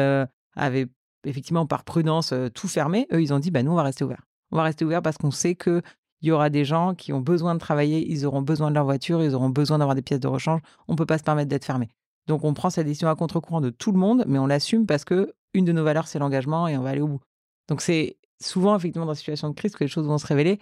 avait 0.56 0.88
effectivement, 1.26 1.66
par 1.66 1.84
prudence, 1.84 2.34
tout 2.54 2.68
fermé. 2.68 3.08
Eux, 3.12 3.22
ils 3.22 3.34
ont 3.34 3.40
dit, 3.40 3.52
bah, 3.52 3.64
nous, 3.64 3.72
on 3.72 3.76
va 3.76 3.84
rester 3.84 4.04
ouverts. 4.04 4.26
On 4.52 4.58
va 4.58 4.64
rester 4.64 4.86
ouverts 4.86 5.02
parce 5.02 5.18
qu'on 5.18 5.32
sait 5.32 5.56
qu'il 5.56 5.82
y 6.24 6.32
aura 6.32 6.50
des 6.50 6.66
gens 6.66 6.96
qui 6.96 7.14
ont 7.14 7.22
besoin 7.22 7.54
de 7.54 7.60
travailler, 7.60 8.10
ils 8.12 8.26
auront 8.26 8.42
besoin 8.42 8.70
de 8.70 8.76
leur 8.76 8.86
voiture, 8.86 9.24
ils 9.24 9.36
auront 9.36 9.50
besoin 9.50 9.78
d'avoir 9.80 9.96
des 9.96 10.02
pièces 10.02 10.20
de 10.20 10.28
rechange. 10.28 10.62
On 10.88 10.94
ne 10.94 10.98
peut 10.98 11.06
pas 11.06 11.18
se 11.18 11.24
permettre 11.24 11.50
d'être 11.50 11.66
fermé. 11.66 11.90
Donc, 12.30 12.46
on 12.46 12.54
prend 12.54 12.70
cette 12.70 12.86
décision 12.86 13.10
à 13.10 13.16
contre-courant 13.16 13.60
de 13.60 13.72
tout 13.72 13.92
le 13.92 13.98
monde, 13.98 14.24
mais 14.28 14.40
on 14.40 14.48
l'assume 14.48 14.86
parce 14.86 15.04
que 15.04 15.34
une 15.54 15.66
de 15.66 15.74
nos 15.74 15.84
valeurs, 15.84 16.08
c'est 16.08 16.20
l'engagement 16.20 16.68
et 16.68 16.78
on 16.78 16.84
va 16.84 16.92
aller 16.92 17.02
au 17.02 17.08
bout. 17.08 17.22
Donc, 17.68 17.82
c'est 17.82 18.18
souvent, 18.42 18.78
effectivement, 18.78 19.06
dans 19.06 19.12
des 19.12 19.18
situations 19.18 19.50
de 19.50 19.56
crise 19.56 19.76
que 19.76 19.84
les 19.84 19.90
choses 19.90 20.06
vont 20.06 20.20
se 20.20 20.28
révéler. 20.28 20.60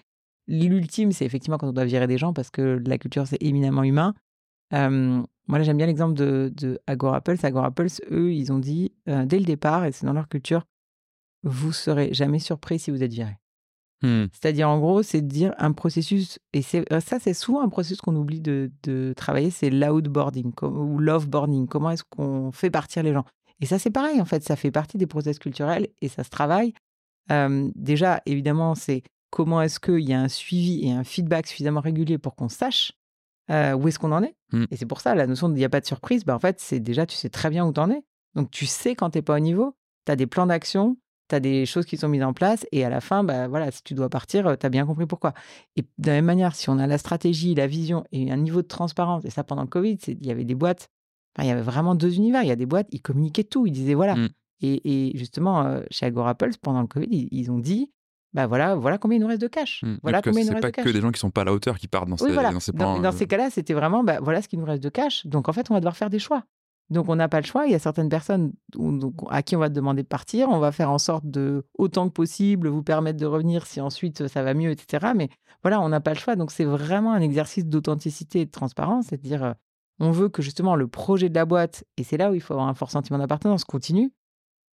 L'ultime, 0.47 1.11
c'est 1.11 1.25
effectivement 1.25 1.57
quand 1.57 1.67
on 1.67 1.73
doit 1.73 1.85
virer 1.85 2.07
des 2.07 2.17
gens 2.17 2.31
parce 2.33 2.49
que 2.49 2.81
la 2.85 2.97
culture, 2.97 3.27
c'est 3.27 3.41
éminemment 3.43 3.83
humain. 3.83 4.15
Moi, 4.71 5.61
j'aime 5.61 5.77
bien 5.77 5.87
l'exemple 5.87 6.13
de, 6.13 6.51
de 6.55 6.79
Agorapulse. 6.87 7.43
Agorapulse, 7.43 8.01
eux, 8.11 8.33
ils 8.33 8.51
ont 8.51 8.59
dit 8.59 8.93
dès 9.05 9.37
le 9.37 9.45
départ, 9.45 9.83
et 9.85 9.91
c'est 9.91 10.05
dans 10.05 10.13
leur 10.13 10.29
culture, 10.29 10.63
vous 11.43 11.73
serez 11.73 12.13
jamais 12.13 12.39
surpris 12.39 12.79
si 12.79 12.91
vous 12.91 13.03
êtes 13.03 13.13
viré. 13.13 13.37
Hmm. 14.03 14.25
C'est-à-dire, 14.31 14.69
en 14.69 14.79
gros, 14.79 15.01
c'est 15.01 15.21
de 15.21 15.27
dire 15.27 15.53
un 15.57 15.71
processus, 15.71 16.37
et 16.53 16.61
c'est, 16.61 16.91
euh, 16.93 16.99
ça, 16.99 17.19
c'est 17.19 17.33
souvent 17.33 17.61
un 17.61 17.69
processus 17.69 17.99
qu'on 17.99 18.15
oublie 18.15 18.41
de, 18.41 18.71
de 18.83 19.13
travailler, 19.15 19.49
c'est 19.49 19.69
l'outboarding 19.71 20.51
ou 20.61 20.99
loveboarding. 20.99 21.67
Comment 21.67 21.91
est-ce 21.91 22.03
qu'on 22.07 22.51
fait 22.51 22.69
partir 22.69 23.01
les 23.03 23.13
gens? 23.13 23.25
Et 23.59 23.65
ça, 23.65 23.79
c'est 23.79 23.89
pareil, 23.89 24.21
en 24.21 24.25
fait, 24.25 24.43
ça 24.43 24.55
fait 24.55 24.71
partie 24.71 24.97
des 24.97 25.07
process 25.07 25.39
culturels 25.39 25.87
et 26.01 26.09
ça 26.09 26.23
se 26.23 26.29
travaille. 26.29 26.73
Euh, 27.31 27.69
déjà, 27.75 28.21
évidemment, 28.25 28.75
c'est 28.75 29.01
comment 29.31 29.61
est-ce 29.61 29.79
qu'il 29.79 30.07
y 30.07 30.13
a 30.13 30.21
un 30.21 30.27
suivi 30.27 30.87
et 30.87 30.91
un 30.91 31.03
feedback 31.03 31.47
suffisamment 31.47 31.81
régulier 31.81 32.17
pour 32.17 32.35
qu'on 32.35 32.49
sache 32.49 32.93
euh, 33.49 33.73
où 33.73 33.87
est-ce 33.87 33.99
qu'on 33.99 34.11
en 34.11 34.23
est. 34.23 34.35
Mm. 34.51 34.65
Et 34.71 34.77
c'est 34.77 34.85
pour 34.85 35.01
ça, 35.01 35.15
la 35.15 35.25
notion 35.27 35.49
de 35.49 35.55
il 35.55 35.57
n'y 35.57 35.65
a 35.65 35.69
pas 35.69 35.81
de 35.81 35.85
surprise, 35.85 36.23
bah, 36.25 36.35
en 36.35 36.39
fait, 36.39 36.59
c'est 36.59 36.79
déjà, 36.79 37.05
tu 37.05 37.15
sais 37.15 37.29
très 37.29 37.49
bien 37.49 37.65
où 37.65 37.73
tu 37.73 37.79
en 37.79 37.89
es. 37.89 38.03
Donc, 38.35 38.51
tu 38.51 38.65
sais 38.65 38.95
quand 38.95 39.09
tu 39.09 39.17
n'es 39.17 39.21
pas 39.21 39.37
au 39.37 39.39
niveau, 39.39 39.75
tu 40.05 40.11
as 40.11 40.15
des 40.15 40.27
plans 40.27 40.45
d'action, 40.45 40.97
tu 41.29 41.35
as 41.35 41.39
des 41.39 41.65
choses 41.65 41.85
qui 41.85 41.97
sont 41.97 42.07
mises 42.07 42.23
en 42.23 42.33
place, 42.33 42.65
et 42.71 42.85
à 42.85 42.89
la 42.89 43.01
fin, 43.01 43.23
bah, 43.23 43.47
voilà, 43.47 43.71
si 43.71 43.83
tu 43.83 43.93
dois 43.93 44.09
partir, 44.09 44.57
tu 44.57 44.65
as 44.65 44.69
bien 44.69 44.85
compris 44.85 45.05
pourquoi. 45.05 45.33
Et 45.75 45.81
de 45.81 46.07
la 46.07 46.13
même 46.13 46.25
manière, 46.25 46.55
si 46.55 46.69
on 46.69 46.79
a 46.79 46.87
la 46.87 46.97
stratégie, 46.97 47.53
la 47.55 47.67
vision 47.67 48.03
et 48.11 48.31
un 48.31 48.37
niveau 48.37 48.61
de 48.61 48.67
transparence, 48.67 49.25
et 49.25 49.29
ça 49.29 49.43
pendant 49.43 49.61
le 49.63 49.67
Covid, 49.67 49.97
c'est- 50.01 50.17
il 50.19 50.25
y 50.25 50.31
avait 50.31 50.45
des 50.45 50.55
boîtes, 50.55 50.89
enfin, 51.35 51.45
il 51.45 51.49
y 51.49 51.51
avait 51.51 51.61
vraiment 51.61 51.95
deux 51.95 52.15
univers. 52.15 52.43
Il 52.43 52.47
y 52.47 52.51
a 52.51 52.55
des 52.55 52.65
boîtes, 52.65 52.87
ils 52.91 53.01
communiquaient 53.01 53.43
tout, 53.43 53.65
ils 53.67 53.71
disaient 53.71 53.93
voilà. 53.93 54.15
Mm. 54.15 54.29
Et, 54.61 55.09
et 55.11 55.17
justement, 55.17 55.63
euh, 55.65 55.81
chez 55.91 56.05
Agorapulse, 56.07 56.57
pendant 56.57 56.81
le 56.81 56.87
Covid, 56.87 57.07
ils, 57.11 57.27
ils 57.31 57.51
ont 57.51 57.59
dit 57.59 57.91
bah 58.33 58.45
voilà, 58.45 58.75
voilà 58.75 58.97
combien 58.97 59.17
il 59.17 59.21
nous 59.21 59.27
reste 59.27 59.41
de 59.41 59.47
cash. 59.47 59.81
Hmm. 59.83 59.95
Voilà 60.03 60.21
combien 60.21 60.41
il 60.41 60.43
nous 60.43 60.47
c'est 60.49 60.53
reste 60.55 60.61
pas 60.61 60.67
de 60.69 60.75
cash. 60.75 60.85
que 60.85 60.89
des 60.91 61.01
gens 61.01 61.11
qui 61.11 61.19
sont 61.19 61.31
pas 61.31 61.41
à 61.41 61.45
la 61.45 61.53
hauteur 61.53 61.77
qui 61.79 61.87
partent 61.87 62.09
dans 62.09 62.17
Oui, 62.17 62.27
ces, 62.27 62.33
voilà. 62.33 62.51
dans 62.51 62.59
ces 62.59 62.71
dans 62.71 63.03
euh, 63.03 63.11
ces 63.11 63.25
cas-là, 63.25 63.49
c'était 63.49 63.73
vraiment, 63.73 64.03
bah, 64.03 64.19
voilà 64.21 64.41
ce 64.41 64.47
qu'il 64.47 64.59
nous 64.59 64.65
reste 64.65 64.83
de 64.83 64.89
cash. 64.89 65.25
Donc, 65.25 65.47
en 65.49 65.53
fait, 65.53 65.71
on 65.71 65.73
va 65.73 65.79
devoir 65.79 65.95
faire 65.95 66.09
des 66.09 66.19
choix. 66.19 66.43
Donc, 66.89 67.09
on 67.09 67.15
n'a 67.15 67.27
pas 67.27 67.41
le 67.41 67.45
choix. 67.45 67.65
Il 67.65 67.71
y 67.71 67.75
a 67.75 67.79
certaines 67.79 68.09
personnes 68.09 68.53
à 69.29 69.43
qui 69.43 69.55
on 69.55 69.59
va 69.59 69.69
demander 69.69 70.03
de 70.03 70.07
partir. 70.07 70.49
On 70.49 70.59
va 70.59 70.71
faire 70.71 70.89
en 70.89 70.97
sorte 70.97 71.25
de, 71.25 71.65
autant 71.77 72.07
que 72.07 72.13
possible, 72.13 72.69
vous 72.69 72.83
permettre 72.83 73.19
de 73.19 73.25
revenir 73.25 73.65
si 73.65 73.81
ensuite 73.81 74.27
ça 74.27 74.41
va 74.41 74.53
mieux, 74.53 74.71
etc. 74.71 75.11
Mais 75.15 75.29
voilà, 75.63 75.81
on 75.81 75.89
n'a 75.89 75.99
pas 75.99 76.13
le 76.13 76.19
choix. 76.19 76.35
Donc, 76.35 76.51
c'est 76.51 76.65
vraiment 76.65 77.11
un 77.11 77.21
exercice 77.21 77.65
d'authenticité 77.65 78.41
et 78.41 78.45
de 78.45 78.51
transparence. 78.51 79.07
C'est-à-dire, 79.07 79.43
euh, 79.43 79.53
on 79.99 80.11
veut 80.11 80.29
que 80.29 80.41
justement 80.41 80.75
le 80.75 80.87
projet 80.87 81.27
de 81.27 81.35
la 81.35 81.45
boîte, 81.45 81.83
et 81.97 82.03
c'est 82.03 82.17
là 82.17 82.31
où 82.31 82.35
il 82.35 82.41
faut 82.41 82.53
avoir 82.53 82.69
un 82.69 82.73
fort 82.73 82.91
sentiment 82.91 83.17
d'appartenance, 83.17 83.65
continue. 83.65 84.11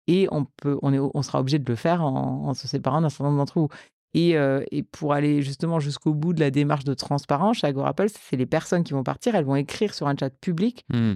Et 0.07 0.29
on, 0.33 0.45
peut, 0.45 0.79
on, 0.83 0.93
est, 0.93 0.99
on 0.99 1.23
sera 1.23 1.41
obligé 1.41 1.59
de 1.59 1.71
le 1.71 1.77
faire 1.77 2.03
en, 2.03 2.53
se 2.55 2.67
séparant 2.69 3.01
d'un 3.01 3.09
certain 3.09 3.25
nombre 3.25 3.39
d'entre 3.39 3.59
vous. 3.59 3.69
Et, 4.15 4.37
euh, 4.37 4.63
et 4.71 4.83
pour 4.83 5.15
aller 5.15 5.41
justement 5.41 5.81
jusqu'au 5.81 6.13
bout 6.13 6.35
de 6.35 6.41
la 6.41 6.51
démarche 6.51 6.85
de 6.85 6.93
transparence, 6.93 7.59
chez 7.59 7.69
Agorapulse, 7.69 8.13
c'est 8.21 8.37
les 8.37 8.45
personnes 8.45 8.85
qui 8.85 8.93
vont 8.93 9.05
partir, 9.05 9.35
elles 9.35 9.45
vont 9.45 9.57
écrire 9.57 9.95
sur 9.95 10.09
un 10.09 10.15
chat 10.19 10.29
public 10.29 10.85
hmm. 10.93 11.15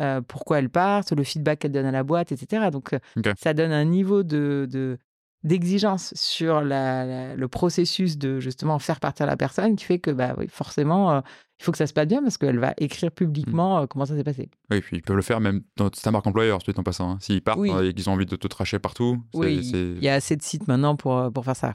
Euh, 0.00 0.20
pourquoi 0.20 0.58
elles 0.58 0.68
partent, 0.70 1.12
le 1.12 1.24
feedback 1.24 1.60
qu'elles 1.60 1.72
donnent 1.72 1.86
à 1.86 1.90
la 1.92 2.02
boîte, 2.04 2.32
etc. 2.32 2.70
Donc, 2.70 2.92
euh, 2.92 2.98
ça 3.38 3.54
donne 3.54 3.72
un 3.72 3.84
niveau 3.84 4.22
de, 4.22 4.66
de- 4.70 4.98
d'exigence 5.44 6.12
sur 6.16 6.60
la- 6.60 7.04
la- 7.04 7.36
le 7.36 7.48
processus 7.48 8.18
de 8.18 8.40
justement 8.40 8.78
faire 8.78 8.98
partir 9.00 9.26
la 9.26 9.36
personne 9.36 9.76
qui 9.76 9.84
fait 9.84 9.98
que 9.98 10.10
bah, 10.10 10.34
oui, 10.38 10.46
forcément, 10.48 11.12
euh, 11.12 11.20
il 11.60 11.64
faut 11.64 11.72
que 11.72 11.78
ça 11.78 11.86
se 11.86 11.92
passe 11.92 12.06
bien 12.08 12.22
parce 12.22 12.36
qu'elle 12.36 12.58
va 12.58 12.74
écrire 12.78 13.10
publiquement 13.12 13.78
euh, 13.78 13.86
comment 13.86 14.06
ça 14.06 14.16
s'est 14.16 14.24
passé. 14.24 14.50
Oui, 14.70 14.80
puis 14.80 14.96
ils 14.98 15.02
peuvent 15.02 15.16
le 15.16 15.22
faire 15.22 15.40
même 15.40 15.62
dans 15.76 15.88
ta 15.88 16.10
marque 16.10 16.26
employeur, 16.26 16.56
ensuite 16.56 16.78
en 16.78 16.82
passant. 16.82 17.12
hein. 17.12 17.18
S'ils 17.20 17.42
partent 17.42 17.60
Oui. 17.60 17.70
et 17.84 17.94
qu'ils 17.94 18.10
ont 18.10 18.14
envie 18.14 18.26
de 18.26 18.36
te 18.36 18.46
tracher 18.48 18.78
partout, 18.78 19.22
Oui, 19.34 19.56
il 19.72 20.02
y 20.02 20.08
a 20.08 20.14
assez 20.14 20.36
de 20.36 20.42
sites 20.42 20.66
maintenant 20.68 20.96
pour, 20.96 21.32
pour 21.32 21.44
faire 21.44 21.56
ça. 21.56 21.74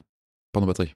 pendant 0.51 0.67
batterie. 0.67 0.93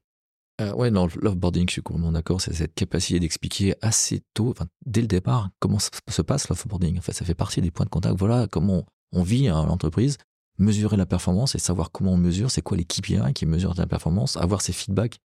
Euh, 0.61 0.73
ouais, 0.73 0.89
non, 0.89 1.07
l'offboarding, 1.21 1.67
je 1.67 1.73
suis 1.73 1.81
complètement 1.81 2.13
d'accord. 2.13 2.39
C'est 2.39 2.53
cette 2.53 2.73
capacité 2.73 3.19
d'expliquer 3.19 3.75
assez 3.81 4.23
tôt, 4.33 4.51
enfin, 4.51 4.67
dès 4.85 5.01
le 5.01 5.07
départ, 5.07 5.49
comment 5.59 5.79
se 5.79 5.89
se 6.09 6.21
passe 6.21 6.47
l'offboarding. 6.47 6.97
En 6.97 7.01
fait, 7.01 7.11
ça 7.11 7.25
fait 7.25 7.35
partie 7.35 7.61
des 7.61 7.71
points 7.71 7.85
de 7.85 7.89
contact. 7.89 8.15
Voilà 8.17 8.47
comment 8.47 8.85
on 9.11 9.23
vit 9.23 9.49
à 9.49 9.53
l'entreprise, 9.53 10.17
mesurer 10.57 10.97
la 10.97 11.05
performance 11.05 11.55
et 11.55 11.59
savoir 11.59 11.91
comment 11.91 12.13
on 12.13 12.17
mesure, 12.17 12.51
c'est 12.51 12.61
quoi 12.61 12.77
les 12.77 12.85
KPI 12.85 13.33
qui 13.33 13.45
mesurent 13.45 13.75
la 13.77 13.87
performance, 13.87 14.37
avoir 14.37 14.61
ces 14.61 14.73
feedbacks 14.73 15.19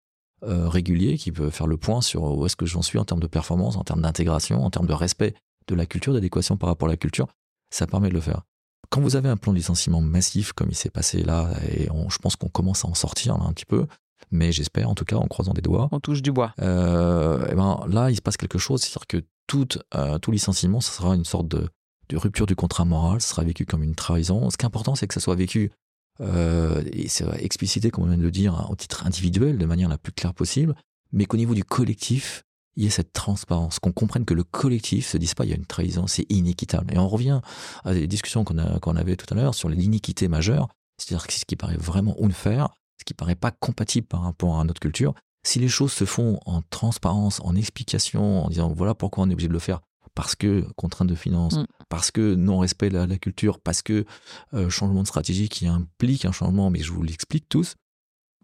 euh, 0.45 0.69
réguliers 0.69 1.19
qui 1.19 1.33
peuvent 1.33 1.51
faire 1.51 1.67
le 1.67 1.77
point 1.77 2.01
sur 2.01 2.23
où 2.23 2.47
est-ce 2.47 2.57
que 2.57 2.67
j'en 2.67 2.83
suis 2.83 2.99
en 2.99 3.05
termes 3.05 3.21
de 3.21 3.27
performance, 3.27 3.77
en 3.77 3.85
termes 3.85 4.03
d'intégration, 4.03 4.65
en 4.65 4.71
termes 4.71 4.87
de 4.87 4.93
respect 4.93 5.35
de 5.69 5.75
la 5.75 5.87
culture, 5.87 6.13
d'adéquation 6.13 6.57
par 6.57 6.69
rapport 6.69 6.89
à 6.89 6.93
la 6.93 6.97
culture. 6.97 7.29
Ça 7.71 7.87
permet 7.87 8.09
de 8.09 8.15
le 8.15 8.21
faire. 8.21 8.43
Quand 8.89 9.01
vous 9.01 9.15
avez 9.15 9.29
un 9.29 9.37
plan 9.37 9.53
de 9.53 9.59
licenciement 9.59 10.01
massif 10.01 10.53
comme 10.53 10.71
il 10.71 10.75
s'est 10.75 10.91
passé 10.91 11.23
là, 11.23 11.53
et 11.69 11.87
je 11.87 12.19
pense 12.19 12.35
qu'on 12.35 12.49
commence 12.49 12.85
à 12.85 12.89
en 12.89 12.95
sortir 12.95 13.35
un 13.35 13.53
petit 13.53 13.67
peu, 13.67 13.87
mais 14.31 14.53
j'espère 14.53 14.89
en 14.89 14.95
tout 14.95 15.05
cas 15.05 15.17
en 15.17 15.27
croisant 15.27 15.53
des 15.53 15.63
doigts, 15.63 15.89
On 15.93 16.01
touche 16.01 16.23
du 16.23 16.33
bois. 16.33 16.55
euh, 16.61 17.47
eh 17.51 17.55
ben, 17.55 17.81
là, 17.89 18.11
il 18.11 18.17
se 18.17 18.23
passe 18.23 18.37
quelque 18.37 18.59
chose, 18.59 18.83
c'est-à-dire 18.83 19.07
que 19.07 19.25
tout, 19.47 19.69
euh, 19.95 20.19
tout 20.19 20.31
licenciement, 20.31 20.81
ça 20.81 20.93
sera 20.93 21.15
une 21.15 21.25
sorte 21.25 21.49
de, 21.49 21.69
de 22.09 22.17
rupture 22.17 22.47
du 22.47 22.55
contrat 22.55 22.85
moral, 22.85 23.21
ça 23.21 23.29
sera 23.31 23.43
vécu 23.43 23.67
comme 23.67 23.83
une 23.83 23.95
trahison. 23.95 24.49
Ce 24.51 24.57
qui 24.57 24.65
est 24.65 24.67
important, 24.67 24.95
c'est 24.95 25.07
que 25.07 25.15
ça 25.15 25.21
soit 25.21 25.35
vécu 25.35 25.73
euh, 26.21 26.83
et 26.93 27.09
c'est 27.09 27.25
explicité, 27.43 27.91
comme 27.91 28.05
on 28.05 28.09
vient 28.09 28.19
de 28.19 28.23
le 28.23 28.31
dire, 28.31 28.67
au 28.71 28.77
titre 28.77 29.07
individuel, 29.07 29.59
de 29.59 29.67
manière 29.67 29.89
la 29.89 29.99
plus 29.99 30.13
claire 30.13 30.35
possible, 30.35 30.75
mais 31.13 31.25
qu'au 31.25 31.37
niveau 31.37 31.55
du 31.55 31.65
collectif, 31.65 32.43
il 32.77 32.85
y 32.85 32.87
ait 32.87 32.91
cette 32.91 33.13
transparence, 33.13 33.79
qu'on 33.79 33.93
comprenne 33.93 34.25
que 34.25 34.35
le 34.35 34.45
collectif 34.45 35.07
se 35.09 35.17
dise 35.17 35.35
pas 35.35 35.45
il 35.45 35.51
y 35.51 35.53
a 35.53 35.57
une 35.57 35.67
trahison, 35.67 36.07
c'est 36.07 36.27
inéquitable. 36.31 36.95
Et 36.95 36.99
on 36.99 37.09
revient 37.09 37.41
à 37.85 37.93
des 37.93 38.07
discussions 38.07 38.45
qu'on 38.45 38.97
avait 38.97 39.17
tout 39.17 39.27
à 39.33 39.35
l'heure 39.35 39.55
sur 39.55 39.69
l'iniquité 39.69 40.29
majeure, 40.29 40.69
c'est-à-dire 40.97 41.27
ce 41.31 41.45
qui 41.45 41.57
paraît 41.57 41.77
vraiment 41.77 42.17
unfair, 42.23 42.69
ce 43.01 43.05
qui 43.05 43.15
paraît 43.15 43.35
pas 43.35 43.51
compatible 43.51 44.07
par 44.07 44.23
rapport 44.23 44.61
à 44.61 44.65
notre 44.65 44.81
culture. 44.81 45.15
Si 45.43 45.59
les 45.59 45.69
choses 45.69 45.93
se 45.93 46.05
font 46.05 46.39
en 46.45 46.61
transparence, 46.69 47.41
en 47.43 47.57
explication, 47.57 48.45
en 48.45 48.49
disant 48.49 48.69
voilà 48.69 48.95
pourquoi 48.95 49.25
on 49.25 49.31
est 49.31 49.33
obligé 49.33 49.49
de 49.49 49.55
le 49.55 49.59
faire, 49.59 49.81
parce 50.15 50.35
que 50.37 50.67
contrainte 50.77 51.09
de 51.09 51.15
finance, 51.15 51.57
mm. 51.57 51.67
parce 51.89 52.11
que 52.11 52.35
non-respect 52.35 52.91
de 52.91 52.99
la, 52.99 53.19
culture, 53.19 53.59
parce 53.59 53.81
que 53.81 54.05
euh, 54.53 54.69
changement 54.69 55.03
de 55.03 55.09
stratégie 55.09 55.49
qui 55.49 55.67
implique 55.67 56.27
un 56.27 56.33
changement, 56.33 56.69
mais 56.69 56.81
je 56.81 56.93
vous 56.93 57.03
l'explique 57.03 57.49
tous, 57.49 57.75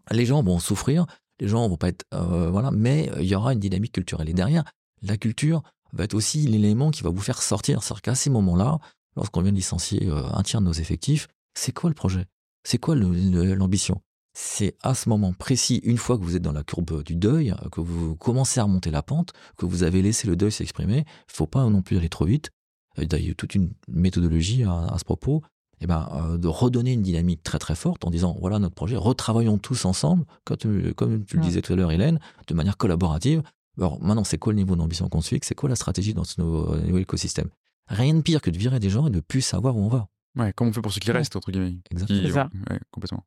les 0.09 0.25
gens 0.25 0.41
vont 0.41 0.57
souffrir, 0.57 1.05
les 1.39 1.47
gens 1.47 1.69
vont 1.69 1.77
pas 1.77 1.89
être 1.89 2.05
euh, 2.15 2.49
voilà, 2.49 2.71
mais 2.71 3.11
il 3.19 3.27
y 3.27 3.35
aura 3.35 3.53
une 3.53 3.59
dynamique 3.59 3.91
culturelle. 3.91 4.29
Et 4.29 4.33
derrière, 4.33 4.63
la 5.03 5.17
culture 5.17 5.61
va 5.93 6.05
être 6.05 6.15
aussi 6.15 6.47
l'élément 6.47 6.89
qui 6.89 7.03
va 7.03 7.11
vous 7.11 7.21
faire 7.21 7.43
sortir. 7.43 7.83
C'est-à-dire 7.83 8.01
qu'à 8.01 8.15
ces 8.15 8.31
moments-là, 8.31 8.79
lorsqu'on 9.15 9.41
vient 9.41 9.51
de 9.51 9.57
licencier 9.57 10.07
euh, 10.07 10.23
un 10.33 10.41
tiers 10.41 10.61
de 10.61 10.65
nos 10.65 10.73
effectifs, 10.73 11.27
c'est 11.53 11.73
quoi 11.73 11.91
le 11.91 11.93
projet? 11.93 12.25
C'est 12.63 12.79
quoi 12.79 12.95
l'ambition? 12.95 14.01
C'est 14.39 14.75
à 14.83 14.93
ce 14.93 15.09
moment 15.09 15.33
précis, 15.33 15.81
une 15.83 15.97
fois 15.97 16.15
que 16.15 16.23
vous 16.23 16.35
êtes 16.35 16.43
dans 16.43 16.51
la 16.51 16.61
courbe 16.61 17.01
du 17.01 17.15
deuil, 17.15 17.55
que 17.71 17.81
vous 17.81 18.15
commencez 18.15 18.59
à 18.59 18.63
remonter 18.63 18.91
la 18.91 19.01
pente, 19.01 19.33
que 19.57 19.65
vous 19.65 19.81
avez 19.81 20.03
laissé 20.03 20.27
le 20.27 20.35
deuil 20.35 20.51
s'exprimer, 20.51 20.97
il 20.97 20.99
ne 20.99 21.33
faut 21.33 21.47
pas 21.47 21.65
non 21.65 21.81
plus 21.81 21.97
aller 21.97 22.07
trop 22.07 22.25
vite. 22.25 22.51
Il 22.97 23.11
y 23.11 23.31
a 23.31 23.33
toute 23.33 23.55
une 23.55 23.71
méthodologie 23.87 24.63
à, 24.63 24.95
ce 24.99 25.03
propos. 25.03 25.41
Et 25.79 25.83
eh 25.83 25.87
ben, 25.87 26.07
euh, 26.13 26.37
de 26.37 26.47
redonner 26.47 26.93
une 26.93 27.01
dynamique 27.01 27.41
très 27.41 27.57
très 27.57 27.73
forte 27.73 28.05
en 28.05 28.11
disant 28.11 28.35
voilà 28.39 28.59
notre 28.59 28.75
projet, 28.75 28.95
retravaillons 28.95 29.57
tous 29.57 29.85
ensemble, 29.85 30.25
comme 30.43 30.57
tu, 30.57 30.93
comme 30.95 31.25
tu 31.25 31.37
le 31.37 31.41
disais 31.41 31.61
tout 31.63 31.73
à 31.73 31.75
l'heure, 31.75 31.91
Hélène, 31.91 32.19
de 32.47 32.53
manière 32.53 32.77
collaborative. 32.77 33.41
Alors 33.79 33.99
maintenant, 34.01 34.23
c'est 34.23 34.37
quoi 34.37 34.53
le 34.53 34.57
niveau 34.57 34.75
d'ambition 34.75 35.09
qu'on 35.09 35.21
suit 35.21 35.39
C'est 35.43 35.55
quoi 35.55 35.67
la 35.69 35.75
stratégie 35.75 36.13
dans 36.13 36.23
ce 36.23 36.39
nouveau, 36.39 36.75
nouveau, 36.77 36.97
écosystème? 36.99 37.49
Rien 37.87 38.13
de 38.13 38.21
pire 38.21 38.41
que 38.41 38.51
de 38.51 38.57
virer 38.57 38.79
des 38.79 38.89
gens 38.91 39.07
et 39.07 39.09
de 39.09 39.15
ne 39.15 39.21
plus 39.21 39.41
savoir 39.41 39.75
où 39.77 39.81
on 39.81 39.87
va. 39.87 40.09
Ouais, 40.35 40.53
comment 40.55 40.69
on 40.69 40.73
fait 40.73 40.81
pour 40.81 40.91
ceux 40.91 40.99
qui 40.99 41.11
restent, 41.11 41.35
entre 41.35 41.51
guillemets 41.51 41.79
Exactement. 41.89 42.49
Ouais, 42.69 42.79
complètement. 42.91 43.23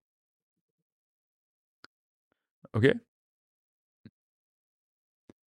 Ok. 2.74 2.92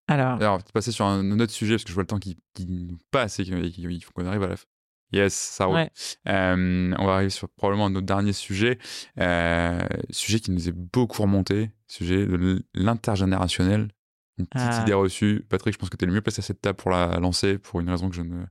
Alors, 0.07 0.33
Alors, 0.33 0.63
passer 0.73 0.91
sur 0.91 1.05
un, 1.05 1.39
autre 1.39 1.53
sujet 1.53 1.75
parce 1.75 1.83
que 1.85 1.89
je 1.89 1.93
vois 1.93 2.03
le 2.03 2.07
temps 2.07 2.19
qui, 2.19 2.37
qui 2.53 2.97
passe 3.11 3.39
et 3.39 3.43
qu'il 3.45 4.03
faut 4.03 4.11
qu'on 4.11 4.25
arrive 4.25 4.43
à 4.43 4.47
la 4.47 4.57
fin. 4.57 4.65
Yes, 5.13 5.33
ça 5.33 5.65
roule. 5.65 5.87
Euh, 6.27 6.95
on 6.97 7.05
va 7.05 7.13
arriver 7.13 7.29
sur 7.29 7.47
probablement 7.49 7.89
notre 7.89 8.05
dernier 8.05 8.33
sujet, 8.33 8.79
euh, 9.19 9.79
sujet 10.09 10.39
qui 10.39 10.51
nous 10.51 10.67
est 10.67 10.71
beaucoup 10.73 11.21
remonté, 11.21 11.71
sujet 11.87 12.25
de 12.25 12.63
l'intergénérationnel. 12.73 13.89
Une 14.39 14.47
petite 14.47 14.67
Ah. 14.71 14.81
idée 14.81 14.93
reçue. 14.93 15.45
Patrick, 15.47 15.75
je 15.75 15.79
pense 15.79 15.91
que 15.91 15.97
tu 15.97 16.05
es 16.05 16.07
le 16.07 16.13
mieux 16.13 16.21
placé 16.21 16.39
à 16.39 16.43
cette 16.43 16.61
table 16.61 16.77
pour 16.77 16.89
la 16.89 17.19
lancer 17.19 17.59
pour 17.59 17.79
une 17.79 17.89
raison 17.89 18.09
que 18.09 18.15
je 18.15 18.23
ne, 18.23 18.43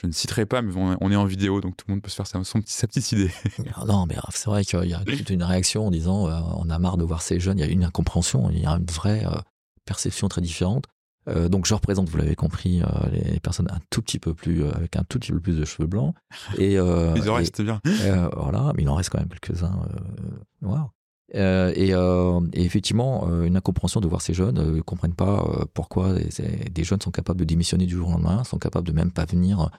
je 0.00 0.06
ne 0.06 0.12
citerai 0.12 0.46
pas, 0.46 0.62
mais 0.62 0.72
on 1.00 1.10
est 1.10 1.16
en 1.16 1.24
vidéo, 1.24 1.60
donc 1.60 1.76
tout 1.76 1.84
le 1.88 1.94
monde 1.94 2.02
peut 2.02 2.08
se 2.10 2.14
faire 2.16 2.26
sa, 2.26 2.42
son 2.44 2.60
petit- 2.60 2.72
sa 2.72 2.86
petite 2.86 3.10
idée. 3.12 3.30
Non, 3.86 4.06
mais 4.06 4.16
c'est 4.30 4.46
vrai 4.46 4.64
qu'il 4.64 4.84
y 4.88 4.94
a 4.94 5.00
toute 5.04 5.30
une 5.30 5.42
réaction 5.42 5.86
en 5.86 5.90
disant 5.90 6.28
euh, 6.28 6.38
on 6.56 6.70
a 6.70 6.78
marre 6.78 6.96
de 6.98 7.04
voir 7.04 7.20
ces 7.22 7.40
jeunes. 7.40 7.58
Il 7.58 7.64
y 7.64 7.68
a 7.68 7.70
une 7.70 7.84
incompréhension, 7.84 8.48
il 8.50 8.60
y 8.60 8.66
a 8.66 8.70
une 8.70 8.86
vraie 8.86 9.24
euh, 9.26 9.38
perception 9.84 10.28
très 10.28 10.40
différente. 10.40 10.84
Euh, 11.28 11.48
donc 11.48 11.66
je 11.66 11.74
représente, 11.74 12.08
vous 12.08 12.16
l'avez 12.16 12.36
compris, 12.36 12.80
les 13.12 13.40
personnes 13.40 13.68
un 13.70 13.80
tout 13.90 14.00
petit 14.00 14.18
peu 14.18 14.34
plus 14.34 14.64
avec 14.68 14.96
un 14.96 15.02
tout 15.04 15.18
petit 15.18 15.32
peu 15.32 15.40
plus 15.40 15.56
de 15.58 15.64
cheveux 15.64 15.88
blancs. 15.88 16.14
Et, 16.58 16.78
oreilles, 16.80 17.42
et- 17.42 17.44
c'était 17.44 17.64
bien. 17.64 17.80
voilà, 18.36 18.72
mais 18.76 18.82
il 18.84 18.88
en 18.88 18.94
reste 18.94 19.10
quand 19.10 19.18
même 19.18 19.28
quelques-uns 19.28 19.80
noirs. 20.62 20.90
Euh, 21.34 21.72
et, 21.74 21.92
euh, 21.92 22.40
et 22.54 22.64
effectivement, 22.64 23.28
euh, 23.28 23.44
une 23.44 23.56
incompréhension 23.56 24.00
de 24.00 24.08
voir 24.08 24.22
ces 24.22 24.32
jeunes 24.32 24.76
ne 24.76 24.80
comprennent 24.80 25.14
pas 25.14 25.66
pourquoi 25.74 26.14
des, 26.14 26.84
jeunes 26.84 27.00
sont 27.00 27.10
capables 27.10 27.38
de 27.38 27.44
démissionner 27.44 27.86
du 27.86 27.96
jour 27.96 28.08
au 28.08 28.12
lendemain, 28.12 28.44
sont 28.44 28.58
capables 28.58 28.86
de 28.86 28.92
même 28.92 29.10
pas 29.10 29.26
venir 29.26 29.70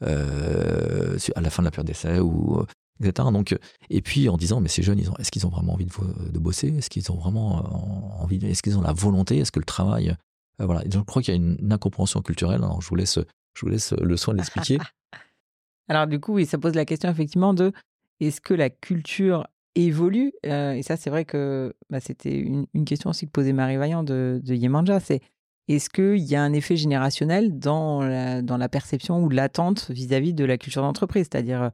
à 0.00 1.40
la 1.40 1.50
fin 1.50 1.62
de 1.62 1.66
la 1.66 1.70
période 1.70 1.86
d'essai 1.86 2.18
ou 2.18 2.62
etc. 3.00 3.28
Donc, 3.32 3.56
et 3.90 4.02
puis 4.02 4.28
en 4.28 4.36
disant, 4.36 4.60
mais 4.60 4.68
ces 4.68 4.82
jeunes, 4.82 5.00
est-ce 5.18 5.30
qu'ils 5.30 5.46
ont 5.46 5.50
vraiment 5.50 5.74
envie 5.74 5.86
de, 5.86 6.38
bosser? 6.38 6.68
Est-ce 6.68 6.90
qu'ils 6.90 7.12
ont 7.12 7.16
vraiment 7.16 8.20
envie 8.20 8.44
Est-ce 8.44 8.62
qu'ils 8.62 8.78
ont 8.78 8.82
la 8.82 8.92
volonté? 8.92 9.38
Est-ce 9.38 9.52
que 9.52 9.60
le 9.60 9.64
travail 9.64 10.16
Voilà. 10.58 10.82
Donc, 10.84 10.92
je 10.92 11.06
crois 11.06 11.22
qu'il 11.22 11.34
y 11.34 11.36
a 11.36 11.40
une, 11.40 11.72
incompréhension 11.72 12.20
culturelle. 12.22 12.62
Je 12.80 12.88
vous 12.88 12.96
laisse, 12.96 13.18
je 13.54 13.60
vous 13.60 13.68
laisse 13.68 13.92
le 13.92 14.16
soin 14.16 14.34
de 14.34 14.38
l'expliquer. 14.38 14.78
Alors 15.88 16.08
du 16.08 16.18
coup, 16.18 16.34
oui, 16.34 16.46
ça 16.46 16.58
pose 16.58 16.74
la 16.74 16.84
question 16.84 17.08
effectivement 17.08 17.54
de 17.54 17.72
est-ce 18.18 18.40
que 18.40 18.54
la 18.54 18.70
culture 18.70 19.46
évolue 19.76 20.32
Euh, 20.46 20.72
Et 20.72 20.82
ça, 20.82 20.96
c'est 20.96 21.10
vrai 21.10 21.24
que 21.24 21.74
bah, 21.90 22.00
c'était 22.00 22.38
une, 22.38 22.66
question 22.84 23.10
aussi 23.10 23.26
que 23.26 23.30
posait 23.30 23.52
Marie 23.52 23.76
Vaillant 23.76 24.02
de, 24.02 24.40
de 24.42 24.54
Yemanja. 24.54 25.00
C'est 25.00 25.20
est-ce 25.68 25.90
qu'il 25.90 26.22
y 26.22 26.36
a 26.36 26.42
un 26.42 26.52
effet 26.52 26.76
générationnel 26.76 27.58
dans 27.58 28.02
la, 28.02 28.40
dans 28.42 28.56
la 28.56 28.68
perception 28.68 29.22
ou 29.22 29.28
l'attente 29.28 29.90
vis-à-vis 29.90 30.32
de 30.32 30.44
la 30.44 30.58
culture 30.58 30.82
d'entreprise? 30.82 31.28
C'est-à-dire, 31.30 31.62
euh, 31.62 31.70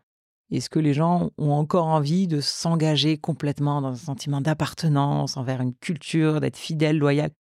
est-ce 0.51 0.71
que 0.71 0.79
les 0.79 0.95
gens 0.95 1.31
ont 1.39 1.53
encore 1.53 1.87
envie 1.87 2.27
de 2.27 2.41
s'engager 2.41 3.19
complètement 3.19 3.81
dans 3.81 3.93
un 3.93 3.95
sentiment 3.95 4.41
d'appartenance 4.41 5.37
envers 5.37 5.61
une 5.61 5.75
culture, 5.75 6.41
d'être 6.41 6.57
fidèle, 6.57 6.99
loyal? 6.99 7.31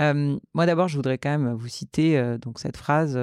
Euh, 0.00 0.36
Moi, 0.54 0.66
d'abord, 0.66 0.88
je 0.88 0.96
voudrais 0.96 1.18
quand 1.18 1.30
même 1.30 1.52
vous 1.54 1.68
citer 1.68 2.36
donc 2.40 2.58
cette 2.58 2.76
phrase. 2.76 3.18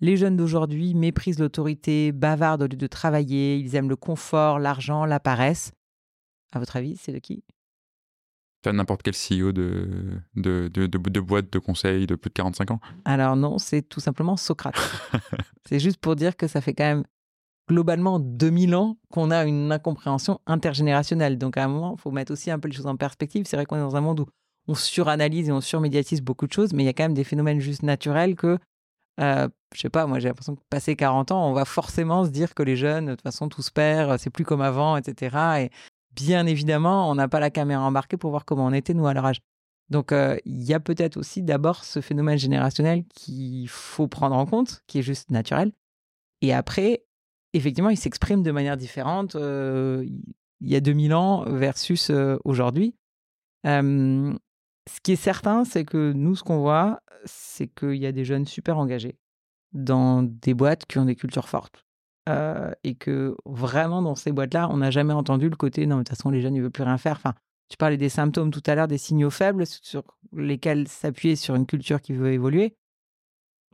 les 0.00 0.16
jeunes 0.16 0.36
d'aujourd'hui 0.36 0.94
méprisent 0.94 1.38
l'autorité, 1.38 2.10
bavardent 2.12 2.62
au 2.62 2.66
lieu 2.66 2.76
de 2.76 2.86
travailler, 2.86 3.56
ils 3.56 3.76
aiment 3.76 3.88
le 3.88 3.96
confort, 3.96 4.58
l'argent, 4.58 5.04
la 5.04 5.20
paresse. 5.20 5.72
À 6.52 6.58
votre 6.58 6.76
avis, 6.76 6.96
c'est 6.96 7.12
de 7.12 7.18
qui? 7.18 7.44
N'importe 8.66 9.02
quel 9.02 9.14
CEO 9.14 9.52
de, 9.52 10.20
de, 10.36 10.68
de, 10.68 10.86
de, 10.86 10.98
de 10.98 11.20
boîte 11.20 11.50
de 11.50 11.58
conseil 11.58 12.06
de 12.06 12.14
plus 12.14 12.28
de 12.28 12.34
45 12.34 12.72
ans? 12.72 12.80
Alors 13.06 13.34
non, 13.34 13.56
c'est 13.56 13.80
tout 13.80 14.00
simplement 14.00 14.36
Socrate. 14.36 14.76
c'est 15.66 15.78
juste 15.78 15.96
pour 15.96 16.14
dire 16.14 16.36
que 16.36 16.46
ça 16.46 16.60
fait 16.60 16.74
quand 16.74 16.84
même 16.84 17.04
globalement 17.68 18.18
2000 18.18 18.74
ans 18.74 18.98
qu'on 19.10 19.30
a 19.30 19.44
une 19.44 19.72
incompréhension 19.72 20.40
intergénérationnelle. 20.46 21.38
Donc 21.38 21.56
à 21.56 21.64
un 21.64 21.68
moment, 21.68 21.94
il 21.96 22.00
faut 22.00 22.10
mettre 22.10 22.32
aussi 22.32 22.50
un 22.50 22.58
peu 22.58 22.68
les 22.68 22.74
choses 22.74 22.86
en 22.86 22.96
perspective. 22.96 23.46
C'est 23.46 23.56
vrai 23.56 23.64
qu'on 23.64 23.76
est 23.76 23.80
dans 23.80 23.96
un 23.96 24.00
monde 24.02 24.20
où 24.20 24.26
on 24.68 24.74
suranalyse 24.74 25.48
et 25.48 25.52
on 25.52 25.60
surmédiatise 25.60 26.20
beaucoup 26.20 26.46
de 26.46 26.52
choses, 26.52 26.72
mais 26.74 26.82
il 26.82 26.86
y 26.86 26.90
a 26.90 26.92
quand 26.92 27.04
même 27.04 27.14
des 27.14 27.24
phénomènes 27.24 27.60
juste 27.60 27.82
naturels 27.82 28.36
que, 28.36 28.58
euh, 29.20 29.48
je 29.74 29.80
sais 29.80 29.88
pas, 29.88 30.06
moi 30.06 30.18
j'ai 30.18 30.28
l'impression 30.28 30.54
que 30.56 30.60
passé 30.68 30.96
40 30.96 31.32
ans, 31.32 31.48
on 31.48 31.52
va 31.52 31.64
forcément 31.64 32.24
se 32.24 32.30
dire 32.30 32.54
que 32.54 32.62
les 32.62 32.76
jeunes, 32.76 33.06
de 33.06 33.12
toute 33.12 33.22
façon, 33.22 33.48
tout 33.48 33.62
se 33.62 33.70
perd, 33.70 34.18
c'est 34.18 34.30
plus 34.30 34.44
comme 34.44 34.60
avant, 34.60 34.96
etc. 34.96 35.36
Et 35.60 35.70
bien 36.22 36.46
évidemment, 36.46 37.10
on 37.10 37.14
n'a 37.14 37.28
pas 37.28 37.40
la 37.40 37.50
caméra 37.50 37.82
embarquée 37.82 38.16
pour 38.16 38.30
voir 38.30 38.44
comment 38.44 38.66
on 38.66 38.72
était, 38.72 38.94
nous, 38.94 39.06
à 39.06 39.14
leur 39.14 39.24
âge. 39.24 39.40
Donc, 39.88 40.12
euh, 40.12 40.36
il 40.44 40.62
y 40.62 40.74
a 40.74 40.80
peut-être 40.80 41.16
aussi 41.16 41.42
d'abord 41.42 41.84
ce 41.84 42.00
phénomène 42.00 42.38
générationnel 42.38 43.04
qu'il 43.14 43.68
faut 43.68 44.06
prendre 44.06 44.36
en 44.36 44.46
compte, 44.46 44.82
qui 44.86 45.00
est 45.00 45.02
juste 45.02 45.30
naturel. 45.30 45.72
Et 46.42 46.52
après, 46.52 47.04
effectivement, 47.54 47.90
il 47.90 47.96
s'exprime 47.96 48.42
de 48.42 48.52
manière 48.52 48.76
différente 48.76 49.34
euh, 49.34 50.06
il 50.60 50.68
y 50.68 50.76
a 50.76 50.80
2000 50.80 51.14
ans 51.14 51.44
versus 51.46 52.10
euh, 52.10 52.36
aujourd'hui. 52.44 52.94
Ce 53.64 55.00
qui 55.02 55.12
est 55.12 55.16
certain, 55.16 55.64
c'est 55.64 55.84
que 55.84 56.12
nous, 56.12 56.36
ce 56.36 56.42
qu'on 56.42 56.58
voit, 56.58 57.00
c'est 57.24 57.68
qu'il 57.68 57.96
y 57.96 58.06
a 58.06 58.12
des 58.12 58.24
jeunes 58.24 58.46
super 58.46 58.78
engagés 58.78 59.18
dans 59.72 60.22
des 60.22 60.54
boîtes 60.54 60.86
qui 60.86 60.98
ont 60.98 61.04
des 61.04 61.16
cultures 61.16 61.48
fortes. 61.48 61.84
Euh, 62.28 62.70
et 62.84 62.94
que 62.94 63.34
vraiment, 63.46 64.02
dans 64.02 64.14
ces 64.14 64.30
boîtes-là, 64.30 64.68
on 64.70 64.78
n'a 64.78 64.90
jamais 64.90 65.14
entendu 65.14 65.48
le 65.48 65.56
côté 65.56 65.86
non, 65.86 65.96
mais 65.96 66.04
de 66.04 66.08
toute 66.08 66.16
façon, 66.16 66.30
les 66.30 66.40
jeunes, 66.40 66.54
ils 66.54 66.58
ne 66.58 66.62
veulent 66.64 66.70
plus 66.70 66.84
rien 66.84 66.98
faire. 66.98 67.16
Enfin, 67.16 67.34
tu 67.68 67.76
parlais 67.76 67.96
des 67.96 68.08
symptômes 68.08 68.50
tout 68.50 68.62
à 68.66 68.74
l'heure, 68.74 68.88
des 68.88 68.98
signaux 68.98 69.30
faibles 69.30 69.64
sur 69.66 70.02
lesquels 70.32 70.86
s'appuyer 70.88 71.36
sur 71.36 71.54
une 71.54 71.66
culture 71.66 72.00
qui 72.00 72.12
veut 72.12 72.32
évoluer. 72.32 72.76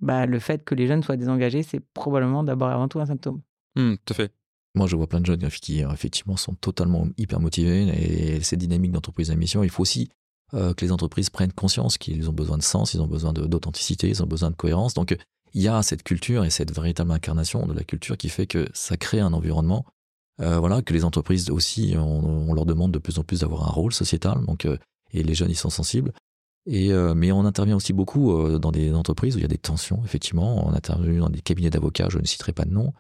Bah, 0.01 0.27
le 0.27 0.39
fait 0.39 0.65
que 0.65 0.75
les 0.75 0.87
jeunes 0.87 1.03
soient 1.03 1.17
désengagés, 1.17 1.63
c'est 1.63 1.81
probablement 1.81 2.45
d'abord 2.45 2.71
et 2.71 2.73
avant 2.73 2.89
tout 2.89 3.01
un 3.01 3.07
symptôme. 3.07 3.41
Hmm, 3.75 3.95
tout 4.05 4.13
à 4.13 4.15
fait. 4.15 4.33
Moi, 4.75 4.87
je 4.87 4.95
vois 4.95 5.07
plein 5.07 5.21
de 5.21 5.27
jeunes 5.27 5.49
qui, 5.49 5.83
euh, 5.83 5.91
effectivement, 5.91 6.37
sont 6.37 6.55
totalement 6.55 7.09
hyper 7.17 7.41
motivés. 7.41 7.89
Et 7.89 8.43
ces 8.43 8.59
dynamiques 8.59 8.93
d'entreprise 8.93 9.31
à 9.31 9.35
mission, 9.35 9.65
il 9.65 9.71
faut 9.71 9.83
aussi 9.83 10.11
euh, 10.53 10.75
que 10.75 10.85
les 10.85 10.93
entreprises 10.93 11.31
prennent 11.31 11.53
conscience 11.53 11.97
qu'ils 11.97 12.29
ont 12.29 12.35
besoin 12.35 12.59
de 12.59 12.63
sens, 12.63 12.93
ils 12.93 13.01
ont 13.01 13.07
besoin 13.07 13.33
d'authenticité, 13.33 14.09
ils 14.09 14.23
ont 14.23 14.27
besoin 14.27 14.51
de 14.51 14.55
cohérence. 14.55 14.93
Donc, 14.93 15.13
euh, 15.13 15.17
il 15.57 15.63
y 15.63 15.69
a 15.69 15.83
cette 15.83 16.03
culture 16.03 16.45
et 16.45 16.51
cette 16.51 16.71
véritable 16.71 17.11
incarnation 17.11 17.65
de 17.65 17.73
la 17.73 17.83
culture 17.83 18.19
qui 18.19 18.29
fait 18.29 18.47
que 18.47 18.69
ça 18.75 18.99
crée 18.99 19.21
un 19.21 19.33
environnement. 19.33 19.87
euh, 20.43 20.59
voilà, 20.59 20.83
que 20.83 20.93
les 20.93 21.03
entreprises 21.03 21.49
aussi, 21.49 21.95
on, 21.97 22.53
leur 22.53 22.67
demande 22.67 22.93
de 22.93 22.99
plus 22.99 23.19
en 23.19 23.25
plus 23.25 23.41
d'avoir 23.41 23.67
un 23.67 23.71
rôle 23.71 23.95
sociétal. 23.95 24.45
Donc, 24.45 24.67
euh, 24.67 24.77
et 25.13 25.23
les 25.23 25.35
jeunes, 25.35 25.49
ils 25.49 25.57
sont 25.57 25.71
sensibles. 25.71 26.13
Et, 26.67 26.93
euh, 26.93 27.15
mais 27.15 27.33
on 27.33 27.47
intervient 27.47 27.75
aussi 27.75 27.95
beaucoup 27.95 28.59
dans 28.59 28.71
des 28.71 28.93
entreprises 28.93 29.35
où 29.35 29.39
il 29.39 29.43
y 29.43 29.47
a 29.47 29.49
des 29.49 29.57
tensions, 29.57 30.03
effectivement. 30.05 30.69
On 30.69 30.75
intervient 30.75 31.21
dans 31.21 31.31
des 31.31 31.41
cabinets 31.41 31.71
d'avocats, 31.71 32.09
je 32.11 32.19
ne 32.19 32.27
citerai 32.27 32.53
pas 32.53 32.67
de 32.67 32.73
nom, 32.73 32.93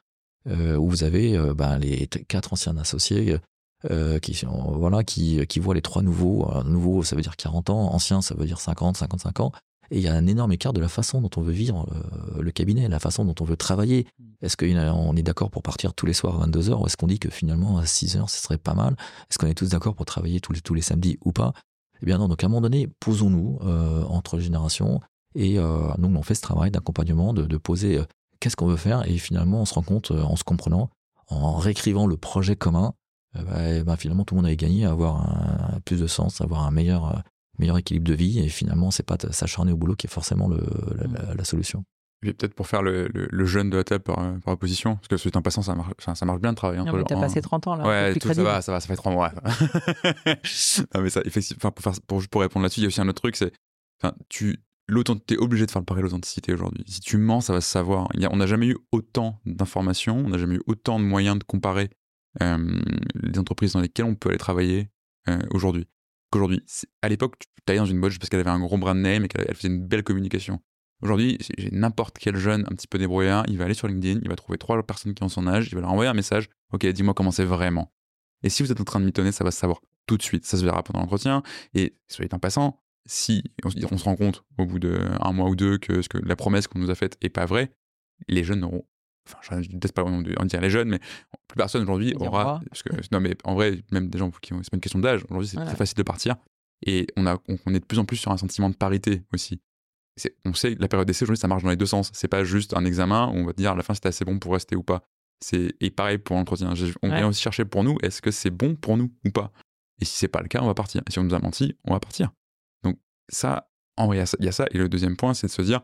où 0.46 0.88
vous 0.88 1.04
avez 1.04 1.36
ben, 1.54 1.78
les 1.78 2.06
quatre 2.06 2.54
anciens 2.54 2.78
associés 2.78 3.38
qui, 4.22 4.44
voilà, 4.70 5.04
qui, 5.04 5.46
qui 5.46 5.60
voient 5.60 5.74
les 5.74 5.82
trois 5.82 6.00
nouveaux. 6.00 6.48
Alors, 6.48 6.64
nouveau, 6.64 7.02
ça 7.02 7.16
veut 7.16 7.22
dire 7.22 7.36
40 7.36 7.68
ans, 7.68 7.92
ancien, 7.92 8.22
ça 8.22 8.34
veut 8.34 8.46
dire 8.46 8.60
50, 8.60 8.96
55 8.96 9.40
ans. 9.40 9.52
Et 9.90 9.98
il 9.98 10.02
y 10.02 10.08
a 10.08 10.14
un 10.14 10.26
énorme 10.26 10.52
écart 10.52 10.72
de 10.72 10.80
la 10.80 10.88
façon 10.88 11.20
dont 11.20 11.30
on 11.36 11.40
veut 11.40 11.52
vivre 11.52 11.86
euh, 11.92 12.42
le 12.42 12.50
cabinet, 12.50 12.88
la 12.88 12.98
façon 12.98 13.24
dont 13.24 13.34
on 13.40 13.44
veut 13.44 13.56
travailler. 13.56 14.06
Est-ce 14.42 14.56
qu'on 14.56 15.16
est 15.16 15.22
d'accord 15.22 15.50
pour 15.50 15.62
partir 15.62 15.94
tous 15.94 16.06
les 16.06 16.12
soirs 16.12 16.42
à 16.42 16.46
22h 16.46 16.80
ou 16.82 16.86
est-ce 16.86 16.96
qu'on 16.96 17.06
dit 17.06 17.18
que 17.18 17.30
finalement 17.30 17.78
à 17.78 17.84
6h 17.84 18.28
ce 18.28 18.42
serait 18.42 18.58
pas 18.58 18.74
mal? 18.74 18.96
Est-ce 19.30 19.38
qu'on 19.38 19.46
est 19.46 19.54
tous 19.54 19.70
d'accord 19.70 19.94
pour 19.94 20.06
travailler 20.06 20.40
tous 20.40 20.52
les, 20.52 20.60
tous 20.60 20.74
les 20.74 20.82
samedis 20.82 21.18
ou 21.24 21.32
pas? 21.32 21.52
Eh 22.02 22.06
bien 22.06 22.18
non, 22.18 22.28
donc 22.28 22.42
à 22.42 22.46
un 22.46 22.50
moment 22.50 22.60
donné, 22.60 22.88
posons-nous 23.00 23.58
euh, 23.62 24.04
entre 24.04 24.38
générations 24.38 25.00
Et 25.34 25.56
nous, 25.56 26.14
on 26.14 26.22
fait 26.22 26.34
ce 26.34 26.42
travail 26.42 26.70
d'accompagnement, 26.70 27.32
de, 27.32 27.56
poser 27.56 28.00
qu'est-ce 28.40 28.56
qu'on 28.56 28.66
veut 28.66 28.76
faire. 28.76 29.08
Et 29.08 29.16
finalement, 29.18 29.62
on 29.62 29.64
se 29.64 29.74
rend 29.74 29.82
compte, 29.82 30.10
en 30.10 30.36
se 30.36 30.44
comprenant, 30.44 30.90
en 31.28 31.56
réécrivant 31.56 32.06
le 32.06 32.16
projet 32.16 32.56
commun, 32.56 32.92
bah, 33.34 33.82
bah, 33.84 33.96
finalement, 33.96 34.24
tout 34.24 34.34
le 34.34 34.40
monde 34.40 34.46
avait 34.46 34.56
gagné 34.56 34.84
à 34.84 34.90
avoir 34.90 35.22
un, 35.22 35.80
plus 35.84 36.00
de 36.00 36.06
sens, 36.06 36.40
à 36.40 36.44
avoir 36.44 36.64
un 36.64 36.70
meilleur, 36.70 37.22
meilleur 37.58 37.78
équilibre 37.78 38.06
de 38.06 38.14
vie. 38.14 38.40
Et 38.40 38.48
finalement, 38.48 38.90
c'est 38.90 39.02
pas 39.02 39.16
s'acharner 39.30 39.72
au 39.72 39.76
boulot 39.76 39.96
qui 39.96 40.06
est 40.06 40.10
forcément 40.10 40.48
le, 40.48 40.62
la, 40.96 41.34
la, 41.34 41.44
solution 41.44 41.84
peut-être 42.32 42.54
pour 42.54 42.66
faire 42.66 42.82
le, 42.82 43.08
le, 43.12 43.44
jeune 43.44 43.70
de 43.70 43.76
la 43.76 43.84
table 43.84 44.02
par, 44.02 44.16
par 44.40 44.54
opposition, 44.54 44.96
parce 44.96 45.08
que 45.08 45.16
c'est 45.16 45.36
un 45.36 45.42
passant, 45.42 45.62
ça 45.62 45.74
marche, 45.74 45.92
ça, 45.98 46.26
marche 46.26 46.40
bien 46.40 46.52
de 46.52 46.56
travailler. 46.56 46.82
Non, 46.82 46.92
mais 46.92 47.04
t'as 47.04 47.20
passé 47.20 47.40
30 47.40 47.66
ans 47.66 47.76
là. 47.76 47.86
Ouais, 47.86 48.14
tout, 48.14 48.32
ça 48.32 48.42
va, 48.42 48.62
ça 48.62 48.72
va, 48.72 48.80
ça 48.80 48.88
fait 48.88 48.96
3 48.96 49.12
mois. 49.12 49.32
non, 50.94 51.02
mais 51.02 51.10
ça, 51.10 51.20
effectivement, 51.24 51.70
pour, 51.70 51.82
faire, 51.82 52.00
pour, 52.06 52.22
pour 52.28 52.40
répondre 52.40 52.64
là-dessus, 52.64 52.80
il 52.80 52.84
y 52.84 52.86
a 52.86 52.88
aussi 52.88 53.00
un 53.00 53.08
autre 53.08 53.20
truc, 53.20 53.36
c'est, 53.36 53.52
tu, 54.28 54.58
t'es 55.26 55.36
obligé 55.36 55.66
de 55.66 55.70
faire 55.70 55.82
le 55.82 55.86
pari 55.86 56.02
l'authenticité 56.02 56.52
aujourd'hui. 56.52 56.84
Si 56.86 57.00
tu 57.00 57.16
mens, 57.16 57.40
ça 57.40 57.52
va 57.52 57.60
se 57.60 57.70
savoir. 57.70 58.08
Il 58.14 58.20
y 58.20 58.24
a, 58.24 58.32
on 58.32 58.36
n'a 58.36 58.46
jamais 58.46 58.68
eu 58.68 58.76
autant 58.92 59.40
d'informations, 59.44 60.18
on 60.18 60.28
n'a 60.28 60.38
jamais 60.38 60.56
eu 60.56 60.62
autant 60.66 60.98
de 60.98 61.04
moyens 61.04 61.38
de 61.38 61.44
comparer 61.44 61.90
euh, 62.42 62.80
les 63.14 63.38
entreprises 63.38 63.72
dans 63.72 63.80
lesquelles 63.80 64.06
on 64.06 64.14
peut 64.14 64.28
aller 64.28 64.38
travailler 64.38 64.90
euh, 65.28 65.38
aujourd'hui. 65.50 65.86
Qu'aujourd'hui, 66.30 66.62
à 67.02 67.08
l'époque, 67.08 67.34
tu 67.38 67.70
allais 67.70 67.78
dans 67.78 67.86
une 67.86 68.00
boîte 68.00 68.18
parce 68.18 68.28
qu'elle 68.28 68.40
avait 68.40 68.50
un 68.50 68.60
gros 68.60 68.78
brand 68.78 68.96
name 68.96 69.24
et 69.24 69.28
qu'elle 69.28 69.54
faisait 69.54 69.68
une 69.68 69.86
belle 69.86 70.02
communication. 70.02 70.60
Aujourd'hui, 71.02 71.38
j'ai 71.58 71.70
n'importe 71.70 72.16
quel 72.18 72.36
jeune 72.36 72.62
un 72.70 72.74
petit 72.74 72.86
peu 72.86 72.98
débrouillard, 72.98 73.44
il 73.48 73.58
va 73.58 73.64
aller 73.64 73.74
sur 73.74 73.86
LinkedIn, 73.86 74.20
il 74.22 74.28
va 74.28 74.36
trouver 74.36 74.56
trois 74.56 74.82
personnes 74.82 75.14
qui 75.14 75.22
ont 75.22 75.28
son 75.28 75.46
âge, 75.46 75.68
il 75.70 75.74
va 75.74 75.82
leur 75.82 75.92
envoyer 75.92 76.10
un 76.10 76.14
message. 76.14 76.48
Ok, 76.72 76.86
dis-moi 76.86 77.12
comment 77.12 77.30
c'est 77.30 77.44
vraiment. 77.44 77.92
Et 78.42 78.48
si 78.48 78.62
vous 78.62 78.72
êtes 78.72 78.80
en 78.80 78.84
train 78.84 79.00
de 79.00 79.04
mitonner, 79.04 79.32
ça 79.32 79.44
va 79.44 79.50
se 79.50 79.58
savoir 79.58 79.80
tout 80.06 80.16
de 80.16 80.22
suite. 80.22 80.44
Ça 80.46 80.56
se 80.56 80.64
verra 80.64 80.82
pendant 80.82 81.00
l'entretien. 81.00 81.42
Et 81.74 81.96
soyez 82.08 82.32
en 82.32 82.38
passant, 82.38 82.82
si 83.04 83.44
on, 83.64 83.70
se 83.70 84.04
rend 84.04 84.16
compte 84.16 84.44
au 84.58 84.66
bout 84.66 84.78
d'un 84.78 85.32
mois 85.32 85.48
ou 85.48 85.56
deux 85.56 85.78
que, 85.78 86.06
que 86.06 86.18
la 86.18 86.36
promesse 86.36 86.66
qu'on 86.66 86.78
nous 86.78 86.90
a 86.90 86.94
faite 86.94 87.16
est 87.20 87.28
pas 87.28 87.46
vraie, 87.46 87.72
les 88.28 88.44
jeunes 88.44 88.60
n'auront. 88.60 88.84
Enfin, 89.26 89.60
je 89.62 89.68
ne 89.68 89.74
déteste 89.74 89.94
pas 89.94 90.04
en 90.04 90.22
dire 90.22 90.60
les 90.60 90.70
jeunes, 90.70 90.88
mais 90.88 90.98
plus 91.48 91.56
personne 91.56 91.82
aujourd'hui 91.82 92.14
aura. 92.18 92.60
Parce 92.70 92.82
que, 92.82 92.90
non, 93.12 93.20
mais 93.20 93.36
en 93.44 93.54
vrai, 93.54 93.82
même 93.90 94.08
des 94.08 94.18
gens 94.18 94.30
qui 94.30 94.52
ont. 94.52 94.62
C'est 94.62 94.70
pas 94.70 94.76
une 94.76 94.80
question 94.80 94.98
d'âge. 94.98 95.24
Aujourd'hui, 95.28 95.48
c'est 95.48 95.64
très 95.64 95.76
facile 95.76 95.96
de 95.96 96.02
partir. 96.02 96.36
Et 96.86 97.06
on, 97.16 97.26
a, 97.26 97.38
on 97.48 97.74
est 97.74 97.80
de 97.80 97.84
plus 97.84 97.98
en 97.98 98.04
plus 98.04 98.16
sur 98.16 98.30
un 98.30 98.36
sentiment 98.36 98.68
de 98.68 98.76
parité 98.76 99.22
aussi 99.32 99.60
on 100.44 100.54
sait 100.54 100.74
que 100.74 100.80
la 100.80 100.88
période 100.88 101.06
d'essai 101.06 101.24
aujourd'hui 101.24 101.40
ça 101.40 101.48
marche 101.48 101.62
dans 101.62 101.70
les 101.70 101.76
deux 101.76 101.86
sens. 101.86 102.10
C'est 102.14 102.28
pas 102.28 102.44
juste 102.44 102.74
un 102.74 102.84
examen 102.84 103.28
où 103.28 103.36
on 103.36 103.46
va 103.46 103.52
dire 103.52 103.72
à 103.72 103.74
la 103.74 103.82
fin 103.82 103.94
c'était 103.94 104.08
assez 104.08 104.24
bon 104.24 104.38
pour 104.38 104.52
rester 104.52 104.76
ou 104.76 104.82
pas. 104.82 105.02
C'est 105.40 105.74
et 105.80 105.90
pareil 105.90 106.18
pour 106.18 106.36
l'entretien. 106.36 106.72
On 107.02 107.08
vient 107.08 107.28
aussi 107.28 107.42
chercher 107.42 107.64
pour 107.64 107.84
nous 107.84 107.98
est-ce 108.02 108.22
que 108.22 108.30
c'est 108.30 108.50
bon 108.50 108.74
pour 108.74 108.96
nous 108.96 109.12
ou 109.24 109.30
pas? 109.30 109.52
Et 110.00 110.04
si 110.04 110.16
c'est 110.16 110.28
pas 110.28 110.40
le 110.40 110.48
cas, 110.48 110.60
on 110.62 110.66
va 110.66 110.74
partir. 110.74 111.02
Et 111.06 111.10
si 111.10 111.18
on 111.18 111.24
nous 111.24 111.34
a 111.34 111.38
menti, 111.38 111.74
on 111.84 111.92
va 111.92 112.00
partir. 112.00 112.30
Donc 112.82 112.98
ça, 113.28 113.70
en 113.96 114.06
vrai, 114.06 114.16
il 114.38 114.44
y, 114.44 114.48
a 114.48 114.52
ça. 114.52 114.66
Et 114.72 114.78
le 114.78 114.88
deuxième 114.88 115.16
point, 115.16 115.32
c'est 115.32 115.46
de 115.46 115.52
se 115.52 115.62
dire, 115.62 115.80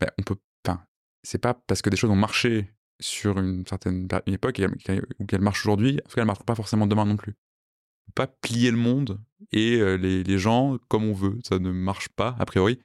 ben, 0.00 0.08
on 0.18 0.22
peut, 0.22 0.36
enfin, 0.66 0.84
c'est 1.22 1.38
pas 1.38 1.54
parce 1.54 1.80
que 1.80 1.88
des 1.88 1.96
choses 1.96 2.10
ont 2.10 2.16
marché 2.16 2.73
sur 3.00 3.38
une 3.38 3.66
certaine 3.66 4.08
époque 4.26 4.60
ou 5.18 5.26
qu'elles 5.26 5.40
marchent 5.40 5.66
aujourd'hui, 5.66 6.00
en 6.04 6.08
tout 6.08 6.14
cas, 6.14 6.22
elles 6.22 6.26
marcheront 6.26 6.44
pas 6.44 6.54
forcément 6.54 6.86
demain 6.86 7.04
non 7.04 7.16
plus. 7.16 7.34
Pas 8.14 8.26
plier 8.26 8.70
le 8.70 8.76
monde 8.76 9.20
et 9.50 9.76
euh, 9.80 9.96
les, 9.96 10.22
les 10.22 10.38
gens 10.38 10.78
comme 10.88 11.04
on 11.04 11.14
veut. 11.14 11.38
Ça 11.42 11.58
ne 11.58 11.70
marche 11.70 12.08
pas, 12.10 12.36
a 12.38 12.44
priori. 12.44 12.78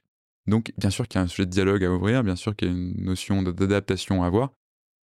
Donc, 0.46 0.72
bien 0.78 0.90
sûr 0.90 1.06
qu'il 1.06 1.18
y 1.18 1.20
a 1.20 1.24
un 1.24 1.28
sujet 1.28 1.46
de 1.46 1.50
dialogue 1.50 1.84
à 1.84 1.92
ouvrir, 1.92 2.24
bien 2.24 2.36
sûr 2.36 2.56
qu'il 2.56 2.68
y 2.68 2.70
a 2.70 2.74
une 2.74 3.04
notion 3.04 3.42
d'adaptation 3.42 4.22
à 4.22 4.26
avoir. 4.26 4.52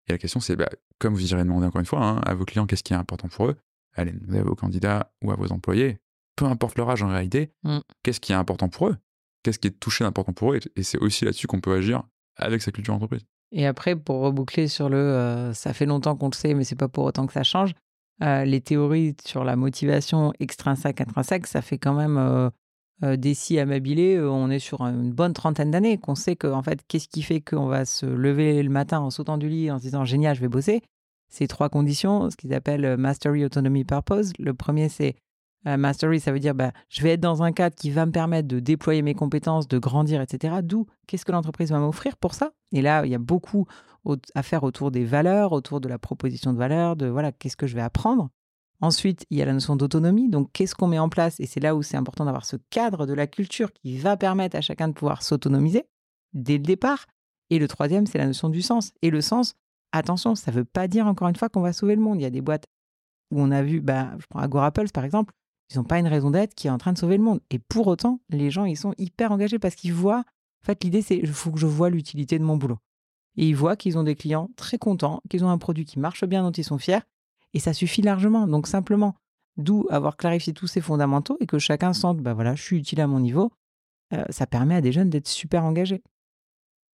Et 0.08 0.12
la 0.12 0.18
question, 0.18 0.40
c'est, 0.40 0.56
bah, 0.56 0.70
comme 1.00 1.14
vous 1.14 1.32
irez 1.32 1.44
demander 1.44 1.68
encore 1.68 1.80
une 1.80 1.86
fois 1.86 2.04
hein, 2.04 2.18
à 2.26 2.34
vos 2.34 2.46
clients 2.46 2.66
qu'est-ce 2.66 2.84
qui 2.84 2.94
est 2.94 2.98
important 2.98 3.28
pour 3.28 3.48
eux, 3.48 3.56
allez 3.94 4.12
demander 4.12 4.40
à 4.40 4.44
vos 4.44 4.56
candidats 4.56 5.14
ou 5.24 5.32
à 5.32 5.36
vos 5.36 5.52
employés, 5.52 6.00
peu 6.36 6.46
importe 6.46 6.78
leur 6.78 6.90
âge 6.90 7.04
en 7.04 7.10
réalité, 7.10 7.52
mm. 7.64 7.80
qu'est-ce 8.04 8.20
qui 8.20 8.32
est 8.32 8.36
important 8.36 8.70
pour 8.70 8.90
eux? 8.90 8.98
Qu'est-ce 9.44 9.60
qui 9.60 9.68
est 9.68 9.80
touché 9.80 10.04
d'important 10.04 10.34
pour 10.34 10.54
eux? 10.54 10.60
Et 10.76 10.84
c'est 10.84 10.98
aussi 10.98 11.26
là-dessus 11.26 11.48
qu'on 11.48 11.62
peut 11.62 11.74
agir 11.74 12.04
avec 12.36 12.62
sa 12.62 12.72
culture 12.72 12.94
d'entreprise. 12.94 13.26
Et 13.52 13.66
après, 13.66 13.96
pour 13.96 14.22
reboucler 14.22 14.68
sur 14.68 14.90
le 14.90 14.98
euh, 14.98 15.54
ça 15.54 15.74
fait 15.74 15.86
longtemps 15.86 16.16
qu'on 16.16 16.30
le 16.30 16.36
sait, 16.36 16.54
mais 16.54 16.64
c'est 16.64 16.76
pas 16.76 16.90
pour 16.90 17.06
autant 17.06 17.26
que 17.28 17.34
ça 17.34 17.44
change, 17.44 17.74
euh, 18.24 18.46
les 18.46 18.62
théories 18.62 19.16
sur 19.26 19.44
la 19.44 19.56
motivation 19.56 20.34
extrinsèque, 20.40 21.02
intrinsèque, 21.02 21.48
ça 21.48 21.62
fait 21.62 21.78
quand 21.78 21.94
même 21.94 22.18
euh, 22.18 22.50
euh, 23.04 23.16
d'ici 23.16 23.60
à 23.60 23.66
Mabilé, 23.66 24.16
euh, 24.16 24.30
on 24.30 24.50
est 24.50 24.60
sur 24.60 24.82
une 24.82 25.12
bonne 25.14 25.34
trentaine 25.34 25.70
d'années, 25.70 26.00
qu'on 26.00 26.16
sait 26.16 26.36
que, 26.36 26.48
en 26.48 26.64
fait, 26.64 26.82
qu'est-ce 26.88 27.08
qui 27.08 27.22
fait 27.22 27.42
qu'on 27.42 27.68
va 27.68 27.86
se 27.86 28.08
lever 28.08 28.64
le 28.64 28.70
matin 28.70 29.00
en 29.00 29.12
sautant 29.12 29.38
du 29.38 29.48
lit 29.50 29.70
en 29.70 29.78
se 29.78 29.84
disant 29.84 30.04
génial, 30.04 30.36
je 30.36 30.42
vais 30.42 30.48
bosser. 30.48 30.82
C'est 31.30 31.48
trois 31.48 31.70
conditions, 31.70 32.30
ce 32.32 32.38
qu'ils 32.38 32.54
appellent 32.54 32.98
Mastery, 32.98 33.46
Autonomy, 33.46 33.84
Purpose. 33.84 34.32
Le 34.40 34.54
premier, 34.54 34.90
c'est 34.90 35.16
Mastery, 35.66 36.20
ça 36.20 36.32
veut 36.32 36.40
dire 36.40 36.56
bah, 36.56 36.72
je 36.88 37.02
vais 37.02 37.14
être 37.14 37.20
dans 37.20 37.44
un 37.44 37.52
cadre 37.52 37.76
qui 37.76 37.90
va 37.90 38.06
me 38.06 38.12
permettre 38.12 38.48
de 38.48 38.60
déployer 38.60 39.02
mes 39.02 39.16
compétences, 39.16 39.68
de 39.68 39.78
grandir, 39.78 40.22
etc. 40.22 40.58
D'où, 40.64 40.88
qu'est-ce 41.08 41.26
que 41.26 41.32
l'entreprise 41.32 41.72
va 41.72 41.80
m'offrir 41.80 42.16
pour 42.16 42.34
ça? 42.34 42.52
Et 42.72 42.82
là, 42.82 43.06
il 43.06 43.12
y 43.12 43.16
a 43.16 43.20
beaucoup 43.20 43.68
à 44.36 44.44
faire 44.44 44.64
autour 44.64 44.92
des 44.92 45.04
valeurs, 45.04 45.52
autour 45.52 45.82
de 45.82 45.90
la 45.90 45.98
proposition 45.98 46.54
de 46.54 46.58
valeur, 46.58 46.96
de 46.96 47.08
voilà, 47.08 47.32
qu'est-ce 47.32 47.58
que 47.58 47.68
je 47.68 47.76
vais 47.76 47.82
apprendre. 47.82 48.30
Ensuite, 48.80 49.26
il 49.30 49.38
y 49.38 49.42
a 49.42 49.46
la 49.46 49.54
notion 49.54 49.76
d'autonomie. 49.76 50.30
Donc, 50.30 50.52
qu'est-ce 50.54 50.76
qu'on 50.76 50.88
met 50.88 51.00
en 51.00 51.10
place? 51.10 51.40
Et 51.40 51.48
c'est 51.48 51.60
là 51.60 51.76
où 51.76 51.82
c'est 51.82 51.98
important 51.98 52.26
d'avoir 52.26 52.46
ce 52.46 52.58
cadre 52.70 53.06
de 53.06 53.14
la 53.14 53.28
culture 53.28 53.74
qui 53.74 53.98
va 53.98 54.18
permettre 54.18 54.56
à 54.56 54.62
chacun 54.62 54.88
de 54.88 54.94
pouvoir 54.94 55.24
s'autonomiser 55.24 55.86
dès 56.34 56.58
le 56.58 56.64
départ. 56.64 57.08
Et 57.50 57.60
le 57.60 57.68
troisième, 57.68 58.06
c'est 58.06 58.20
la 58.20 58.28
notion 58.28 58.50
du 58.50 58.62
sens. 58.62 58.94
Et 59.02 59.10
le 59.10 59.22
sens, 59.22 59.56
attention, 59.92 60.36
ça 60.36 60.52
ne 60.52 60.58
veut 60.58 60.66
pas 60.66 60.88
dire 60.88 61.08
encore 61.08 61.28
une 61.28 61.36
fois 61.36 61.50
qu'on 61.50 61.62
va 61.62 61.74
sauver 61.74 61.96
le 61.96 62.02
monde. 62.02 62.20
Il 62.20 62.24
y 62.24 62.28
a 62.28 62.30
des 62.30 62.42
boîtes 62.42 62.66
où 63.32 63.42
on 63.42 63.52
a 63.52 63.64
vu, 63.64 63.82
bah, 63.82 64.12
je 64.20 64.26
prends 64.30 64.40
Agora 64.40 64.72
Pulse 64.72 64.92
par 64.92 65.04
exemple, 65.04 65.34
ils 65.72 65.78
n'ont 65.78 65.84
pas 65.84 66.00
une 66.00 66.08
raison 66.08 66.32
d'être 66.32 66.56
qui 66.56 66.68
est 66.68 66.72
en 66.72 66.78
train 66.78 66.94
de 66.94 66.98
sauver 66.98 67.18
le 67.18 67.24
monde. 67.24 67.42
Et 67.50 67.60
pour 67.60 67.88
autant, 67.88 68.20
les 68.30 68.50
gens, 68.50 68.66
ils 68.66 68.78
sont 68.78 68.94
hyper 68.98 69.32
engagés 69.32 69.60
parce 69.60 69.76
qu'ils 69.76 69.94
voient, 69.94 70.24
en 70.64 70.66
fait, 70.66 70.84
l'idée, 70.84 71.02
c'est 71.02 71.18
il 71.18 71.28
faut 71.28 71.52
que 71.52 71.60
je 71.60 71.68
vois 71.68 71.90
l'utilité 71.90 72.40
de 72.40 72.44
mon 72.44 72.58
boulot. 72.58 72.80
Et 73.36 73.48
ils 73.48 73.56
voient 73.56 73.76
qu'ils 73.76 73.98
ont 73.98 74.04
des 74.04 74.16
clients 74.16 74.50
très 74.56 74.78
contents, 74.78 75.22
qu'ils 75.30 75.44
ont 75.44 75.50
un 75.50 75.58
produit 75.58 75.86
qui 75.86 76.00
marche 76.00 76.26
bien, 76.26 76.44
dont 76.44 76.52
ils 76.52 76.64
sont 76.64 76.78
fiers. 76.78 77.02
Et 77.54 77.60
ça 77.60 77.74
suffit 77.74 78.02
largement. 78.02 78.48
Donc 78.48 78.68
simplement, 78.68 79.16
d'où 79.58 79.86
avoir 79.90 80.18
clarifié 80.18 80.54
tous 80.54 80.68
ces 80.68 80.82
fondamentaux 80.82 81.38
et 81.40 81.46
que 81.46 81.60
chacun 81.60 81.94
sente, 81.94 82.20
bah 82.20 82.34
voilà, 82.34 82.56
je 82.56 82.64
suis 82.64 82.78
utile 82.78 83.02
à 83.02 83.08
mon 83.08 83.20
niveau, 83.20 83.52
euh, 84.14 84.24
ça 84.30 84.48
permet 84.48 84.76
à 84.76 84.82
des 84.82 84.92
jeunes 84.92 85.10
d'être 85.10 85.28
super 85.28 85.64
engagés. 85.64 86.02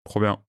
Trop 0.05 0.21
bien. 0.21 0.43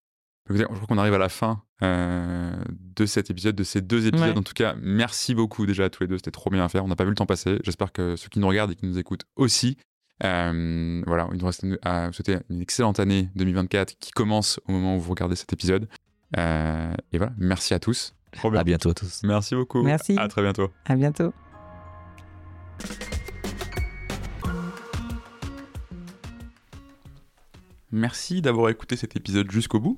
Je 0.50 0.64
crois 0.64 0.88
qu'on 0.88 0.98
arrive 0.98 1.14
à 1.14 1.18
la 1.18 1.30
fin 1.30 1.62
euh, 1.82 2.54
de 2.98 3.06
cet 3.06 3.30
épisode, 3.30 3.56
de 3.56 3.64
ces 3.64 3.82
deux 3.82 4.08
épisodes. 4.08 4.38
En 4.38 4.44
tout 4.44 4.54
cas, 4.54 4.76
merci 4.82 5.36
beaucoup 5.36 5.66
déjà 5.66 5.86
à 5.86 5.90
tous 5.90 6.04
les 6.04 6.08
deux. 6.08 6.18
C'était 6.18 6.32
trop 6.32 6.50
bien 6.50 6.66
à 6.66 6.70
faire. 6.70 6.84
On 6.84 6.88
n'a 6.88 6.96
pas 6.96 7.06
vu 7.06 7.12
le 7.12 7.16
temps 7.16 7.26
passer. 7.26 7.60
J'espère 7.64 7.92
que 7.92 8.16
ceux 8.16 8.30
qui 8.30 8.40
nous 8.40 8.48
regardent 8.48 8.72
et 8.72 8.76
qui 8.76 8.86
nous 8.86 9.00
écoutent 9.00 9.24
aussi. 9.36 9.78
Euh, 10.24 11.02
voilà, 11.08 11.28
il 11.32 11.40
nous 11.40 11.46
reste 11.46 11.66
à 11.82 12.08
vous 12.08 12.14
souhaiter 12.14 12.38
une 12.50 12.62
excellente 12.62 13.00
année 13.00 13.30
2024 13.36 13.98
qui 14.00 14.12
commence 14.12 14.60
au 14.68 14.74
moment 14.74 14.96
où 14.96 15.00
vous 15.00 15.10
regardez 15.10 15.36
cet 15.36 15.54
épisode. 15.54 15.88
et 16.38 17.18
voilà, 17.18 17.34
merci 17.38 17.74
à 17.74 17.80
tous. 17.80 18.14
À 18.42 18.64
bientôt 18.64 18.90
à 18.90 18.94
tous. 18.94 19.22
Merci 19.24 19.56
beaucoup. 19.56 19.82
Merci. 19.84 20.18
À 20.18 20.28
très 20.28 20.42
bientôt. 20.42 20.72
À 20.86 20.96
bientôt. 20.96 21.34
Merci 27.92 28.42
d'avoir 28.42 28.70
écouté 28.70 28.96
cet 28.96 29.16
épisode 29.16 29.52
jusqu'au 29.52 29.80
bout. 29.80 29.98